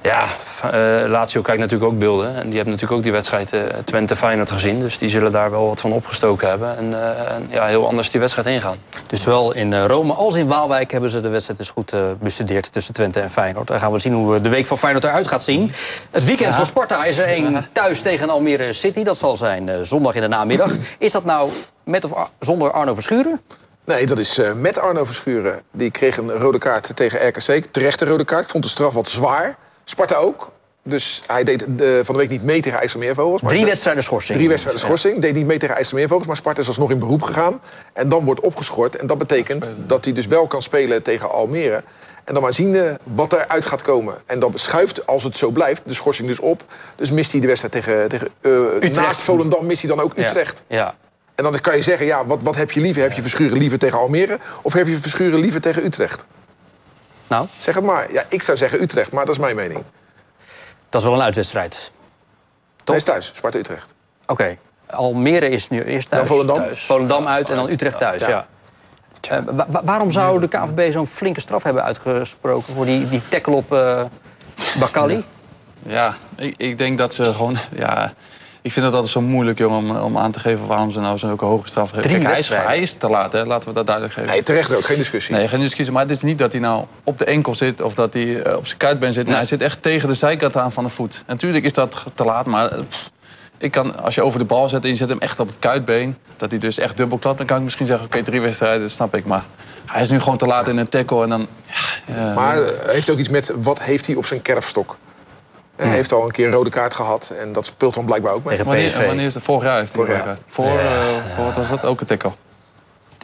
ja, 0.03 0.25
eh 0.71 1.09
Lazio 1.09 1.41
kijkt 1.41 1.59
natuurlijk 1.61 1.91
ook 1.91 1.99
beelden. 1.99 2.27
En 2.27 2.43
die 2.45 2.55
hebben 2.55 2.65
natuurlijk 2.73 2.91
ook 2.91 3.03
die 3.03 3.11
wedstrijd 3.11 3.53
eh, 3.53 3.61
Twente-Feyenoord 3.85 4.51
gezien. 4.51 4.79
Dus 4.79 4.97
die 4.97 5.09
zullen 5.09 5.31
daar 5.31 5.51
wel 5.51 5.67
wat 5.67 5.81
van 5.81 5.91
opgestoken 5.91 6.47
hebben. 6.49 6.77
En, 6.77 6.93
eh, 6.93 7.31
en 7.35 7.47
ja, 7.49 7.65
heel 7.65 7.87
anders 7.87 8.09
die 8.11 8.19
wedstrijd 8.19 8.47
ingaan. 8.47 8.77
Dus 9.07 9.21
zowel 9.21 9.53
in 9.53 9.73
eh, 9.73 9.85
Rome 9.85 10.13
als 10.13 10.35
in 10.35 10.47
Waalwijk 10.47 10.91
hebben 10.91 11.09
ze 11.09 11.21
de 11.21 11.29
wedstrijd 11.29 11.59
dus 11.59 11.69
goed 11.69 11.93
eh, 11.93 11.99
bestudeerd 12.19 12.71
tussen 12.71 12.93
Twente 12.93 13.19
en 13.19 13.29
Feyenoord. 13.29 13.67
Dan 13.67 13.79
gaan 13.79 13.91
we 13.91 13.99
zien 13.99 14.13
hoe 14.13 14.41
de 14.41 14.49
week 14.49 14.65
van 14.65 14.77
Feyenoord 14.77 15.03
eruit 15.05 15.27
gaat 15.27 15.43
zien. 15.43 15.71
Het 16.11 16.25
weekend 16.25 16.55
voor 16.55 16.65
Sparta 16.65 17.05
is 17.05 17.17
er 17.17 17.25
één 17.27 17.65
thuis 17.71 18.01
tegen 18.01 18.29
Almere 18.29 18.73
City. 18.73 19.03
Dat 19.03 19.17
zal 19.17 19.37
zijn 19.37 19.69
eh, 19.69 19.75
zondag 19.81 20.15
in 20.15 20.21
de 20.21 20.27
namiddag. 20.27 20.71
Is 20.97 21.11
dat 21.11 21.25
nou 21.25 21.49
met 21.83 22.05
of 22.05 22.13
ar- 22.13 22.29
zonder 22.39 22.71
Arno 22.71 22.93
Verschuren? 22.93 23.41
Nee, 23.85 24.05
dat 24.05 24.19
is 24.19 24.37
eh, 24.37 24.53
met 24.53 24.79
Arno 24.79 25.05
Verschuren. 25.05 25.61
Die 25.71 25.91
kreeg 25.91 26.17
een 26.17 26.31
rode 26.31 26.57
kaart 26.57 26.95
tegen 26.95 27.27
RKC. 27.27 27.65
Terechte 27.71 28.05
rode 28.05 28.23
kaart. 28.25 28.43
Ik 28.43 28.49
vond 28.49 28.63
de 28.63 28.69
straf 28.69 28.93
wat 28.93 29.09
zwaar. 29.09 29.55
Sparta 29.83 30.15
ook. 30.15 30.51
Dus 30.83 31.23
hij 31.27 31.43
deed 31.43 31.65
de, 31.77 32.01
van 32.03 32.15
de 32.15 32.21
week 32.21 32.29
niet 32.29 32.43
mee 32.43 32.61
tegen 32.61 32.79
IJsselmeervogels. 32.79 33.41
maar 33.41 33.51
Drie 33.51 33.65
wedstrijden 33.65 34.03
schorsing. 34.03 34.37
Drie 34.37 34.49
wedstrijden 34.49 34.81
schorsing. 34.81 35.21
Deed 35.21 35.33
niet 35.33 35.45
mee 35.45 35.57
tegen 35.57 35.75
IJsselmeervogels. 35.75 36.27
Maar 36.27 36.35
Sparta 36.35 36.61
is 36.61 36.67
alsnog 36.67 36.91
in 36.91 36.99
beroep 36.99 37.21
gegaan. 37.21 37.61
En 37.93 38.09
dan 38.09 38.25
wordt 38.25 38.39
opgeschort. 38.39 38.95
En 38.95 39.07
dat 39.07 39.17
betekent 39.17 39.71
dat 39.77 40.05
hij 40.05 40.13
dus 40.13 40.27
wel 40.27 40.47
kan 40.47 40.61
spelen 40.61 41.01
tegen 41.01 41.29
Almere. 41.31 41.83
En 42.23 42.33
dan 42.33 42.43
maar 42.43 42.53
zien 42.53 42.97
wat 43.03 43.33
eruit 43.33 43.65
gaat 43.65 43.81
komen. 43.81 44.15
En 44.25 44.39
dan 44.39 44.51
schuift, 44.55 45.07
als 45.07 45.23
het 45.23 45.37
zo 45.37 45.49
blijft, 45.49 45.81
de 45.85 45.93
schorsing 45.93 46.27
dus 46.27 46.39
op. 46.39 46.63
Dus 46.95 47.11
mist 47.11 47.31
hij 47.31 47.41
de 47.41 47.47
wedstrijd 47.47 47.73
tegen... 47.73 48.09
tegen 48.09 48.29
eh, 48.81 48.91
naast 48.91 49.21
Volendam 49.21 49.65
mist 49.65 49.81
hij 49.81 49.95
dan 49.95 49.99
ook 49.99 50.11
Ja. 50.15 50.23
Utrecht. 50.23 50.63
Ja. 50.67 50.95
En 51.35 51.43
dan 51.43 51.59
kan 51.59 51.75
je 51.75 51.81
zeggen, 51.81 52.05
ja, 52.05 52.25
wat, 52.25 52.41
wat 52.41 52.55
heb 52.55 52.71
je 52.71 52.79
liever? 52.81 53.01
Heb 53.01 53.11
je 53.11 53.21
Verschuren 53.21 53.57
liever 53.57 53.77
tegen 53.77 53.97
Almere? 53.97 54.39
Of 54.61 54.73
heb 54.73 54.87
je 54.87 54.97
Verschuren 54.97 55.39
liever 55.39 55.61
tegen 55.61 55.85
Utrecht? 55.85 56.25
Nou, 57.27 57.47
Zeg 57.57 57.75
het 57.75 57.83
maar. 57.83 58.11
Ja, 58.13 58.23
ik 58.29 58.41
zou 58.41 58.57
zeggen 58.57 58.81
Utrecht, 58.81 59.11
maar 59.11 59.25
dat 59.25 59.35
is 59.35 59.41
mijn 59.41 59.55
mening. 59.55 59.83
dat 60.89 61.01
is 61.01 61.07
wel 61.07 61.15
een 61.17 61.23
uitwedstrijd. 61.23 61.91
Hij 62.85 62.95
is 62.95 63.03
thuis, 63.03 63.31
Sparta-Utrecht. 63.33 63.93
Oké. 64.25 64.57
Almere 64.89 65.49
is 65.49 65.69
nu 65.69 65.83
eerst 65.83 66.09
thuis. 66.09 66.27
Dan 66.27 66.37
Volendam. 66.37 66.57
Thuis. 66.65 66.83
Volendam 66.83 67.27
uit 67.27 67.49
en 67.49 67.55
dan 67.55 67.69
Utrecht 67.69 67.97
thuis, 67.97 68.21
ja. 68.21 68.27
Ja. 68.29 68.47
Eh, 69.29 69.39
wa- 69.45 69.65
wa- 69.69 69.81
waarom 69.83 70.11
zou 70.11 70.39
de 70.39 70.47
KNVB 70.47 70.91
zo'n 70.91 71.07
flinke 71.07 71.39
straf 71.39 71.63
hebben 71.63 71.83
uitgesproken... 71.83 72.73
voor 72.75 72.85
die, 72.85 73.09
die 73.09 73.21
tackle 73.29 73.53
op 73.53 73.73
eh 73.73 74.01
Bakali? 74.79 75.25
Ja, 75.85 76.15
ik, 76.35 76.53
ik 76.57 76.77
denk 76.77 76.97
dat 76.97 77.13
ze 77.13 77.23
gewoon... 77.33 77.57
Ja, 77.75 78.13
ik 78.63 78.71
vind 78.71 78.85
het 78.85 78.93
altijd 78.93 79.11
zo 79.11 79.21
moeilijk, 79.21 79.57
jongen, 79.57 79.77
om, 79.77 79.97
om 79.97 80.17
aan 80.17 80.31
te 80.31 80.39
geven 80.39 80.67
waarom 80.67 80.91
ze 80.91 80.99
nou 80.99 81.17
zo'n 81.17 81.39
hoge 81.39 81.67
straf 81.67 81.89
geven. 81.89 82.01
Drie 82.01 82.15
Kijk, 82.15 82.27
hij, 82.29 82.39
is, 82.39 82.49
hij 82.49 82.79
is 82.79 82.93
te 82.93 83.09
laat, 83.09 83.31
hè? 83.31 83.45
laten 83.45 83.67
we 83.67 83.75
dat 83.75 83.85
duidelijk 83.85 84.15
geven. 84.15 84.29
Nee, 84.29 84.43
terecht 84.43 84.75
ook, 84.75 84.85
geen 84.85 84.97
discussie. 84.97 85.35
Nee, 85.35 85.47
geen 85.47 85.59
discussie. 85.59 85.93
Maar 85.93 86.01
het 86.01 86.11
is 86.11 86.21
niet 86.21 86.37
dat 86.37 86.51
hij 86.51 86.61
nou 86.61 86.85
op 87.03 87.17
de 87.17 87.25
enkel 87.25 87.55
zit 87.55 87.81
of 87.81 87.93
dat 87.93 88.13
hij 88.13 88.41
eh, 88.41 88.57
op 88.57 88.65
zijn 88.65 88.77
kuitbeen 88.77 89.13
zit. 89.13 89.25
Nee, 89.25 89.35
hij 89.35 89.45
zit 89.45 89.61
echt 89.61 89.81
tegen 89.81 90.07
de 90.07 90.13
zijkant 90.13 90.57
aan 90.57 90.71
van 90.71 90.83
de 90.83 90.89
voet. 90.89 91.15
En 91.15 91.23
natuurlijk 91.27 91.65
is 91.65 91.73
dat 91.73 92.03
te 92.15 92.23
laat, 92.23 92.45
maar 92.45 92.71
eh, 92.71 92.79
pff, 92.89 93.11
ik 93.57 93.71
kan, 93.71 93.97
als 93.97 94.15
je 94.15 94.21
over 94.21 94.39
de 94.39 94.45
bal 94.45 94.69
zet 94.69 94.83
en 94.83 94.89
je 94.89 94.95
zet 94.95 95.09
hem 95.09 95.19
echt 95.19 95.39
op 95.39 95.47
het 95.47 95.59
kuitbeen, 95.59 96.17
dat 96.37 96.51
hij 96.51 96.59
dus 96.59 96.77
echt 96.77 96.97
dubbel 96.97 97.17
klapt, 97.17 97.37
dan 97.37 97.47
kan 97.47 97.57
ik 97.57 97.63
misschien 97.63 97.85
zeggen: 97.85 98.05
oké, 98.05 98.23
drie 98.23 98.41
wedstrijden, 98.41 98.81
dat 98.81 98.91
snap 98.91 99.15
ik. 99.15 99.25
Maar 99.25 99.43
hij 99.85 100.01
is 100.01 100.09
nu 100.09 100.19
gewoon 100.19 100.37
te 100.37 100.45
laat 100.45 100.67
in 100.67 100.77
een 100.77 100.89
tackle 100.89 101.23
en 101.23 101.29
dan. 101.29 101.47
Ja, 102.05 102.29
eh, 102.29 102.35
Maar 102.35 102.57
heeft 102.85 103.09
ook 103.09 103.17
iets 103.17 103.29
met, 103.29 103.53
wat 103.55 103.81
heeft 103.81 104.07
hij 104.07 104.15
op 104.15 104.25
zijn 104.25 104.41
kerfstok? 104.41 104.97
Hij 105.87 105.95
heeft 105.95 106.11
al 106.11 106.25
een 106.25 106.31
keer 106.31 106.45
een 106.47 106.53
rode 106.53 106.69
kaart 106.69 106.93
gehad. 106.95 107.33
En 107.39 107.51
dat 107.51 107.65
speelt 107.65 107.93
dan 107.93 108.05
blijkbaar 108.05 108.33
ook 108.33 108.43
mee. 108.43 108.57
Tegen 108.57 108.65
wanneer, 108.71 108.87
PSV. 108.89 109.05
wanneer 109.05 109.25
is 109.25 109.33
het? 109.33 109.43
Vorig 109.43 109.63
jaar 109.63 109.77
heeft 109.79 109.93
hij 109.95 110.01
een 110.03 110.09
jaar. 110.09 110.17
rode 110.19 110.29
kaart. 110.29 110.41
Voor, 110.47 110.65
eh, 110.79 111.35
voor 111.35 111.45
wat 111.45 111.55
was 111.55 111.69
dat? 111.69 111.85
Ook 111.85 111.99
een 112.01 112.05
tackle. 112.07 112.31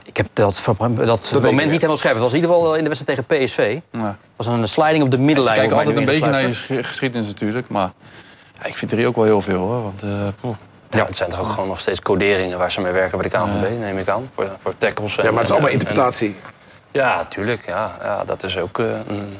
Ik 0.05 0.17
heb 0.17 0.27
dat, 0.33 0.61
dat, 1.05 1.25
ik 1.31 1.33
moment 1.33 1.55
niet. 1.55 1.71
helemaal 1.71 1.97
scherp. 1.97 2.13
Het 2.13 2.21
was 2.23 2.33
in 2.33 2.39
ieder 2.41 2.55
geval 2.55 2.75
in 2.75 2.83
de 2.83 2.89
wedstrijd 2.89 3.27
tegen 3.27 3.45
PSV. 3.45 3.77
Ja. 3.91 4.05
Het 4.07 4.17
was 4.35 4.47
een 4.47 4.67
sliding 4.67 5.03
op 5.03 5.11
de 5.11 5.17
middenlijn. 5.17 5.55
wordt 5.59 5.69
mij 5.69 5.79
altijd 5.79 5.97
een 5.97 6.05
beetje 6.05 6.29
naar 6.29 6.75
je 6.77 6.83
geschiedenis 6.83 7.27
natuurlijk. 7.27 7.69
Maar 7.69 7.91
ja, 8.61 8.65
ik 8.65 8.75
vind 8.77 8.91
drie 8.91 9.07
ook 9.07 9.15
wel 9.15 9.25
heel 9.25 9.41
veel 9.41 9.59
hoor. 9.59 9.81
Want, 9.83 10.01
eh. 10.03 10.09
Ja, 10.89 11.05
het 11.05 11.15
zijn 11.15 11.29
toch 11.29 11.39
ook 11.39 11.49
gewoon 11.49 11.67
nog 11.67 11.79
steeds 11.79 11.99
coderingen 12.01 12.57
waar 12.57 12.71
ze 12.71 12.81
mee 12.81 12.91
werken 12.91 13.17
bij 13.19 13.29
de 13.29 13.37
KNVB, 13.37 13.79
neem 13.79 13.97
ik 13.97 14.07
aan. 14.07 14.29
Voor, 14.35 14.49
voor 14.61 14.73
tackles. 14.77 15.17
En, 15.17 15.23
Ja, 15.23 15.29
maar 15.29 15.37
het 15.39 15.47
is 15.47 15.51
allemaal 15.51 15.69
en- 15.69 15.75
interpretatie. 15.79 16.35
ja, 16.91 17.25
tuurlijk. 17.25 17.65
Ja, 17.65 17.97
ja, 18.03 18.23
dat 18.23 18.43
is 18.43 18.57
ook... 18.57 18.79
eh, 18.79 18.85
een, 18.85 19.37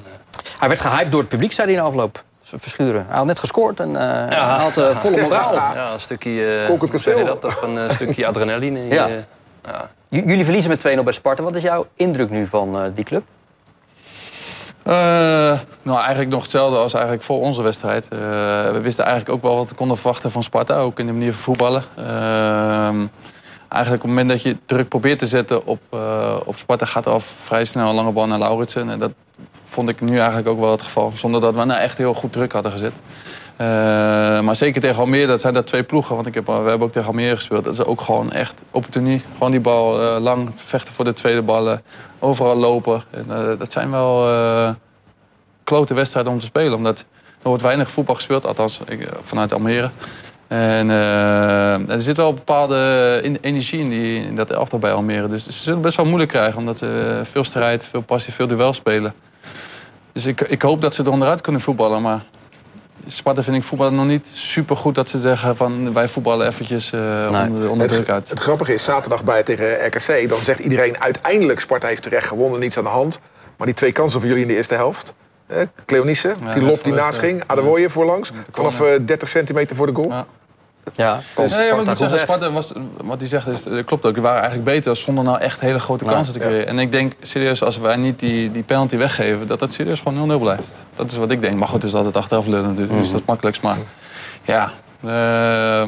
Hij 0.60 0.68
werd 0.68 0.82
gehyped 0.82 1.12
door 1.12 1.20
het 1.20 1.30
publiek, 1.30 1.52
zei 1.52 1.68
hij 1.68 1.76
in 1.78 1.84
de 1.84 1.90
afloop. 1.90 2.24
Verschuren. 2.56 3.06
Hij 3.08 3.18
had 3.18 3.26
net 3.26 3.40
gescoord 3.40 3.80
en 3.80 3.96
eh, 3.96 4.28
hij 4.28 4.38
had 4.58 4.78
eh, 4.78 4.98
volle 4.98 5.22
moraal. 5.22 5.54
ja, 5.54 5.94
een 5.94 6.00
stukje... 6.00 6.30
eh, 6.30 6.70
je 6.82 6.90
kasteel. 6.90 7.26
dat? 7.26 7.42
Toch 7.42 7.62
een 7.62 7.90
stukje 7.92 8.28
adrenaline. 8.28 8.80
Ja. 8.88 9.08
eh, 9.08 9.14
ja. 9.66 9.90
Jullie 10.10 10.44
verliezen 10.44 10.72
met 10.72 10.98
2-0 11.00 11.04
bij 11.04 11.14
Sparta. 11.14 11.44
Wat 11.44 11.56
is 11.56 11.62
jouw 11.62 11.88
indruk 11.96 12.30
nu 12.30 12.46
van 12.48 12.76
eh, 12.76 12.82
die 12.96 13.04
club? 13.04 13.24
Eh, 14.84 14.94
nou, 15.82 15.98
eigenlijk 16.00 16.30
nog 16.30 16.42
hetzelfde 16.42 16.78
als 16.78 16.94
eigenlijk 16.94 17.24
voor 17.24 17.40
onze 17.40 17.62
wedstrijd. 17.62 18.08
Eh, 18.08 18.20
we 18.72 18.80
wisten 18.82 19.06
eigenlijk 19.06 19.36
ook 19.36 19.42
wel 19.42 19.56
wat 19.58 19.70
we 19.70 19.76
konden 19.76 19.98
verwachten 19.98 20.32
van 20.32 20.44
Sparta, 20.44 20.76
ook 20.78 21.00
in 21.00 21.06
de 21.06 21.12
manier 21.12 21.34
van 21.34 21.42
voetballen. 21.42 21.84
Ehm, 21.98 23.06
eigenlijk 23.68 24.04
op 24.04 24.10
het 24.10 24.18
moment 24.18 24.30
dat 24.30 24.42
je 24.42 24.58
druk 24.66 24.88
probeert 24.90 25.20
te 25.20 25.28
zetten 25.28 25.66
op, 25.66 25.80
eh, 25.90 26.36
op 26.46 26.58
Sparta, 26.58 26.86
gaat 26.86 27.06
er 27.06 27.12
al 27.12 27.20
vrij 27.20 27.66
snel 27.66 27.90
een 27.90 27.96
lange 27.96 28.12
bal 28.12 28.28
naar 28.28 28.40
Lauritsen. 28.40 28.90
En 28.90 29.00
dat 29.00 29.14
vond 29.70 29.90
ik 29.90 30.02
nu 30.02 30.18
eigenlijk 30.18 30.48
ook 30.48 30.60
wel 30.60 30.72
het 30.72 30.82
geval, 30.82 31.12
zonder 31.16 31.42
dat 31.42 31.56
we 31.56 31.64
nou 31.64 31.80
echt 31.80 31.98
heel 31.98 32.14
goed 32.14 32.34
druk 32.34 32.52
hadden 32.52 32.72
gezet. 32.72 32.94
Eh, 33.60 33.66
maar 34.40 34.56
zeker 34.56 34.82
tegen 34.82 35.00
Almere, 35.00 35.28
dat 35.28 35.42
zijn 35.42 35.54
dat 35.54 35.68
twee 35.68 35.84
ploegen. 35.84 36.16
Want 36.16 36.28
ik 36.28 36.34
heb, 36.34 36.46
we 36.46 36.52
hebben 36.52 36.82
ook 36.82 36.92
tegen 36.92 37.08
Almere 37.08 37.36
gespeeld. 37.36 37.64
Dat 37.64 37.74
is 37.74 37.84
ook 37.84 38.02
gewoon 38.02 38.32
echt 38.32 38.62
opportunie. 38.72 39.22
Gewoon 39.34 39.52
die 39.52 39.60
bal 39.60 40.02
eh, 40.02 40.22
lang 40.22 40.50
vechten 40.56 40.94
voor 40.94 41.06
de 41.06 41.14
tweede 41.14 41.42
ballen. 41.42 41.84
Overal 42.20 42.56
lopen. 42.56 43.04
En, 43.12 43.26
eh, 43.30 43.60
dat 43.60 43.72
zijn 43.72 43.92
wel 43.92 44.28
klote 45.64 45.94
wedstrijden 45.94 46.32
om 46.32 46.40
te 46.40 46.46
spelen. 46.46 46.74
Omdat 46.74 47.00
er 47.42 47.48
wordt 47.48 47.64
weinig 47.64 47.92
voetbal 47.92 48.16
gespeeld. 48.16 48.46
Althans, 48.46 48.82
vanuit 49.24 49.54
Almere. 49.54 49.90
En 50.48 50.90
er 51.90 52.02
zit 52.02 52.18
wel 52.18 52.34
bepaalde 52.34 53.38
energie 53.42 53.80
in, 53.80 53.90
die, 53.90 54.26
in 54.26 54.36
dat 54.36 54.50
elftal 54.50 54.80
bij 54.80 54.92
Almere. 54.92 55.28
Dus 55.28 55.44
ze 55.44 55.52
zullen 55.52 55.74
het 55.74 55.82
best 55.82 55.98
wel 55.98 56.06
moeilijk 56.06 56.32
krijgen. 56.32 56.60
Omdat 56.60 56.78
ze 56.78 57.20
veel 57.24 57.44
strijd, 57.44 57.86
veel 57.86 58.02
passie, 58.02 58.34
veel 58.34 58.48
duel 58.48 58.74
spelen. 58.74 59.14
Dus 60.20 60.28
ik, 60.28 60.42
ik 60.42 60.62
hoop 60.62 60.82
dat 60.82 60.94
ze 60.94 61.04
er 61.04 61.12
onderuit 61.12 61.42
kunnen 61.42 61.62
voetballen. 61.62 62.02
Maar 62.02 62.24
Sparta 63.08 63.44
vind 63.44 63.56
ik 63.56 63.64
voetballen 63.64 63.96
nog 63.96 64.06
niet 64.06 64.28
super 64.34 64.76
goed 64.76 64.96
dat 64.96 65.10
ze 65.10 65.18
zeggen 65.18 65.56
van 65.56 65.94
wij 65.94 66.10
voetballen 66.10 66.48
eventjes 66.48 66.92
eh, 66.92 67.30
Nee. 67.30 67.48
onder, 67.50 67.70
onder 67.70 67.88
druk 67.88 68.10
uit. 68.10 68.30
het 68.30 68.40
grappige 68.40 68.74
is, 68.74 68.84
zaterdag 68.84 69.24
bij 69.24 69.44
tegen 69.44 69.86
RKC... 69.86 70.30
dan 70.30 70.42
zegt 70.42 70.60
iedereen 70.60 71.02
uiteindelijk 71.02 71.60
Sparta 71.60 71.88
heeft 71.88 72.02
terecht 72.04 72.28
gewonnen, 72.28 72.60
niets 72.60 72.78
aan 72.78 72.84
de 72.84 72.90
hand. 72.90 73.20
Maar 73.58 73.68
die 73.68 73.76
twee 73.76 73.92
kansen 73.92 74.20
van 74.20 74.30
jullie 74.30 74.44
in 74.44 74.50
de 74.50 74.56
eerste 74.56 74.74
helft... 74.76 75.14
Eh, 75.48 75.62
Cleonice, 75.86 76.32
die 76.54 76.62
lop 76.64 76.84
die 76.84 76.94
voor 76.94 77.02
naast 77.02 77.20
ging. 77.20 77.44
Adewoye 77.46 77.90
voorlangs. 77.90 78.32
Vanaf 78.52 78.78
corner. 78.78 79.00
eh, 79.00 79.06
30 79.08 79.30
centimeter 79.30 79.76
voor 79.76 79.88
de 79.88 79.94
goal. 79.96 80.10
Ja. 80.10 80.26
Ja, 80.96 81.20
Dus- 81.36 81.52
Nee, 81.52 81.66
ja, 81.68 81.72
maar 81.72 81.80
ik 81.82 81.88
moet 81.88 81.98
zeggen. 81.98 82.20
Sparta 82.20 82.52
was, 82.52 82.72
wat 83.04 83.20
hij 83.20 83.30
zegt 83.30 83.48
is, 83.48 83.66
eh, 83.66 83.86
klopt 83.86 84.06
ook. 84.06 84.14
Die 84.14 84.24
waren 84.24 84.42
eigenlijk 84.42 84.70
beter 84.70 84.96
zonder 84.96 85.24
nou 85.24 85.40
echt 85.40 85.60
hele 85.62 85.80
grote 85.80 86.06
kansen 86.06 86.34
te 86.34 86.40
creëren. 86.40 86.68
En 86.68 86.80
ik 86.80 86.92
denk 86.92 87.14
serieus, 87.22 87.64
als 87.64 87.78
wij 87.78 87.96
niet 87.96 88.20
die, 88.20 88.52
die 88.52 88.64
penalty 88.64 88.98
weggeven, 88.98 89.48
dat 89.48 89.60
dat 89.60 89.74
serieus 89.74 90.02
gewoon 90.02 90.32
0-0 90.32 90.40
blijft. 90.40 90.70
Dat 90.96 91.12
is 91.12 91.18
wat 91.18 91.32
ik 91.32 91.42
denk. 91.42 91.58
Maar 91.58 91.68
goed, 91.68 91.82
het 91.82 91.92
is 91.92 91.98
altijd 91.98 92.16
achteraf 92.16 92.46
lullen 92.46 92.64
natuurlijk. 92.68 92.90
Dus 92.92 92.98
dat 92.98 93.06
is 93.08 93.20
het 93.20 93.26
makkelijkst. 93.26 93.62
Maar 93.62 93.78
ja, 94.44 94.72
eh, 95.06 95.88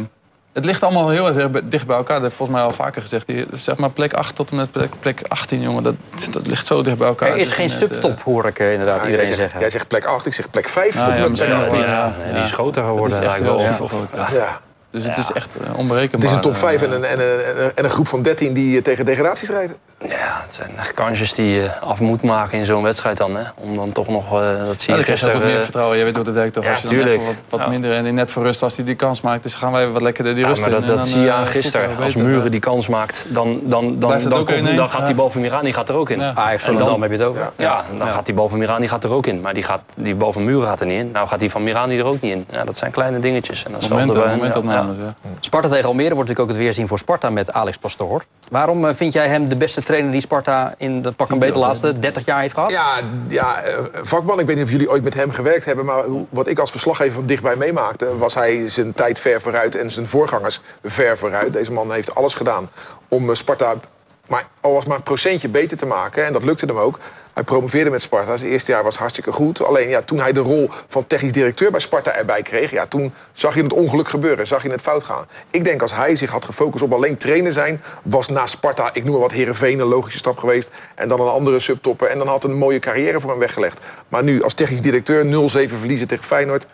het 0.54 0.66
ligt 0.66 0.84
allemaal 0.84 1.10
heel 1.10 1.28
erg 1.28 1.50
dicht 1.64 1.88
bij 1.88 1.96
elkaar. 1.96 2.14
Dat 2.16 2.22
heb 2.24 2.32
ik 2.32 2.38
volgens 2.38 2.58
mij 2.58 2.68
al 2.68 2.74
vaker 2.74 3.02
gezegd. 3.02 3.28
Die, 3.28 3.46
zeg 3.54 3.78
maar 3.78 3.94
plek 3.94 4.14
8 4.14 4.36
tot 4.36 4.50
en 4.52 4.56
met 4.56 4.72
plek, 4.72 4.90
plek 5.00 5.22
18, 5.28 5.62
jongen. 5.62 5.84
Dat, 5.84 5.96
dat 6.32 6.48
ligt 6.48 6.66
zo 6.68 6.82
dicht 6.82 6.98
bij 6.98 7.08
elkaar. 7.08 7.30
Er 7.30 7.38
is 7.38 7.48
Het 7.48 7.56
geen 7.56 7.68
net, 7.68 7.82
eh, 7.82 7.88
subtop, 7.88 8.22
hoor 8.22 8.46
ik 8.48 8.60
inderdaad 8.60 8.96
Ja, 9.00 9.04
iedereen 9.06 9.18
jij, 9.18 9.26
zegt, 9.26 9.38
zeggen. 9.38 9.60
jij 9.60 9.70
zegt 9.70 9.88
plek 9.88 10.06
8, 10.06 10.26
ik 10.26 10.34
zeg 10.34 10.50
plek 10.50 10.68
5 10.70 10.96
Ah, 10.96 11.04
tot 11.04 11.08
en 11.10 11.16
ja, 11.16 11.20
met 11.22 11.30
misschien 11.30 11.58
plek 11.58 11.70
wel, 11.70 11.80
18. 11.80 11.92
ja. 11.94 12.14
Ja, 12.28 12.34
die 12.34 12.44
is 12.44 12.52
groter 12.52 12.84
geworden. 12.84 13.12
Het 13.12 13.22
is 13.22 13.28
echt 13.28 13.42
wel 13.42 13.60
groot. 13.60 14.10
Ja. 14.32 14.60
Dus 14.92 15.04
het 15.04 15.18
is 15.18 15.32
echt 15.32 15.56
eh, 15.58 15.78
onberekenbaar. 15.78 16.30
Het 16.30 16.30
is 16.30 16.36
een 16.36 16.42
top 16.42 16.54
eh, 16.54 16.60
5 16.70 16.82
en 16.82 16.92
een, 16.92 17.04
en, 17.04 17.20
een, 17.20 17.44
en, 17.46 17.64
een, 17.64 17.72
en 17.76 17.84
een 17.84 17.90
groep 17.90 18.08
van 18.08 18.22
13 18.22 18.54
die 18.54 18.78
eh, 18.78 18.84
tegen 18.84 19.06
degradatie 19.06 19.46
strijdt. 19.48 19.78
Ja, 20.08 20.42
het 20.44 20.54
zijn 20.54 20.70
echt 20.78 20.94
kansjes 20.94 21.34
die 21.34 21.48
je 21.50 21.80
af 21.80 22.00
moet 22.00 22.22
maken 22.22 22.58
in 22.58 22.66
zo'n 22.66 22.84
wedstrijd 22.84 23.18
dan. 23.18 23.36
Hè? 23.36 23.44
Om 23.56 23.76
dan 23.76 23.92
toch 23.92 24.08
nog, 24.08 24.26
eh, 24.26 24.40
dat 24.40 24.48
zie 24.48 24.58
Ja, 24.58 24.66
je 24.66 24.66
dan 24.66 24.76
krijg 24.76 24.86
je 24.86 24.96
ook 24.96 25.06
gisteren... 25.08 25.34
wat 25.34 25.44
meer 25.44 25.56
eh, 25.56 25.62
vertrouwen. 25.62 25.98
Je 25.98 26.04
weet 26.04 26.16
hoe 26.16 26.26
het 26.26 26.34
werkt 26.36 26.54
toch? 26.54 26.64
Ja, 26.64 26.70
als 26.70 26.80
je 26.82 26.86
dan 26.88 26.96
tuurlijk. 26.96 27.16
even 27.16 27.26
wat, 27.26 27.36
wat 27.50 27.60
Ja. 27.60 27.68
minder 27.68 27.92
en 27.94 28.14
net 28.14 28.32
voor 28.32 28.44
rust 28.44 28.64
als 28.64 28.76
hij 28.76 28.86
die 28.86 28.96
kans 28.96 29.22
maakt. 29.22 29.44
Dus 29.44 29.54
gaan 29.56 29.72
wij 29.72 29.88
wat 29.90 30.02
lekkerder 30.02 30.34
die 30.34 30.44
Ja, 30.44 30.50
rust 30.50 30.62
maar 30.62 30.70
in. 30.70 30.76
dat, 30.76 30.84
en 30.84 30.88
dat 30.96 30.98
dan, 30.98 31.06
zie 31.14 31.22
je 31.22 31.28
eh, 31.28 31.36
aan 31.36 31.48
gisteren. 31.48 31.98
Als. 32.02 32.16
Muren 32.16 32.52
die 32.52 32.60
kans 32.60 32.88
maakt, 32.88 33.26
dan, 33.28 33.60
dan, 33.64 34.00
dan, 34.00 34.20
dan, 34.22 34.34
ook 34.34 34.48
komt- 34.48 34.70
1-1? 34.70 34.76
dan 34.76 34.90
gaat 34.90 35.06
die 35.06 35.16
bal 35.16 35.30
van 35.30 35.42
Mirani 35.42 35.74
gaat 35.74 35.90
er 35.90 35.96
ook 35.96 36.10
in. 36.10 36.20
Ja. 36.20 36.32
Ajax 36.36 36.64
van 36.64 36.78
dan- 36.78 36.88
Dam 36.88 37.02
heb 37.02 37.12
je 37.12 37.18
het 37.18 37.26
over. 37.26 37.42
Ja. 37.42 37.52
Ja, 37.56 37.84
dan 37.98 38.08
Ja. 38.08 38.14
gaat 38.14 38.26
die 38.26 38.36
bal 38.36 38.50
van 38.50 38.60
Mirani 38.60 38.88
gaat 38.88 39.04
er 39.04 39.12
ook 39.14 39.28
in. 39.28 39.42
Maar 39.42 39.54
die, 39.54 39.64
gaat, 39.64 39.82
die 39.96 40.16
bal 40.16 40.34
van 40.34 40.44
Muren 40.44 40.68
gaat 40.68 40.80
er 40.80 40.86
niet 40.86 41.00
in. 41.00 41.12
Nou 41.12 41.28
gaat 41.28 41.40
die 41.40 41.52
van 41.52 41.64
Mirani 41.64 41.98
er 42.00 42.06
ook 42.06 42.22
niet 42.22 42.32
in. 42.34 42.46
Ja, 42.52 42.64
dat 42.64 42.78
zijn 42.78 42.92
kleine 42.92 43.20
dingetjes. 43.20 43.64
En 43.66 43.72
dat 43.72 43.90
Momenten, 43.90 44.64
ja. 45.00 45.16
Sparta 45.40 45.70
tegen 45.70 45.86
Almere 45.88 46.16
wordt 46.16 46.30
natuurlijk 46.30 46.50
ook 46.50 46.56
het 46.56 46.66
weerzien 46.66 46.88
voor 46.88 46.98
Sparta 46.98 47.30
met 47.30 47.54
Alex 47.54 47.78
Pastoor. 47.78 48.24
Waarom 48.50 48.86
eh, 48.88 48.94
vind 48.96 49.14
jij 49.14 49.28
hem 49.28 49.50
de 49.50 49.56
beste 49.56 49.82
trainer 49.84 50.12
die 50.12 50.22
Sparta 50.22 50.74
in 50.78 51.02
de 51.02 51.12
pak 51.12 51.30
een 51.30 51.40
beter 51.40 51.60
laatste 51.60 52.00
30 52.00 52.26
jaar 52.26 52.42
heeft 52.42 52.54
gehad? 52.54 52.72
Ja, 52.72 52.94
ja, 53.28 53.62
eh, 53.62 53.84
vakman. 53.94 54.40
Ik 54.40 54.46
weet 54.46 54.56
niet 54.56 54.66
of 54.66 54.72
jullie 54.72 54.90
ooit 54.90 55.04
met 55.04 55.14
hem 55.14 55.32
gewerkt 55.32 55.66
hebben. 55.66 55.86
Maar 55.86 56.04
hoe- 56.04 56.26
wat 56.30 56.48
ik 56.48 56.60
als 56.60 56.72
verslaggever 56.72 57.14
van 57.14 57.26
dichtbij 57.26 57.56
meemaakte... 57.56 58.18
was 58.18 58.34
hij 58.34 58.70
zijn 58.70 58.94
tijd 58.94 59.20
ver 59.20 59.42
vooruit 59.42 59.76
en 59.76 59.92
zijn 59.92 60.08
voorgangers 60.08 60.62
ver 60.84 61.18
vooruit. 61.18 61.54
Deze 61.54 61.72
man 61.72 61.92
heeft 61.92 62.16
alles 62.16 62.34
gedaan 62.34 62.70
om 63.08 63.30
eh, 63.30 63.36
Sparta... 63.36 63.74
Maar 64.28 64.48
al 64.62 64.74
was 64.74 64.86
maar 64.86 64.98
een 64.98 65.04
procentje 65.04 65.50
beter 65.50 65.78
te 65.78 65.86
maken. 65.86 66.26
En 66.26 66.34
dat 66.34 66.44
lukte 66.44 66.66
hem 66.66 66.78
ook. 66.78 67.00
Hij 67.34 67.44
promoveerde 67.44 67.90
met 67.90 68.02
Sparta. 68.02 68.38
Zijn 68.38 68.52
eerste 68.52 68.72
jaar 68.72 68.84
was 68.84 68.98
hartstikke 68.98 69.32
goed. 69.32 69.64
Alleen 69.64 69.90
ja, 69.90 70.02
toen 70.02 70.20
hij 70.20 70.32
de 70.32 70.40
rol 70.40 70.70
van 70.88 71.08
technisch 71.08 71.32
directeur 71.32 71.72
bij 71.72 71.80
Sparta 71.80 72.12
erbij 72.12 72.42
kreeg... 72.42 72.72
Ja, 72.72 72.86
toen 72.86 73.14
zag 73.34 73.56
je 73.56 73.64
het 73.64 73.74
ongeluk 73.74 74.10
gebeuren. 74.10 74.48
Zag 74.48 74.64
je 74.64 74.70
het 74.70 74.82
fout 74.82 75.04
gaan. 75.04 75.26
Ik 75.52 75.64
denk 75.64 75.82
als 75.82 75.94
hij 75.94 76.16
zich 76.16 76.32
had 76.32 76.46
gefocust 76.46 76.84
op 76.84 76.94
alleen 76.94 77.18
trainer 77.18 77.52
zijn... 77.52 77.82
was 78.04 78.28
na 78.28 78.46
Sparta, 78.46 78.90
ik 78.94 79.04
noem 79.04 79.12
maar 79.12 79.22
wat, 79.22 79.32
Heerenveen 79.32 79.80
een 79.80 79.88
logische 79.88 80.18
stap 80.18 80.38
geweest. 80.38 80.70
En 80.96 81.08
dan 81.08 81.20
een 81.20 81.28
andere 81.28 81.60
subtopper. 81.60 82.08
En 82.08 82.18
dan 82.18 82.28
had 82.28 82.44
een 82.44 82.58
mooie 82.58 82.80
carrière 82.80 83.20
voor 83.20 83.30
hem 83.30 83.40
weggelegd. 83.40 83.80
Maar 84.08 84.24
nu 84.24 84.44
als 84.44 84.54
technisch 84.54 84.82
directeur 84.82 85.26
0-7 85.26 85.30
verliezen 85.50 86.08
tegen 86.08 86.24
Feyenoord... 86.24 86.66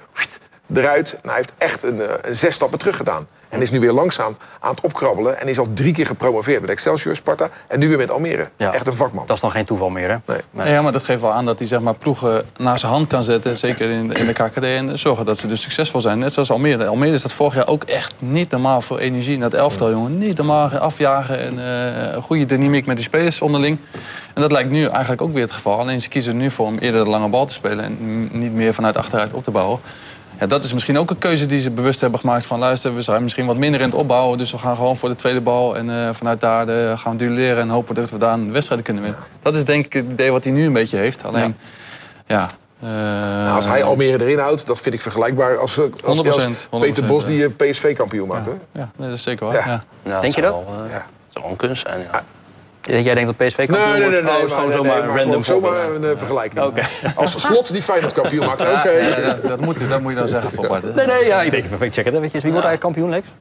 eruit. 0.73 1.13
En 1.13 1.29
hij 1.29 1.35
heeft 1.35 1.51
echt 1.57 1.83
een, 1.83 2.01
eh, 2.01 2.07
een 2.21 2.35
zes 2.35 2.55
stappen 2.55 2.79
terug 2.79 2.95
gedaan. 2.97 3.27
En 3.49 3.61
is 3.61 3.71
nu 3.71 3.79
weer 3.79 3.91
langzaam 3.91 4.37
aan 4.59 4.71
het 4.71 4.81
opkrabbelen. 4.81 5.39
En 5.39 5.47
is 5.47 5.59
al 5.59 5.67
drie 5.73 5.93
keer 5.93 6.05
gepromoveerd 6.05 6.61
met 6.61 6.69
Excelsior, 6.69 7.15
Sparta. 7.15 7.49
En 7.67 7.79
nu 7.79 7.87
weer 7.87 7.97
met 7.97 8.11
Almere. 8.11 8.49
Ja. 8.55 8.73
Echt 8.73 8.87
een 8.87 8.95
vakman. 8.95 9.25
Dat 9.25 9.35
is 9.35 9.41
dan 9.41 9.51
geen 9.51 9.65
toeval 9.65 9.89
meer, 9.89 10.09
hè? 10.09 10.15
Nee. 10.25 10.37
Nee. 10.51 10.71
Ja, 10.71 10.81
maar 10.81 10.91
dat 10.91 11.03
geeft 11.03 11.21
wel 11.21 11.31
aan 11.31 11.45
dat 11.45 11.59
hij 11.59 11.67
zeg 11.67 11.79
maar, 11.79 11.95
ploegen 11.95 12.45
naar 12.57 12.79
zijn 12.79 12.91
hand 12.91 13.07
kan 13.07 13.23
zetten. 13.23 13.57
Zeker 13.57 13.89
in 13.89 14.07
de, 14.07 14.13
in 14.13 14.25
de 14.25 14.33
KKD. 14.33 14.63
En 14.63 14.99
zorgen 14.99 15.25
dat 15.25 15.37
ze 15.37 15.47
dus 15.47 15.61
succesvol 15.61 16.01
zijn. 16.01 16.19
Net 16.19 16.33
zoals 16.33 16.51
Almere. 16.51 16.87
Almere 16.87 17.13
is 17.13 17.21
dat 17.21 17.33
vorig 17.33 17.55
jaar 17.55 17.67
ook 17.67 17.83
echt 17.83 18.13
niet 18.19 18.49
normaal 18.49 18.81
voor 18.81 18.97
energie. 18.97 19.33
in 19.33 19.39
Dat 19.39 19.53
elftal, 19.53 19.91
jongen. 19.91 20.17
Niet 20.17 20.37
normaal 20.37 20.69
afjagen. 20.69 21.39
En 21.39 21.59
eh, 21.59 22.13
een 22.13 22.21
goede 22.21 22.45
dynamiek 22.45 22.85
met 22.85 22.95
die 22.95 23.05
spelers 23.05 23.41
onderling. 23.41 23.79
En 24.33 24.41
dat 24.41 24.51
lijkt 24.51 24.69
nu 24.69 24.85
eigenlijk 24.85 25.21
ook 25.21 25.33
weer 25.33 25.43
het 25.43 25.51
geval. 25.51 25.79
Alleen 25.79 26.01
ze 26.01 26.09
kiezen 26.09 26.33
er 26.33 26.39
nu 26.39 26.51
voor 26.51 26.65
om 26.65 26.77
eerder 26.77 27.03
de 27.03 27.09
lange 27.09 27.27
bal 27.27 27.45
te 27.45 27.53
spelen. 27.53 27.85
En 27.85 28.29
niet 28.31 28.53
meer 28.53 28.73
vanuit 28.73 28.97
achteruit 28.97 29.33
op 29.33 29.43
te 29.43 29.51
bouwen. 29.51 29.79
Ja, 30.39 30.45
dat 30.45 30.63
is 30.63 30.73
misschien 30.73 30.97
ook 30.97 31.09
een 31.09 31.17
keuze 31.17 31.45
die 31.45 31.59
ze 31.59 31.71
bewust 31.71 32.01
hebben 32.01 32.19
gemaakt. 32.19 32.45
Van 32.45 32.59
luister, 32.59 32.95
we 32.95 33.01
zijn 33.01 33.23
misschien 33.23 33.45
wat 33.45 33.57
minder 33.57 33.79
in 33.81 33.85
het 33.85 33.95
opbouwen. 33.95 34.37
Dus 34.37 34.51
we 34.51 34.57
gaan 34.57 34.75
gewoon 34.75 34.97
voor 34.97 35.09
de 35.09 35.15
tweede 35.15 35.41
bal. 35.41 35.75
En 35.77 35.89
eh, 35.89 36.09
vanuit 36.13 36.39
daar 36.41 36.65
de, 36.65 36.93
gaan 36.97 37.11
we 37.11 37.17
duelleren. 37.17 37.61
En 37.61 37.69
hopen 37.69 37.95
dat 37.95 38.09
we 38.09 38.17
daar 38.17 38.33
een 38.33 38.51
wedstrijd 38.51 38.81
kunnen 38.81 39.03
winnen. 39.03 39.21
Dat 39.41 39.55
is 39.55 39.65
denk 39.65 39.85
ik 39.85 39.93
het 39.93 40.05
idee 40.11 40.31
wat 40.31 40.43
hij 40.43 40.53
nu 40.53 40.65
een 40.65 40.73
beetje 40.73 40.97
heeft. 40.97 41.25
Alleen, 41.25 41.57
ja... 42.27 42.47
eh, 42.79 42.87
Nou, 42.89 43.55
als 43.55 43.65
hij 43.67 43.83
Almere 43.83 44.23
erin 44.23 44.39
houdt, 44.39 44.67
dat 44.67 44.79
vind 44.81 44.95
ik 44.95 45.01
vergelijkbaar 45.01 45.57
als, 45.57 45.79
als, 46.03 46.17
als 46.27 46.47
100%, 46.67 46.79
Peter 46.79 47.05
Bos 47.05 47.23
100%, 47.23 47.27
die 47.27 47.45
eh, 47.45 47.69
PSV-kampioen 47.69 48.27
maakt. 48.27 48.45
Hoor. 48.45 48.59
Ja, 48.71 48.89
nee, 48.95 49.07
dat 49.09 49.17
is 49.17 49.23
zeker 49.23 49.45
waar. 49.45 49.55
Ja. 49.55 49.65
Ja. 49.65 49.81
Ja, 50.03 50.19
Denk 50.19 50.35
je 50.35 50.41
dat? 50.41 50.53
wel, 50.53 50.65
eh, 50.85 50.91
Ja. 50.91 50.95
Het 50.95 51.05
zou 51.33 51.43
wel 51.43 51.49
een 51.51 51.55
kunst 51.55 51.87
zijn, 51.87 51.99
ja. 52.11 52.23
Jij 52.87 53.13
denkt 53.15 53.37
dat 53.37 53.47
PSV 53.47 53.55
kampioen 53.67 53.79
Nee, 53.79 53.99
nee, 53.99 53.99
nee. 53.99 54.09
wordt? 54.09 54.23
nee, 54.23 54.31
Oh, 54.33 54.41
het 54.41 54.45
is 54.45 54.51
gewoon 54.51 54.67
maar- 54.67 54.77
zomaar 54.77 55.01
nee, 55.01 55.09
een 55.09 55.17
random 55.17 55.43
gewoon 55.43 55.61
zomaar 55.77 55.95
een 55.95 56.03
eh, 56.03 56.17
vergelijking. 56.17 56.65
Oké. 56.65 56.81
Als 57.15 57.41
Slot 57.41 57.73
die 57.73 57.81
Feyenoord 57.81 58.13
kampioen 58.13 58.45
maakt, 58.45 58.61
oké. 58.61 58.89
Ja, 58.89 59.15
dat, 59.15 59.47
dat, 59.47 59.61
moet, 59.61 59.89
dat 59.89 60.01
moet 60.01 60.11
je 60.11 60.17
dan 60.17 60.27
zeggen 60.27 60.51
voor 60.51 60.67
Bart. 60.67 60.95
Nee, 60.95 61.05
nee, 61.05 61.25
ja, 61.25 61.41
ik 61.41 61.51
denk, 61.51 61.65
ik 61.65 61.93
check 61.93 62.05
het 62.05 62.13
eventjes. 62.15 62.43
Wie 62.43 62.51
wordt 62.51 62.67
eigenlijk 62.67 62.79
kampioen, 62.81 63.09
Lex? 63.09 63.27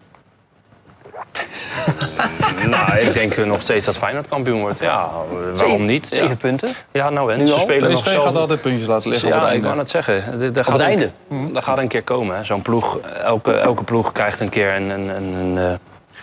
Nou, 2.66 2.96
ik 2.98 3.14
denk 3.14 3.32
eh, 3.34 3.44
nog 3.44 3.60
steeds 3.60 3.84
dat 3.86 3.96
Feyenoord 3.96 4.28
kampioen 4.28 4.60
wordt. 4.60 4.78
Ja, 4.78 5.08
eh, 5.30 5.58
waarom 5.58 5.84
niet? 5.86 6.06
Zeven 6.10 6.28
Ja. 6.28 6.34
punten. 6.36 6.74
Ja, 6.92 7.10
nou 7.10 7.32
en 7.32 7.38
Nu 7.38 7.46
ze 7.46 7.58
spelen 7.58 7.90
nog 7.90 8.00
PSV 8.02 8.10
zelf... 8.12 8.22
gaat 8.24 8.36
altijd 8.36 8.60
puntjes 8.60 8.88
laten 8.88 9.10
liggen 9.10 9.28
op 9.28 9.34
Ja, 9.34 9.46
het 9.46 9.56
ik 9.56 9.62
wou 9.62 9.76
net 9.76 9.90
zeggen. 9.90 10.14
Er- 10.14 10.22
er 10.42 10.64
gaat 10.64 10.66
het 10.66 10.66
een- 10.74 10.80
einde? 10.80 11.10
Dat 11.52 11.64
gaat 11.64 11.78
een 11.78 11.88
keer 11.88 12.02
komen. 12.02 12.36
hè. 12.36 12.44
Zo'n 12.44 12.62
ploeg, 12.62 12.98
elke, 13.24 13.52
elke 13.52 13.84
ploeg 13.84 14.12
krijgt 14.12 14.40
een 14.40 14.48
keer 14.48 14.74
een, 14.74 14.90
een, 14.90 15.08
een, 15.08 15.32
een, 15.34 15.58
eh, 15.58 15.64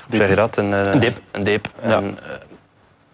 hoe 0.08 0.16
zeg 0.18 0.30
je 0.30 0.36
dat? 0.36 0.58
Een, 0.58 0.74
eh, 0.74 0.92
Een 0.94 1.00
dip. 1.00 1.20
Een 1.32 1.44
dip. 1.44 1.68
En, 1.82 2.18
eh, 2.24 2.30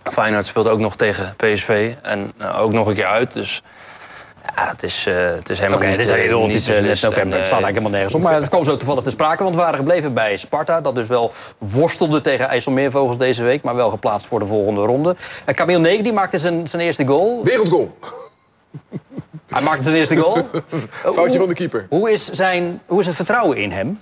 Feyenoord 0.04 0.46
speelt 0.46 0.68
ook 0.68 0.80
nog 0.80 0.96
tegen 0.96 1.34
PSV 1.38 1.94
en 2.02 2.32
eh, 2.38 2.62
ook 2.62 2.72
nog 2.72 2.88
een 2.88 2.96
keer 2.96 3.06
uit. 3.06 3.34
Dus 3.34 3.64
ja, 4.56 4.68
het 4.68 4.84
is, 4.84 5.06
eh, 5.06 5.16
het 5.16 5.50
is 5.50 5.58
helemaal 5.58 5.80
Oké, 5.80 5.88
niet... 5.88 5.98
dit 5.98 6.10
is 6.10 6.16
eh, 6.16 6.22
heel, 6.22 6.38
het 6.38 6.48
niet 6.48 6.56
is 6.56 6.68
net 6.68 7.02
november. 7.02 7.12
En, 7.12 7.12
Het 7.12 7.48
staat 7.48 7.62
eigenlijk 7.62 7.68
helemaal 7.68 7.92
nergens 7.92 8.16
op. 8.16 8.22
Maar 8.22 8.34
het 8.34 8.50
kwam 8.50 8.64
zo 8.64 8.78
toevallig 8.78 9.04
te 9.04 9.10
sprake. 9.10 9.44
Want 9.44 9.56
we 9.56 9.62
waren 9.62 9.78
gebleven 9.78 10.14
bij 10.14 10.38
Sparta. 10.38 10.82
Dat 10.82 10.96
dus 10.96 11.08
wel 11.08 11.32
worstelde 11.58 12.22
tegen 12.22 12.48
IJsselmeervogels 12.48 13.18
deze 13.18 13.44
week. 13.44 13.64
Maar 13.64 13.76
wel 13.76 13.90
geplaatst 13.90 14.28
voor 14.28 14.40
de 14.40 14.46
volgende 14.46 14.82
ronde. 14.82 15.16
En 15.46 15.56
Camille 15.56 15.80
Negen 15.80 16.04
die 16.04 16.14
maakte 16.14 16.40
zijn, 16.40 16.68
zijn 16.68 16.82
eerste 16.82 17.06
goal. 17.06 17.44
Wereldgoal. 17.44 17.98
Hij 19.48 19.62
maakte 19.62 19.84
zijn 19.84 19.96
eerste 19.96 20.16
goal. 20.16 20.48
Foutje 21.14 21.40
van 21.40 21.48
de 21.48 21.54
keeper. 21.54 21.86
Hoe 21.90 22.12
is, 22.12 22.30
zijn, 22.30 22.82
hoe 22.86 23.00
is 23.00 23.08
het 23.08 23.16
vertrouwen 23.16 23.58
in 23.58 23.72
hem? 23.72 24.00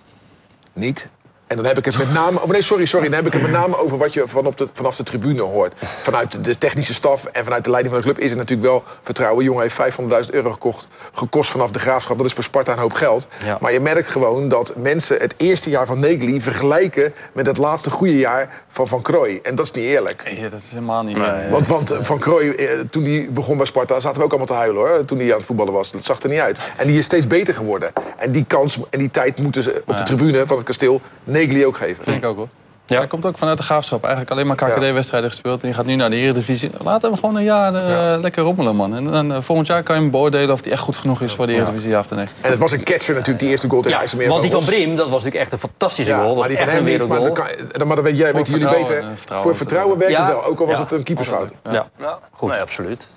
Niet. 0.73 1.09
En 1.47 1.55
dan 1.55 1.65
heb 1.65 1.77
ik 1.77 1.85
het 1.85 1.97
met 1.97 2.13
name... 2.13 2.41
Oh 2.41 2.49
nee, 2.49 2.61
sorry, 2.61 2.85
sorry. 2.85 3.05
Dan 3.05 3.15
heb 3.15 3.25
ik 3.25 3.33
het 3.33 3.41
met 3.41 3.51
name 3.51 3.77
over 3.77 3.97
wat 3.97 4.13
je 4.13 4.27
van 4.27 4.45
op 4.45 4.57
de, 4.57 4.67
vanaf 4.73 4.95
de 4.95 5.03
tribune 5.03 5.41
hoort. 5.41 5.73
Vanuit 5.77 6.43
de 6.43 6.57
technische 6.57 6.93
staf 6.93 7.25
en 7.25 7.43
vanuit 7.43 7.63
de 7.63 7.69
leiding 7.69 7.95
van 7.95 8.03
de 8.03 8.09
club 8.11 8.23
is 8.23 8.31
er 8.31 8.37
natuurlijk 8.37 8.67
wel 8.67 8.83
vertrouwen. 9.03 9.43
Jongen 9.43 9.61
heeft 9.61 9.79
500.000 10.25 10.29
euro 10.29 10.51
gekocht, 10.51 10.87
gekost 11.13 11.49
vanaf 11.49 11.71
de 11.71 11.79
graafschap. 11.79 12.17
Dat 12.17 12.25
is 12.25 12.33
voor 12.33 12.43
Sparta 12.43 12.71
een 12.71 12.79
hoop 12.79 12.93
geld. 12.93 13.27
Ja. 13.45 13.57
Maar 13.61 13.73
je 13.73 13.79
merkt 13.79 14.09
gewoon 14.09 14.47
dat 14.47 14.73
mensen 14.75 15.17
het 15.19 15.33
eerste 15.37 15.69
jaar 15.69 15.85
van 15.85 15.99
Negli 15.99 16.41
vergelijken... 16.41 17.13
met 17.33 17.45
het 17.45 17.57
laatste 17.57 17.89
goede 17.89 18.17
jaar 18.17 18.63
van 18.67 18.87
Van 18.87 19.01
Krooi. 19.01 19.39
En 19.43 19.55
dat 19.55 19.65
is 19.65 19.71
niet 19.71 19.85
eerlijk. 19.85 20.23
Nee, 20.23 20.49
dat 20.49 20.59
is 20.59 20.71
helemaal 20.71 21.03
niet... 21.03 21.17
Want, 21.49 21.67
want 21.67 21.93
Van 21.99 22.19
Krooi, 22.19 22.49
eh, 22.49 22.79
toen 22.89 23.03
hij 23.03 23.27
begon 23.31 23.57
bij 23.57 23.65
Sparta, 23.65 23.99
zaten 23.99 24.17
we 24.17 24.23
ook 24.23 24.29
allemaal 24.29 24.47
te 24.47 24.53
huilen 24.53 24.87
hoor. 24.87 25.05
Toen 25.05 25.17
hij 25.17 25.31
aan 25.31 25.37
het 25.37 25.45
voetballen 25.45 25.73
was. 25.73 25.91
Dat 25.91 26.05
zag 26.05 26.21
er 26.21 26.29
niet 26.29 26.39
uit. 26.39 26.59
En 26.77 26.87
die 26.87 26.97
is 26.97 27.05
steeds 27.05 27.27
beter 27.27 27.53
geworden. 27.53 27.91
En 28.17 28.31
die 28.31 28.45
kans 28.47 28.79
en 28.89 28.99
die 28.99 29.11
tijd 29.11 29.37
moeten 29.37 29.63
ze 29.63 29.83
op 29.85 29.97
de 29.97 30.03
tribune 30.03 30.47
van 30.47 30.57
het 30.57 30.65
kasteel 30.65 31.01
Negli 31.37 31.65
ook 31.65 31.77
geven. 31.77 32.03
Vind 32.03 32.17
ik 32.17 32.25
ook 32.25 32.37
hoor. 32.37 32.47
Hij 32.87 33.07
komt 33.07 33.25
ook 33.25 33.37
vanuit 33.37 33.57
de 33.57 33.63
graafschap. 33.63 34.01
Eigenlijk 34.03 34.31
alleen 34.33 34.47
maar 34.47 34.55
KKD-wedstrijden 34.55 35.29
gespeeld. 35.29 35.61
En 35.61 35.67
je 35.67 35.73
gaat 35.73 35.85
nu 35.85 35.95
naar 35.95 36.09
de 36.09 36.15
Eredivisie. 36.15 36.71
Laat 36.83 37.01
hem 37.01 37.15
gewoon 37.15 37.35
een 37.35 37.43
jaar 37.43 37.73
eh, 37.75 38.21
lekker 38.21 38.43
rommelen, 38.43 38.75
man. 38.75 38.95
En 38.95 39.03
dan 39.03 39.33
eh, 39.33 39.41
volgend 39.41 39.67
jaar 39.67 39.83
kan 39.83 39.95
je 39.95 40.01
hem 40.01 40.11
beoordelen 40.11 40.53
of 40.53 40.63
hij 40.63 40.71
echt 40.71 40.81
goed 40.81 40.95
genoeg 40.97 41.21
is 41.21 41.33
voor 41.33 41.45
de 41.47 41.53
Eredivisie, 41.53 41.89
ja 41.89 41.99
of 41.99 42.09
nee. 42.09 42.25
En 42.41 42.49
het 42.51 42.59
was 42.59 42.71
een 42.71 42.83
catcher 42.83 43.13
natuurlijk, 43.13 43.39
die 43.39 43.49
eerste 43.49 43.67
goal 43.69 43.81
tegen 43.81 43.95
Ja, 43.95 43.99
IJsselmeer. 44.03 44.29
want 44.29 44.41
die 44.41 44.51
van 44.51 44.65
Brim, 44.65 44.95
dat 44.95 45.09
was 45.09 45.23
natuurlijk 45.23 45.41
echt 45.43 45.51
een 45.51 45.69
fantastische 45.69 46.11
Ja, 46.11 46.21
goal. 46.21 46.35
Maar 46.35 46.47
die 46.47 46.57
van 46.57 46.67
hem 46.67 46.83
niet. 46.83 46.97
Maar, 47.07 47.19
wereldgoal. 47.19 47.47
dat 47.57 47.77
kan, 47.77 47.87
maar 47.87 47.95
dat 47.95 48.05
weet 48.05 48.17
jij, 48.17 48.33
weten 48.33 48.53
jullie 48.53 48.67
beter. 48.69 49.03
vertrouwen 49.15 49.47
Voor 49.49 49.55
vertrouwen 49.55 49.97
werkt 49.97 50.13
Ja. 50.13 50.25
het 50.25 50.33
wel, 50.35 50.45
ook 50.45 50.59
al 50.59 50.65
was 50.67 50.75
Ja. 50.75 50.81
het 50.81 50.91
een 50.91 51.03
keepersfout. 51.03 51.51
Ja. 51.63 51.87
Ja, 51.99 52.19
Goed. 52.31 52.49
Nee, 52.51 52.59
absoluut. 52.59 53.07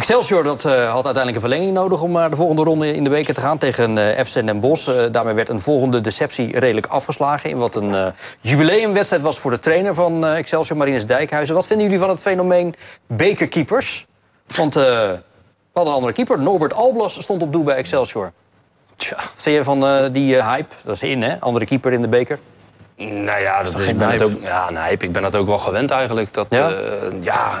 Excelsior 0.00 0.42
dat, 0.42 0.64
eh, 0.64 0.72
had 0.72 1.04
uiteindelijk 1.04 1.34
een 1.34 1.40
verlenging 1.40 1.72
nodig 1.72 2.02
om 2.02 2.12
naar 2.12 2.30
de 2.30 2.36
volgende 2.36 2.62
ronde 2.62 2.94
in 2.94 3.04
de 3.04 3.10
weken 3.10 3.34
te 3.34 3.40
gaan 3.40 3.58
tegen 3.58 3.98
eh 3.98 4.24
FC 4.24 4.34
Den 4.34 4.60
Bosch. 4.60 4.88
Eh, 4.88 5.04
daarmee 5.10 5.34
werd 5.34 5.48
een 5.48 5.60
volgende 5.60 6.00
deceptie 6.00 6.58
redelijk 6.58 6.86
afgeslagen. 6.86 7.50
In 7.50 7.58
wat 7.58 7.74
een 7.74 7.94
eh, 7.94 8.06
jubileumwedstrijd 8.40 9.22
was 9.22 9.38
voor 9.38 9.50
de 9.50 9.58
trainer 9.58 9.94
van 9.94 10.24
eh, 10.24 10.36
Excelsior, 10.36 10.78
Marinus 10.78 11.06
Dijkhuizen. 11.06 11.54
Wat 11.54 11.66
vinden 11.66 11.86
jullie 11.86 12.00
van 12.00 12.08
het 12.08 12.20
fenomeen 12.20 12.74
bekerkeepers? 13.06 14.06
Want 14.56 14.76
eh, 14.76 14.84
hadden 15.72 15.92
een 15.92 15.98
andere 15.98 16.12
keeper. 16.12 16.38
Norbert 16.38 16.74
Alblas 16.74 17.22
stond 17.22 17.42
op 17.42 17.52
doel 17.52 17.62
bij 17.62 17.76
Excelsior. 17.76 18.32
Tja. 18.96 19.16
Wat 19.16 19.32
vind 19.36 19.56
je 19.56 19.64
van 19.64 19.86
eh, 19.86 20.04
die 20.12 20.36
eh, 20.36 20.48
hype? 20.48 20.74
Dat 20.84 20.94
is 20.94 21.02
in, 21.02 21.22
hè? 21.22 21.40
Andere 21.40 21.64
keeper 21.64 21.92
in 21.92 22.00
de 22.00 22.08
beker. 22.08 22.38
Nou 23.08 23.40
ja, 23.40 23.62
dat 23.62 23.70
toch 23.70 23.80
is, 23.80 23.86
geen 23.86 23.94
ik 23.94 23.98
ben 23.98 24.10
het 24.10 24.20
hype? 24.20 24.34
ook, 24.36 24.42
ja, 24.42 24.68
een 24.68 24.76
hype. 24.78 25.04
Ik 25.04 25.12
ben 25.12 25.22
dat 25.22 25.36
ook 25.36 25.46
wel 25.46 25.58
gewend 25.58 25.90
eigenlijk. 25.90 26.32
Dat, 26.32 26.46
Ja? 26.50 26.70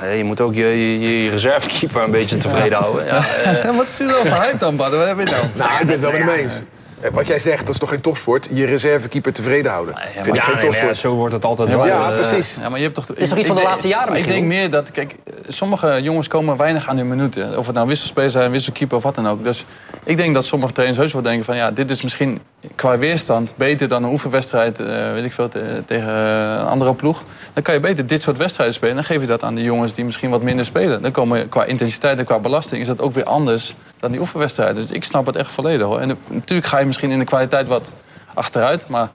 hè, 0.00 0.10
je 0.10 0.24
moet 0.24 0.40
ook 0.40 0.54
je, 0.54 0.66
je, 1.00 1.22
je 1.24 1.30
reservekeeper 1.30 2.02
een 2.02 2.10
beetje 2.10 2.36
tevreden 2.36 2.78
houden. 2.78 3.04
Ja, 3.06 3.16
eh, 3.44 3.64
Ja, 3.64 3.74
wat 3.74 3.86
is 3.86 3.96
dit 3.96 4.16
over 4.16 4.42
hype 4.42 4.56
dan, 4.56 4.76
Bart? 4.76 4.94
Wat 4.94 5.06
heb 5.06 5.18
je 5.18 5.24
nou? 5.24 5.42
Nou, 5.54 5.70
ik 5.72 5.78
ben 5.78 5.88
het 5.88 6.00
wel 6.00 6.10
met 6.10 6.20
hem 6.20 6.28
eens. 6.28 6.62
Eh, 7.00 7.10
Wat 7.12 7.26
jij 7.26 7.38
zegt, 7.38 7.60
dat 7.66 7.74
is 7.74 7.78
toch 7.80 7.88
geen 7.88 8.00
topsport? 8.00 8.48
Je 8.52 8.64
reservekeeper 8.66 9.32
tevreden 9.32 9.72
houden. 9.72 9.94
Vind 10.12 10.26
ik 10.26 10.34
ja, 10.34 10.40
geen 10.40 10.54
nee, 10.54 10.62
maar 10.62 10.64
ja, 10.64 10.68
topsport. 10.70 10.96
zo 10.96 11.14
wordt 11.14 11.32
het 11.32 11.44
altijd 11.44 11.68
wel. 11.70 11.86
Ja, 11.86 12.08
eh, 12.10 12.14
precies. 12.14 12.56
Ja, 12.60 12.68
maar 12.68 12.78
je 12.78 12.84
hebt 12.84 12.94
toch, 12.94 13.06
is 13.14 13.28
toch 13.28 13.38
iets 13.38 13.46
van 13.46 13.56
de 13.56 13.62
laatste 13.62 13.88
jaren 13.88 14.14
Ik 14.16 14.26
denk 14.26 14.44
meer 14.46 14.70
dat, 14.70 14.90
kijk, 14.90 15.16
sommige 15.48 15.98
jongens 16.02 16.28
komen 16.28 16.56
weinig 16.56 16.88
aan 16.88 16.96
hun 16.96 17.08
minuten. 17.08 17.58
Of 17.58 17.66
het 17.66 17.74
nou 17.74 17.86
wisselspeler 17.88 18.30
zijn, 18.30 18.50
wisselkeeper 18.50 18.96
of 18.96 19.02
wat 19.02 19.14
dan 19.14 19.28
ook. 19.28 19.44
Dus 19.44 19.64
ik 20.04 20.16
denk 20.16 20.34
dat 20.34 20.44
sommige 20.44 20.72
trainers 20.72 21.00
heus 21.00 21.12
wel 21.12 21.22
denken 21.22 21.44
van... 21.44 21.56
ja, 21.56 21.70
dit 21.70 21.90
is 21.90 22.02
misschien 22.02 22.38
qua 22.74 22.98
weerstand 22.98 23.54
beter 23.56 23.88
dan 23.88 24.04
een 24.04 24.10
oefenwedstrijd... 24.10 24.80
eh, 24.80 25.12
weet 25.12 25.24
ik 25.24 25.32
veel, 25.32 25.48
te- 25.48 25.82
tegen 25.86 26.08
een 26.08 26.66
andere 26.66 26.94
ploeg. 26.94 27.22
Dan 27.52 27.62
kan 27.62 27.74
je 27.74 27.80
beter 27.80 28.06
dit 28.06 28.22
soort 28.22 28.36
wedstrijden 28.36 28.74
spelen. 28.74 28.94
Dan 28.94 29.04
geef 29.04 29.20
je 29.20 29.26
dat 29.26 29.42
aan 29.42 29.54
de 29.54 29.62
jongens 29.62 29.92
die 29.92 30.04
misschien 30.04 30.30
wat 30.30 30.42
minder 30.42 30.64
spelen. 30.64 31.02
Dan 31.02 31.10
komen 31.10 31.48
qua 31.48 31.64
intensiteit 31.64 32.18
en 32.18 32.24
qua 32.24 32.38
belasting 32.38 32.80
is 32.80 32.86
dat 32.86 33.00
ook 33.00 33.12
weer 33.12 33.24
anders 33.24 33.74
dan 34.00 34.10
die 34.10 34.20
oefenwedstrijden. 34.20 34.74
Dus 34.74 34.90
ik 34.90 35.04
snap 35.04 35.26
het 35.26 35.36
echt 35.36 35.52
volledig 35.52 35.86
hoor. 35.86 36.00
En 36.00 36.08
de- 36.08 36.16
natuurlijk 36.28 36.68
ga 36.68 36.78
je 36.78 36.86
misschien 36.86 37.10
in 37.10 37.18
de 37.18 37.24
kwaliteit 37.24 37.68
wat 37.68 37.92
achteruit... 38.34 38.88
maar 38.88 39.08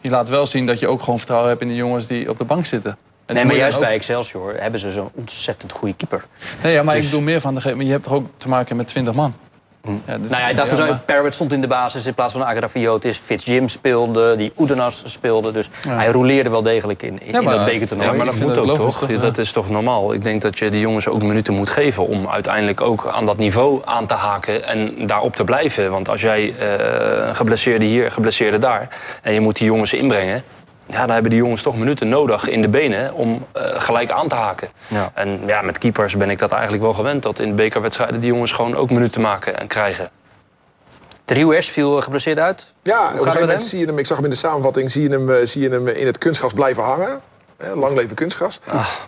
je 0.00 0.10
laat 0.10 0.28
wel 0.28 0.46
zien 0.46 0.66
dat 0.66 0.78
je 0.80 0.88
ook 0.88 1.00
gewoon 1.02 1.18
vertrouwen 1.18 1.48
hebt 1.50 1.62
in 1.62 1.68
de 1.68 1.74
jongens 1.74 2.06
die 2.06 2.30
op 2.30 2.38
de 2.38 2.44
bank 2.44 2.66
zitten. 2.66 2.98
En 3.26 3.34
Nee, 3.34 3.44
maar 3.44 3.54
juist 3.56 3.76
ook- 3.76 3.82
bij 3.82 3.94
Excelsior 3.94 4.54
hebben 4.58 4.80
ze 4.80 4.90
zo'n 4.90 5.10
ontzettend 5.14 5.72
goede 5.72 5.94
keeper. 5.94 6.24
Nee, 6.62 6.72
ja, 6.72 6.82
maar 6.82 6.94
Dus- 6.94 7.04
ik 7.04 7.10
bedoel 7.10 7.24
meer 7.24 7.40
van 7.40 7.54
de. 7.54 7.74
Maar 7.76 7.84
je 7.84 7.90
hebt 7.90 8.02
toch 8.04 8.12
ook 8.12 8.26
te 8.36 8.48
maken 8.48 8.76
met 8.76 8.86
20 8.86 9.14
man. 9.14 9.34
Ja, 10.06 10.18
dus- 10.18 10.30
Nou 10.30 10.48
ja, 10.48 10.52
daarvoor 10.52 10.76
zou 10.76 10.94
Parrot 10.94 11.34
stond 11.34 11.52
in 11.52 11.60
de 11.60 11.66
basis 11.66 12.06
in 12.06 12.14
plaats 12.14 12.32
van 12.32 12.46
Agrafiotis. 12.46 13.20
Fitzjim 13.24 13.68
speelde, 13.68 14.36
die 14.36 14.52
Oedenas 14.58 15.02
speelde. 15.06 15.52
Dus 15.52 15.70
hij 15.88 16.08
roleerde 16.08 16.50
wel 16.50 16.62
degelijk 16.62 17.02
in, 17.02 17.18
in, 17.22 17.42
Ja, 17.42 17.50
dat 17.50 17.64
bekertoernooi. 17.64 18.10
Ja, 18.10 18.16
maar 18.16 18.26
dat 18.26 18.40
moet 18.40 18.56
ook 18.58 18.66
logisch, 18.66 18.98
toch? 18.98 19.10
Ja. 19.10 19.18
Dat 19.18 19.38
is 19.38 19.52
toch 19.52 19.70
normaal? 19.70 20.12
Ik 20.12 20.24
denk 20.24 20.42
dat 20.42 20.58
je 20.58 20.68
die 20.70 20.80
jongens 20.80 21.08
ook 21.08 21.22
minuten 21.22 21.54
moet 21.54 21.70
geven 21.70 22.06
om 22.06 22.28
uiteindelijk 22.28 22.80
ook 22.80 23.06
aan 23.06 23.26
dat 23.26 23.36
niveau 23.36 23.82
aan 23.84 24.06
te 24.06 24.14
haken 24.14 24.64
en 24.66 25.06
daarop 25.06 25.36
te 25.36 25.44
blijven. 25.44 25.90
Want 25.90 26.08
als 26.08 26.20
jij 26.20 26.54
een 27.28 27.34
geblesseerde 27.34 27.84
hier, 27.84 28.04
een 28.04 28.12
geblesseerde 28.12 28.58
daar 28.58 28.88
en 29.22 29.32
je 29.32 29.40
moet 29.40 29.56
die 29.56 29.66
jongens 29.66 29.92
inbrengen. 29.92 30.42
Ja, 30.90 31.00
dan 31.00 31.10
hebben 31.10 31.30
die 31.30 31.40
jongens 31.40 31.62
toch 31.62 31.76
minuten 31.76 32.08
nodig 32.08 32.48
in 32.48 32.62
de 32.62 32.68
benen 32.68 33.14
om 33.14 33.46
eh, 33.52 33.62
gelijk 33.80 34.10
aan 34.10 34.28
te 34.28 34.34
haken. 34.34 34.68
Ja. 34.86 35.10
En 35.14 35.40
ja, 35.46 35.62
met 35.62 35.78
keepers 35.78 36.16
ben 36.16 36.30
ik 36.30 36.38
dat 36.38 36.52
eigenlijk 36.52 36.82
wel 36.82 36.94
gewend. 36.94 37.22
Dat 37.22 37.38
in 37.38 37.54
bekerwedstrijden 37.54 38.20
die 38.20 38.28
jongens 38.28 38.52
gewoon 38.52 38.76
ook 38.76 38.90
minuten 38.90 39.20
maken 39.20 39.58
en 39.58 39.66
krijgen. 39.66 40.10
Driehuers 41.24 41.70
viel 41.70 42.00
geblesseerd 42.00 42.38
uit. 42.38 42.72
Ja, 42.82 43.04
op 43.04 43.12
een 43.12 43.18
gegeven 43.18 43.40
moment 43.40 43.60
hem? 43.60 43.68
zie 43.68 43.78
je 43.78 43.86
hem, 43.86 43.98
ik 43.98 44.06
zag 44.06 44.16
hem 44.16 44.24
in 44.24 44.32
de 44.32 44.36
samenvatting, 44.36 44.90
zie 44.90 45.02
je 45.02 45.08
hem, 45.08 45.30
eh, 45.30 45.46
zie 45.46 45.62
je 45.62 45.68
hem 45.68 45.88
in 45.88 46.06
het 46.06 46.18
kunstgras 46.18 46.52
blijven 46.52 46.82
hangen. 46.82 47.20
Lang 47.74 47.96
leven 47.96 48.14
kunstgras. 48.16 48.60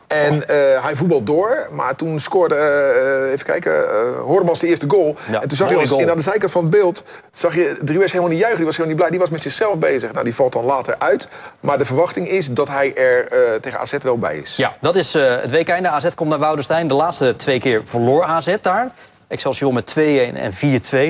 En 0.07 0.49
eh, 0.49 0.57
hij 0.85 0.97
voetbalt 0.97 1.27
door, 1.27 1.69
maar 1.73 1.97
toen 1.97 2.21
scoorde, 2.21 2.55
eh, 2.55 3.33
even 3.33 3.47
kijken, 3.47 3.85
Hormans 4.19 4.61
de 4.61 4.67
eerste 4.67 4.87
goal. 4.89 5.17
Ja, 5.31 5.41
en 5.43 5.49
toen 5.49 5.57
zag 5.57 5.71
je 5.71 5.79
ons, 5.79 5.93
aan 5.93 6.17
de 6.17 6.23
zijkant 6.23 6.53
van 6.53 6.63
het 6.63 6.71
beeld, 6.71 7.03
zag 7.31 7.55
je 7.55 7.79
Driehuis 7.85 8.13
helemaal 8.13 8.33
niet 8.33 8.41
juichen. 8.41 8.59
Die 8.59 8.67
was 8.67 8.77
helemaal 8.77 8.97
niet 8.97 9.07
blij, 9.07 9.11
die 9.11 9.21
was 9.21 9.31
met 9.31 9.43
zichzelf 9.43 9.79
bezig. 9.79 10.13
Nou, 10.13 10.25
die 10.25 10.35
valt 10.35 10.53
dan 10.53 10.65
later 10.65 10.95
uit. 10.99 11.29
Maar 11.61 11.79
de 11.79 11.85
verwachting 11.85 12.29
is 12.29 12.47
dat 12.47 12.69
hij 12.69 12.95
er 12.95 13.29
tegen 13.61 13.81
AZ 13.81 13.97
wel 14.03 14.19
bij 14.19 14.37
is. 14.37 14.57
Ja, 14.57 14.77
dat 14.81 14.97
is 14.97 15.13
het 15.13 15.51
weekende. 15.51 15.89
AZ 15.89 16.09
komt 16.15 16.31
naar 16.31 16.39
Woudenstein. 16.39 16.89
De 16.89 16.95
laatste 16.95 17.37
twee 17.37 17.61
keer 17.61 17.83
verloor 17.85 18.25
AZ 18.25 18.57
daar. 18.61 18.91
Excelsior 19.29 19.73
met 19.73 19.95
2-1 19.99 20.01
en 20.35 20.53
4-2 20.53 20.57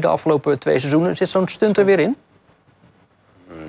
de 0.00 0.06
afgelopen 0.06 0.58
twee 0.58 0.78
seizoenen. 0.78 1.16
Zit 1.16 1.28
zo'n 1.28 1.48
stunt 1.48 1.78
er 1.78 1.84
weer 1.84 1.98
in? 1.98 2.16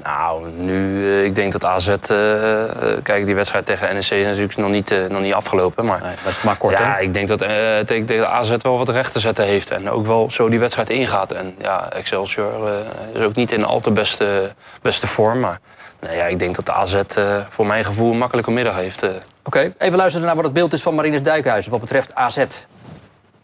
Nou, 0.04 0.50
nu, 0.56 1.06
eh, 1.06 1.26
ik 1.26 1.36
denk 1.36 1.52
dat 1.52 1.66
AZ... 1.66 1.88
eh, 1.88 2.64
eh, 2.64 2.70
kijk, 3.04 3.26
die 3.26 3.36
wedstrijd 3.36 3.66
tegen 3.66 3.94
NEC 3.94 4.10
is 4.10 4.26
natuurlijk 4.26 4.58
nog 4.58 4.70
niet, 4.70 4.96
nog 5.10 5.22
niet 5.22 5.34
afgelopen. 5.34 5.86
Maar 5.86 6.00
Nee, 6.02 6.16
dat 6.24 6.32
is 6.32 6.42
maar 6.42 6.58
kort, 6.58 6.78
ja, 6.78 6.96
hè? 6.96 7.02
ik 7.02 7.14
denk 7.14 7.28
dat, 7.28 7.42
ik 7.42 7.88
denk 7.88 8.08
dat 8.08 8.26
AZ 8.26 8.56
wel 8.62 8.78
wat 8.78 8.90
recht 8.90 9.12
te 9.12 9.20
zetten 9.20 9.46
heeft. 9.46 9.72
En 9.72 9.90
ook 9.90 10.06
wel 10.06 10.32
zo 10.32 10.50
die 10.50 10.60
wedstrijd 10.60 10.90
ingaat. 10.90 11.32
En 11.32 11.56
ja, 11.58 11.92
Excelsior 11.92 12.70
is 13.14 13.22
ook 13.22 13.36
niet 13.36 13.52
in 13.52 13.66
al 13.66 13.80
te 13.80 13.92
beste, 13.92 14.52
beste 14.82 15.08
vorm. 15.08 15.40
Maar 15.40 15.60
nee, 16.00 16.16
ja, 16.16 16.26
ik 16.26 16.40
denk 16.40 16.56
dat 16.56 16.66
de 16.66 16.74
AZ 16.74 17.02
voor 17.50 17.66
mijn 17.66 17.84
gevoel 17.84 18.12
een 18.12 18.18
makkelijke 18.18 18.52
middag 18.52 18.76
heeft. 18.76 19.06
Oké, 19.44 19.74
even 19.78 19.98
luisteren 19.98 20.26
naar 20.26 20.36
wat 20.36 20.46
het 20.46 20.54
beeld 20.54 20.74
is 20.74 20.82
van 20.82 20.96
Marinus 20.96 21.24
Dijkhuizen 21.24 21.72
wat 21.72 21.80
betreft 21.80 22.16
AZ. 22.16 22.38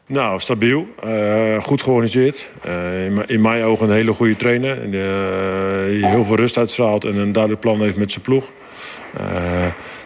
Nou, 0.07 0.39
stabiel. 0.39 0.87
eh, 1.03 1.59
goed 1.59 1.81
georganiseerd. 1.81 2.49
Eh, 2.63 3.05
in, 3.27 3.41
mijn- 3.41 3.63
ogen 3.63 3.87
een 3.89 3.95
hele 3.95 4.13
goede 4.13 4.35
trainer. 4.35 4.81
eh, 4.81 5.89
die 5.89 6.07
heel 6.07 6.25
veel 6.25 6.35
rust 6.35 6.57
uitstraalt 6.57 7.05
en 7.05 7.15
een 7.17 7.31
duidelijk 7.31 7.61
plan 7.61 7.81
heeft 7.81 7.97
met 7.97 8.11
zijn 8.11 8.23
ploeg. 8.23 8.51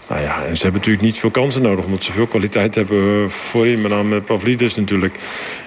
Nou 0.10 0.22
ja, 0.24 0.44
en 0.46 0.56
ze 0.56 0.62
hebben 0.64 0.80
natuurlijk 0.80 1.06
niet 1.06 1.20
veel 1.20 1.30
kansen 1.30 1.62
nodig... 1.62 1.86
omdat 1.86 2.04
ze 2.04 2.12
veel 2.12 2.28
kwaliteit 2.28 2.76
hebben 2.76 3.32
voorin. 3.32 3.82
Met 3.82 3.92
name 3.92 4.22
Pavlidis 4.22 4.76
natuurlijk. 4.76 5.16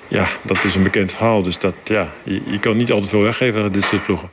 Ja, 0.09 0.25
dat 0.42 0.64
is 0.64 0.75
een 0.75 0.83
bekend 0.83 1.12
verhaal. 1.12 1.42
Dus 1.42 1.59
dat, 1.59 1.75
ja, 1.85 2.09
je, 2.23 2.40
je 2.47 2.59
kan 2.59 2.77
niet 2.77 2.92
altijd 2.92 3.11
veel 3.11 3.23
weggeven 3.23 3.62
aan 3.62 3.73
dit 3.73 3.85
soort 3.85 4.05
ploegen. 4.05 4.31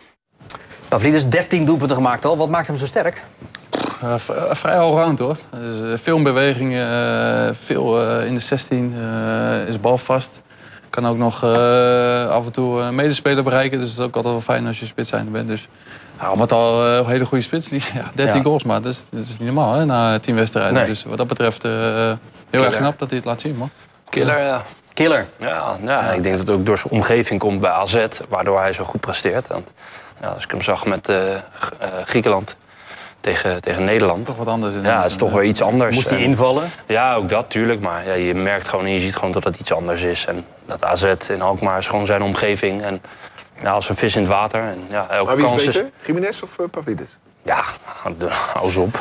Pavlidis 0.87 1.27
13 1.27 1.65
doelpunten 1.65 1.95
gemaakt 1.95 2.25
al. 2.25 2.37
Wat 2.37 2.49
maakt 2.49 2.67
hem 2.67 2.75
zo 2.75 2.85
sterk? 2.85 3.23
Eh, 4.01 4.13
eh, 4.13 4.19
vrij 4.55 4.77
allround 4.77 5.19
hoor. 5.19 5.37
Dus, 5.61 5.81
eh, 5.81 5.97
veel 5.97 6.17
in 6.17 6.23
beweging, 6.23 6.75
eh, 6.77 7.49
veel 7.59 8.01
eh, 8.07 8.25
in 8.25 8.33
de 8.33 8.39
16, 8.39 8.93
eh, 8.97 9.67
is 9.67 9.79
balvast. 9.79 10.41
Kan 10.89 11.07
ook 11.07 11.17
nog 11.17 11.43
eh, 11.43 12.29
af 12.29 12.45
en 12.45 12.51
toe 12.51 12.81
een 12.81 12.95
medespeler 12.95 13.43
bereiken. 13.43 13.79
Dus 13.79 13.89
dat 13.89 13.99
is 13.99 14.05
ook 14.05 14.15
altijd 14.15 14.33
wel 14.33 14.41
fijn 14.43 14.67
als 14.67 14.79
je 14.79 14.85
spits 14.85 15.09
zijn 15.09 15.31
bent. 15.31 15.47
Dus 15.47 15.67
ja, 16.19 16.25
al 16.25 16.35
met 16.35 16.51
al 16.51 16.85
een 16.85 17.05
hele 17.05 17.25
goede 17.25 17.43
spits. 17.43 17.69
Die, 17.69 17.83
ja, 17.93 18.11
13 18.15 18.35
Ja. 18.35 18.41
goals, 18.43 18.63
maar 18.63 18.81
dat 18.81 18.91
is, 18.91 19.05
dat 19.11 19.19
is 19.23 19.29
niet 19.29 19.53
normaal 19.53 19.73
hè, 19.73 19.85
na 19.85 20.19
10 20.19 20.35
wedstrijden. 20.35 20.73
Nee. 20.73 20.85
Dus 20.85 21.03
wat 21.03 21.17
dat 21.17 21.27
betreft 21.27 21.63
eh, 21.63 21.71
heel 22.49 22.63
erg 22.65 22.75
knap 22.75 22.99
dat 22.99 23.07
hij 23.09 23.17
het 23.17 23.27
laat 23.27 23.41
zien 23.41 23.55
man. 23.57 23.69
Killer, 24.09 24.39
ja. 24.39 24.61
Killer. 24.93 25.27
Ja, 25.39 25.75
ja, 25.83 26.01
ik 26.01 26.23
denk 26.23 26.37
dat 26.37 26.47
het 26.47 26.55
ook 26.57 26.65
door 26.65 26.77
zijn 26.77 26.93
omgeving 26.93 27.39
komt 27.39 27.59
bij 27.59 27.69
AZ, 27.69 28.05
waardoor 28.29 28.59
hij 28.59 28.73
zo 28.73 28.83
goed 28.83 29.01
presteert. 29.01 29.47
Want, 29.47 29.71
als 30.33 30.43
ik 30.43 30.51
hem 30.51 30.61
zag 30.61 30.85
met 30.85 31.11
Griekenland 32.05 32.55
tegen, 33.21 33.61
tegen 33.61 33.83
Nederland. 33.83 34.25
Toch 34.25 34.35
wat 34.35 34.47
anders. 34.47 34.75
Ja, 34.83 35.01
het 35.01 35.11
is 35.11 35.15
toch 35.17 35.31
weer 35.33 35.43
iets 35.43 35.61
anders. 35.61 35.95
Moest 35.95 36.09
hij 36.09 36.19
En- 36.19 36.23
invallen? 36.23 36.69
Ja, 36.87 37.15
ook 37.15 37.29
dat, 37.29 37.49
tuurlijk. 37.49 37.79
Maar 37.81 38.05
ja, 38.07 38.13
je 38.13 38.33
merkt 38.33 38.67
gewoon 38.67 38.85
en 38.85 38.91
je 38.91 38.99
ziet 38.99 39.15
gewoon 39.15 39.31
dat 39.31 39.43
het 39.43 39.59
iets 39.59 39.73
anders 39.73 40.03
is. 40.03 40.25
En 40.25 40.45
dat 40.65 40.83
AZ 40.83 41.13
in 41.29 41.41
Alkmaar 41.41 41.77
is 41.77 41.87
gewoon 41.87 42.05
zijn 42.05 42.21
omgeving. 42.21 42.83
En 42.83 43.01
ja, 43.61 43.71
als 43.71 43.89
een 43.89 43.95
vis 43.95 44.15
in 44.15 44.21
het 44.21 44.31
water. 44.31 44.61
En 44.61 44.81
ja, 44.89 45.07
elke 45.09 45.25
Maar 45.25 45.35
wie 45.35 45.43
is 45.45 45.49
kans 45.49 45.63
is... 45.63 45.73
beter? 45.73 45.89
Jiménez 46.05 46.41
of 46.41 46.59
eh, 46.59 46.65
Pavlidis? 46.71 47.17
Ja, 47.43 47.63
hou 48.53 48.75
op. 48.77 48.99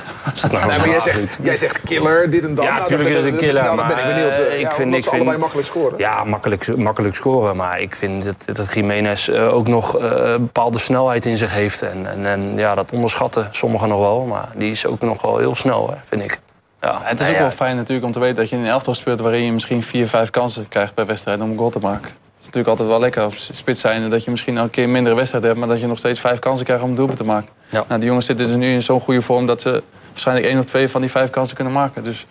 Nou 0.51 0.67
Nee, 0.67 0.75
een 0.75 0.81
maar 0.81 0.89
jij 0.89 1.01
zegt, 1.01 1.39
jij 1.43 1.57
zegt 1.57 1.81
killer, 1.81 2.31
dit 2.31 2.45
en 2.45 2.55
dat. 2.55 2.65
Ja, 2.65 2.71
Nou, 2.71 2.83
natuurlijk 2.83 3.09
dan 3.09 3.19
is 3.19 3.25
het 3.25 3.35
een 3.35 3.41
killer. 3.49 3.63
Nou, 3.63 3.77
dan 3.77 3.87
ben 3.87 3.99
ik 3.99 4.05
benieuwd. 4.05 4.39
eh, 4.39 4.53
eh, 4.53 4.61
ja, 4.61 4.69
ik 4.69 4.75
vind, 4.75 4.95
ik 4.95 5.03
ze 5.03 5.09
vind, 5.09 5.21
allebei 5.21 5.39
makkelijk 5.41 5.69
scoren. 5.69 5.99
Ja, 5.99 6.25
makkelijk, 6.25 6.77
makkelijk 6.77 7.15
scoren. 7.15 7.57
Maar 7.57 7.81
ik 7.81 7.97
vind 7.97 8.25
dat, 8.25 8.57
dat 8.57 8.75
Jiménez 8.75 9.29
eh, 9.29 9.55
ook 9.55 9.69
nog 9.69 9.99
eh, 9.99 10.11
een 10.11 10.41
bepaalde 10.45 10.79
snelheid 10.79 11.27
in 11.27 11.37
zich 11.37 11.53
heeft. 11.53 11.83
En, 11.83 12.07
en, 12.07 12.27
en 12.27 12.53
ja, 12.57 12.75
dat 12.75 12.93
onderschatten 12.93 13.49
sommigen 13.51 13.89
nog 13.89 13.99
wel. 14.01 14.25
Maar 14.25 14.49
die 14.55 14.71
is 14.71 14.87
ook 14.87 15.01
nog 15.01 15.23
wel 15.23 15.39
heel 15.39 15.55
snel, 15.55 15.89
hè, 15.91 15.97
vind 16.05 16.23
ik. 16.23 16.39
Ja, 16.81 16.99
Het 17.03 17.13
is 17.21 17.27
nou 17.27 17.31
ook 17.31 17.37
ja, 17.37 17.43
wel 17.43 17.51
fijn 17.51 17.77
natuurlijk 17.77 18.07
om 18.07 18.13
te 18.13 18.19
weten 18.21 18.37
dat 18.37 18.49
je 18.49 18.57
in 18.57 18.63
een 18.63 18.69
elftal 18.69 18.95
speelt... 18.95 19.21
waarin 19.21 19.45
je 19.45 19.53
misschien 19.53 19.83
vier, 19.83 20.09
vijf 20.09 20.31
kansen 20.31 20.69
krijgt 20.69 20.95
per 20.95 21.07
wedstrijd 21.07 21.41
om 21.41 21.51
een 21.51 21.59
goal 21.59 21.71
te 21.71 21.79
maken. 21.79 22.11
Het 22.41 22.49
is 22.49 22.55
natuurlijk 22.55 22.81
altijd 22.81 22.99
wel 22.99 23.09
lekker 23.09 23.23
als 23.23 23.49
spits 23.53 23.81
zijn 23.81 24.11
dat 24.11 24.25
je 24.25 24.31
misschien 24.31 24.57
elke 24.59 24.71
keer 24.71 24.85
een 24.85 24.91
mindere 24.91 25.17
wedstrijd 25.17 25.45
hebt... 25.45 25.59
maar 25.59 25.69
dat 25.69 25.81
je 25.81 25.87
nog 25.87 25.99
steeds 25.99 26.21
vijf 26.21 26.39
kansen 26.39 26.65
krijgt 26.65 26.83
om 26.83 26.89
een 26.89 26.95
doelpunt 26.95 27.19
te 27.19 27.25
maken. 27.25 27.49
Ja. 27.69 27.85
Nou, 27.89 28.01
die 28.01 28.09
jongens 28.09 28.27
zitten 28.27 28.47
dus 28.47 28.55
nu 28.55 28.73
in 28.73 28.83
zo'n 28.83 29.01
goede 29.01 29.21
vorm 29.21 29.47
dat 29.47 29.61
ze 29.61 29.83
waarschijnlijk 30.09 30.47
één 30.47 30.59
of 30.59 30.65
twee 30.65 30.89
van 30.89 31.01
die 31.01 31.11
vijf 31.11 31.31
kansen 31.31 31.55
kunnen 31.57 31.73
maken. 31.73 32.05
Dus 32.05 32.27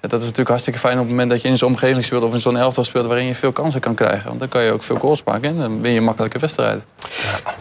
ja, 0.00 0.08
dat 0.08 0.12
is 0.12 0.20
natuurlijk 0.20 0.48
hartstikke 0.48 0.78
fijn 0.78 0.94
op 0.94 1.00
het 1.00 1.08
moment 1.08 1.30
dat 1.30 1.42
je 1.42 1.48
in 1.48 1.56
zo'n 1.56 1.68
omgeving 1.68 2.04
speelt... 2.04 2.22
of 2.22 2.32
in 2.32 2.40
zo'n 2.40 2.56
elftal 2.56 2.84
speelt 2.84 3.06
waarin 3.06 3.26
je 3.26 3.34
veel 3.34 3.52
kansen 3.52 3.80
kan 3.80 3.94
krijgen. 3.94 4.28
Want 4.28 4.38
dan 4.38 4.48
kan 4.48 4.62
je 4.62 4.72
ook 4.72 4.82
veel 4.82 4.96
goals 4.96 5.22
maken 5.24 5.48
en 5.48 5.58
dan 5.58 5.80
win 5.80 5.92
je 5.92 6.00
makkelijke 6.00 6.38
wedstrijden. 6.38 6.84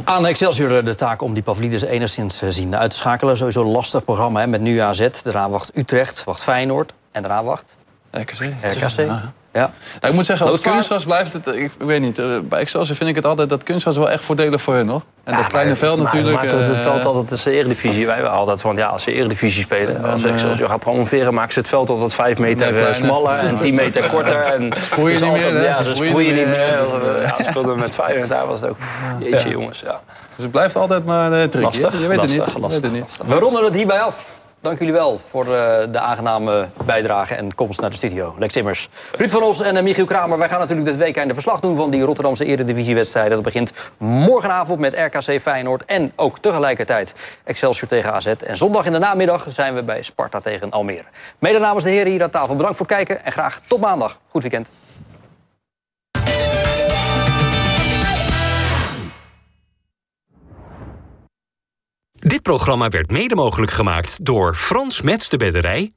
Aan 0.03 0.25
Excelsior 0.25 0.83
de 0.83 0.95
taak 0.95 1.21
om 1.21 1.33
die 1.33 1.43
Pavlidis 1.43 1.83
enigszins 1.83 2.41
eh, 2.41 2.49
zien 2.49 2.75
uit 2.75 2.91
te 2.91 2.97
schakelen. 2.97 3.37
Sowieso 3.37 3.61
een 3.61 3.71
lastig 3.71 4.03
programma 4.03 4.39
hè, 4.39 4.47
met 4.47 4.61
nu 4.61 4.79
AZ. 4.79 5.07
Daarna 5.23 5.49
wacht 5.49 5.77
Utrecht, 5.77 6.23
wacht 6.23 6.43
Feyenoord. 6.43 6.93
En 7.11 7.21
daarna 7.21 7.43
wacht 7.43 7.75
RKC. 8.21 8.39
RKC. 8.61 8.97
Ja. 9.07 9.31
Ja. 9.53 9.59
Nou, 9.99 10.07
ik 10.07 10.13
moet 10.13 10.25
zeggen, 10.25 10.45
op 10.45 10.51
Noodvaart? 10.51 10.73
kunstgras 10.75 11.05
blijft 11.05 11.33
het... 11.33 11.47
Ik, 11.47 11.71
weet 11.77 12.01
niet, 12.01 12.19
eh, 12.19 12.25
bij 12.43 12.59
Excelsior 12.59 12.95
vind 12.95 13.09
ik 13.09 13.15
het 13.15 13.25
altijd... 13.25 13.49
dat 13.49 13.63
kunstgras 13.63 13.97
wel 13.97 14.09
echt 14.09 14.23
voordelig 14.23 14.61
voor 14.61 14.73
hun, 14.73 14.87
hoor. 14.87 15.01
En 15.23 15.35
dat 15.35 15.47
kleine 15.47 15.75
veld 15.75 15.99
natuurlijk... 15.99 16.35
Maar 16.35 16.45
het 16.47 16.69
eh, 16.69 16.81
veld 16.81 17.05
altijd 17.05 17.31
is 17.31 17.43
de 17.43 17.51
eredivisie. 17.51 18.05
Wij 18.05 18.15
hebben 18.15 18.33
altijd 18.33 18.61
van 18.61 18.75
ja, 18.75 18.87
als 18.87 19.03
ze 19.03 19.11
eredivisie 19.11 19.61
spelen, 19.63 20.03
als 20.03 20.21
dan, 20.21 20.31
Excelsior 20.31 20.69
gaat 20.69 20.79
promoveren, 20.79 21.33
maken 21.33 21.53
ze 21.53 21.59
het 21.59 21.67
veld 21.67 21.89
altijd 21.89 22.13
5 22.13 22.39
meter 22.39 22.87
eh, 22.87 22.93
smaller 22.93 23.39
en 23.39 23.59
10 23.59 23.75
meter 23.75 24.09
korter. 24.09 24.43
En 24.43 24.71
Sproeien 24.81 25.13
het 25.15 25.23
niet 25.23 25.33
meer, 25.33 25.45
altijd-? 25.45 25.65
Ja, 25.65 25.83
Ze 25.83 25.95
sproeien 25.95 26.35
niet 26.35 26.47
meer. 26.47 26.77
Als 26.79 26.91
we- 26.91 27.21
eh, 27.23 27.37
Ja, 27.37 27.49
speelden 27.49 27.73
we 27.73 27.79
met 27.79 27.93
Feyenoord, 27.93 28.29
daar 28.29 28.47
was 28.47 28.61
het 28.61 28.69
ook 28.69 28.77
jeetje 29.19 29.49
jongens. 29.49 29.79
Ja. 29.79 30.01
Dus 30.35 30.43
het 30.43 30.51
blijft 30.51 30.75
altijd 30.75 31.05
maar 31.05 31.31
uh, 31.31 31.37
hè? 31.51 31.59
Lastig, 31.59 31.99
Je 31.99 32.07
weet 32.07 32.21
het 32.21 32.37
lastig, 32.37 32.53
niet. 32.53 32.63
Lastig, 32.63 32.81
het 32.81 32.91
niet. 32.91 33.09
We 33.25 33.35
ronden 33.35 33.63
het 33.63 33.75
hierbij 33.75 33.99
af. 33.99 34.25
Dank 34.63 34.79
jullie 34.79 34.93
wel 34.93 35.19
voor 35.29 35.43
eh, 35.43 35.91
de 35.91 35.99
aangename 35.99 36.67
bijdrage 36.85 37.35
en 37.35 37.55
komst 37.55 37.81
naar 37.81 37.89
de 37.89 37.95
studio. 37.95 38.35
Lex 38.39 38.55
Immers, 38.55 38.89
Ruud 39.11 39.29
van 39.29 39.43
Os 39.43 39.61
en 39.61 39.75
uh, 39.75 39.81
Michiel 39.81 40.05
Kramer. 40.05 40.37
Wij 40.37 40.49
gaan 40.49 40.59
natuurlijk 40.59 40.87
dit 40.87 40.97
weekend 40.97 41.27
de 41.27 41.33
verslag 41.33 41.59
doen 41.59 41.75
van 41.75 41.91
die 41.91 42.01
Rotterdamse 42.01 42.45
eredivisiewedstrijd. 42.45 43.29
Dat 43.29 43.41
begint 43.41 43.91
morgenavond 43.97 44.79
met 44.79 44.93
RKC 44.93 45.41
Feyenoord 45.41 45.85
en 45.85 46.11
ook 46.15 46.39
tegelijkertijd 46.39 47.13
Excelsior 47.43 47.89
tegen 47.89 48.13
AZ. 48.13 48.25
En 48.25 48.57
zondag 48.57 48.85
in 48.85 48.91
de 48.91 48.99
namiddag 48.99 49.45
zijn 49.49 49.75
we 49.75 49.83
bij 49.83 50.03
Sparta 50.03 50.39
tegen 50.39 50.71
Almere. 50.71 51.05
Mede 51.39 51.59
namens 51.59 51.83
de 51.83 51.89
heren 51.89 52.11
hier 52.11 52.23
aan 52.23 52.29
tafel 52.29 52.55
bedankt 52.55 52.77
voor 52.77 52.85
het 52.85 52.95
kijken 52.95 53.25
en 53.25 53.31
graag 53.31 53.59
tot 53.67 53.79
maandag. 53.79 54.19
Goed 54.27 54.41
weekend. 54.41 54.69
Dit 62.23 62.41
programma 62.41 62.89
werd 62.89 63.11
mede 63.11 63.35
mogelijk 63.35 63.71
gemaakt 63.71 64.25
door 64.25 64.55
Frans 64.55 65.01
Mets 65.01 65.29
de 65.29 65.37
Bedderij, 65.37 65.93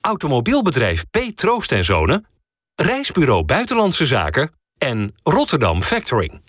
Automobielbedrijf 0.00 1.04
P. 1.10 1.18
Troost 1.34 1.72
en 1.72 1.84
Zonen, 1.84 2.26
Reisbureau 2.74 3.44
Buitenlandse 3.44 4.06
Zaken 4.06 4.50
en 4.78 5.14
Rotterdam 5.22 5.82
Factoring. 5.82 6.47